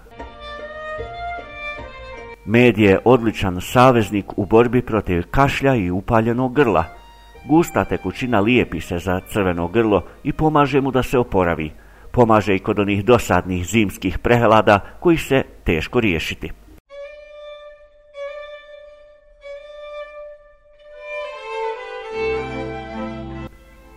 Med 2.46 2.78
je 2.78 3.00
odličan 3.06 3.62
saveznik 3.62 4.26
u 4.38 4.46
borbi 4.46 4.82
protiv 4.82 5.24
kašlja 5.32 5.76
i 5.76 5.92
upaljenog 5.92 6.56
grla. 6.56 7.03
Gusta 7.46 7.86
tekućina 7.86 8.40
lijepi 8.40 8.82
se 8.82 8.98
za 8.98 9.20
crveno 9.20 9.68
grlo 9.68 10.04
i 10.24 10.34
pomaže 10.34 10.82
mu 10.82 10.92
da 10.92 11.04
se 11.04 11.18
oporavi. 11.18 11.72
Pomaže 12.12 12.56
i 12.56 12.60
kod 12.60 12.80
onih 12.80 13.06
dosadnih 13.06 13.66
zimskih 13.66 14.20
prehlada 14.20 14.80
koji 15.00 15.18
se 15.18 15.44
teško 15.64 16.00
riješiti. 16.00 16.52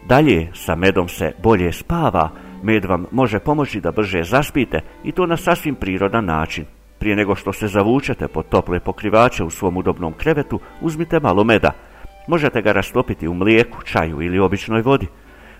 Dalje, 0.09 0.49
sa 0.55 0.75
medom 0.75 1.09
se 1.09 1.33
bolje 1.43 1.73
spava, 1.73 2.31
med 2.63 2.85
vam 2.85 3.07
može 3.11 3.39
pomoći 3.39 3.81
da 3.81 3.91
brže 3.91 4.23
zaspite 4.23 4.81
i 5.05 5.13
to 5.13 5.27
na 5.27 5.37
sasvim 5.37 5.75
prirodan 5.75 6.25
način. 6.25 6.65
Prije 6.99 7.17
nego 7.17 7.35
što 7.35 7.53
se 7.53 7.69
zavučete 7.69 8.29
pod 8.29 8.49
tople 8.49 8.81
pokrivače 8.81 9.45
u 9.45 9.51
svom 9.51 9.77
udobnom 9.77 10.13
krevetu, 10.13 10.61
uzmite 10.81 11.21
malo 11.21 11.45
meda. 11.45 11.73
Možete 12.27 12.63
ga 12.63 12.73
rastopiti 12.73 13.29
u 13.29 13.35
mlijeku, 13.35 13.83
čaju 13.85 14.23
ili 14.23 14.39
običnoj 14.39 14.83
vodi. 14.83 15.07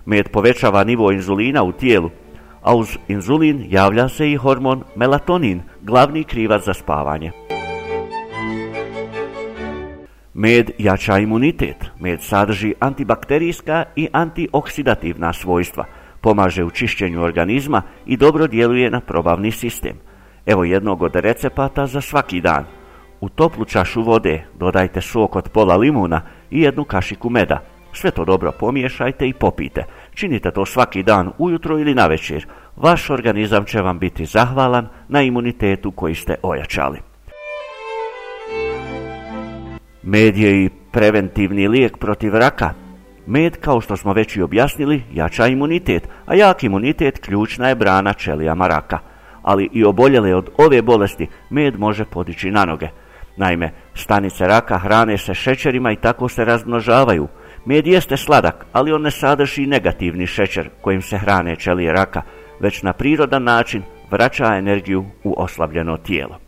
Med 0.05 0.29
povećava 0.29 0.83
nivo 0.83 1.11
inzulina 1.11 1.63
u 1.63 1.71
tijelu, 1.71 2.09
a 2.61 2.75
uz 2.75 2.97
inzulin 3.07 3.65
javlja 3.69 4.09
se 4.09 4.31
i 4.31 4.35
hormon 4.35 4.83
melatonin, 4.95 5.61
glavni 5.81 6.23
krivac 6.23 6.65
za 6.65 6.73
spavanje. 6.73 7.31
Med 10.33 10.71
jača 10.77 11.17
imunitet. 11.17 11.85
Med 11.99 12.21
sadrži 12.21 12.73
antibakterijska 12.79 13.83
i 13.95 14.07
antioksidativna 14.13 15.33
svojstva, 15.33 15.85
pomaže 16.21 16.63
u 16.63 16.69
čišćenju 16.69 17.21
organizma 17.21 17.81
i 18.05 18.17
dobro 18.17 18.47
djeluje 18.47 18.91
na 18.91 18.99
probavni 18.99 19.51
sistem. 19.51 19.97
Evo 20.45 20.63
jednog 20.63 21.01
od 21.01 21.15
recepata 21.15 21.87
za 21.87 22.01
svaki 22.01 22.41
dan. 22.41 22.65
U 23.21 23.29
toplu 23.29 23.65
čašu 23.65 24.01
vode 24.01 24.43
dodajte 24.59 25.01
sok 25.01 25.35
od 25.35 25.49
pola 25.49 25.75
limuna 25.75 26.21
i 26.51 26.61
jednu 26.61 26.83
kašiku 26.83 27.29
meda. 27.29 27.61
Sve 27.93 28.11
to 28.11 28.25
dobro 28.25 28.51
pomiješajte 28.51 29.27
i 29.27 29.33
popijte. 29.33 29.83
Činite 30.13 30.51
to 30.51 30.65
svaki 30.65 31.03
dan, 31.03 31.31
ujutro 31.37 31.79
ili 31.79 31.95
na 31.95 32.07
večer. 32.07 32.45
Vaš 32.75 33.09
organizam 33.09 33.65
će 33.65 33.81
vam 33.81 33.99
biti 33.99 34.25
zahvalan 34.25 34.87
na 35.07 35.21
imunitetu 35.21 35.91
koji 35.91 36.15
ste 36.15 36.35
ojačali. 36.43 36.99
Med 40.03 40.37
je 40.37 40.63
i 40.63 40.69
preventivni 40.91 41.67
lijek 41.67 41.97
protiv 41.97 42.35
raka. 42.35 42.73
Med, 43.25 43.57
kao 43.57 43.81
što 43.81 43.97
smo 43.97 44.13
već 44.13 44.35
i 44.35 44.41
objasnili, 44.41 45.03
jača 45.13 45.47
imunitet, 45.47 46.09
a 46.25 46.35
jak 46.35 46.63
imunitet 46.63 47.19
ključna 47.19 47.69
je 47.69 47.75
brana 47.75 48.13
čelijama 48.13 48.67
raka. 48.67 48.99
Ali 49.41 49.69
i 49.73 49.83
oboljele 49.83 50.35
od 50.35 50.49
ove 50.57 50.81
bolesti 50.81 51.27
med 51.49 51.79
može 51.79 52.05
podići 52.05 52.51
na 52.51 52.65
noge. 52.65 52.87
Naime, 53.37 53.71
stanice 53.93 54.47
raka 54.47 54.77
hrane 54.77 55.17
se 55.17 55.33
šećerima 55.33 55.91
i 55.91 55.95
tako 55.95 56.29
se 56.29 56.45
razmnožavaju. 56.45 57.27
Med 57.65 57.87
jeste 57.87 58.17
sladak, 58.17 58.65
ali 58.71 58.91
on 58.91 59.01
ne 59.01 59.11
sadrži 59.11 59.65
negativni 59.65 60.27
šećer 60.27 60.69
kojim 60.81 61.01
se 61.01 61.17
hrane 61.17 61.55
čelije 61.55 61.93
raka, 61.93 62.21
već 62.59 62.83
na 62.83 62.93
prirodan 62.93 63.43
način 63.43 63.83
vraća 64.11 64.55
energiju 64.57 65.05
u 65.23 65.35
oslabljeno 65.37 65.97
tijelo. 65.97 66.39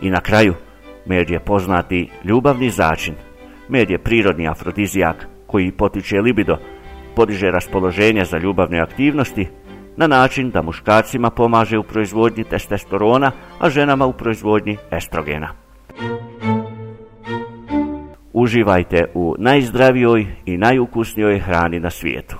I 0.00 0.10
na 0.10 0.20
kraju, 0.20 0.54
med 1.06 1.30
je 1.30 1.40
poznati 1.40 2.10
ljubavni 2.24 2.70
začin. 2.70 3.14
Med 3.68 3.90
je 3.90 3.98
prirodni 3.98 4.48
afrodizijak 4.48 5.28
koji 5.46 5.72
potiče 5.72 6.20
libido, 6.20 6.56
podiže 7.16 7.50
raspoloženje 7.50 8.24
za 8.24 8.38
ljubavne 8.38 8.80
aktivnosti 8.80 9.48
na 9.96 10.06
način 10.06 10.50
da 10.50 10.62
muškarcima 10.62 11.30
pomaže 11.30 11.78
u 11.78 11.82
proizvodnji 11.82 12.44
testosterona, 12.44 13.32
a 13.60 13.70
ženama 13.70 14.06
u 14.06 14.12
proizvodnji 14.12 14.76
estrogena. 14.90 15.48
Uživajte 18.32 19.04
u 19.14 19.34
najzdravijoj 19.38 20.26
i 20.46 20.56
najukusnijoj 20.56 21.38
hrani 21.38 21.80
na 21.80 21.90
svijetu. 21.90 22.36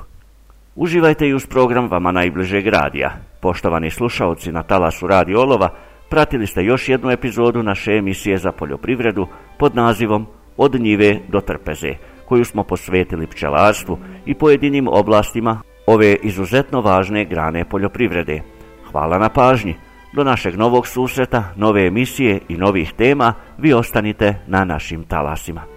Uživajte 0.76 1.28
i 1.28 1.34
uz 1.34 1.46
program 1.46 1.88
vama 1.88 2.12
najbližeg 2.12 2.66
radija. 2.66 3.12
Poštovani 3.40 3.90
slušalci 3.90 4.52
na 4.52 4.62
talasu 4.62 5.06
Radio 5.06 5.40
Olova, 5.40 5.68
pratili 6.10 6.46
ste 6.46 6.64
još 6.64 6.88
jednu 6.88 7.10
epizodu 7.10 7.62
naše 7.62 7.92
emisije 7.92 8.36
za 8.36 8.52
poljoprivredu 8.52 9.26
pod 9.58 9.76
nazivom 9.76 10.26
Od 10.56 10.80
njive 10.80 11.18
do 11.28 11.40
trpeze, 11.40 11.94
koju 12.28 12.44
smo 12.44 12.64
posvetili 12.64 13.26
pčelarstvu 13.26 13.98
i 14.26 14.34
pojedinim 14.34 14.88
oblastima 14.88 15.60
ove 15.86 16.16
izuzetno 16.22 16.80
važne 16.80 17.24
grane 17.24 17.64
poljoprivrede. 17.64 18.40
Hvala 18.90 19.18
na 19.18 19.28
pažnji. 19.28 19.76
Do 20.12 20.24
našeg 20.24 20.56
novog 20.56 20.86
susreta, 20.86 21.44
nove 21.56 21.86
emisije 21.86 22.40
i 22.48 22.56
novih 22.56 22.92
tema 22.92 23.34
vi 23.58 23.72
ostanite 23.72 24.34
na 24.46 24.64
našim 24.64 25.04
talasima. 25.04 25.71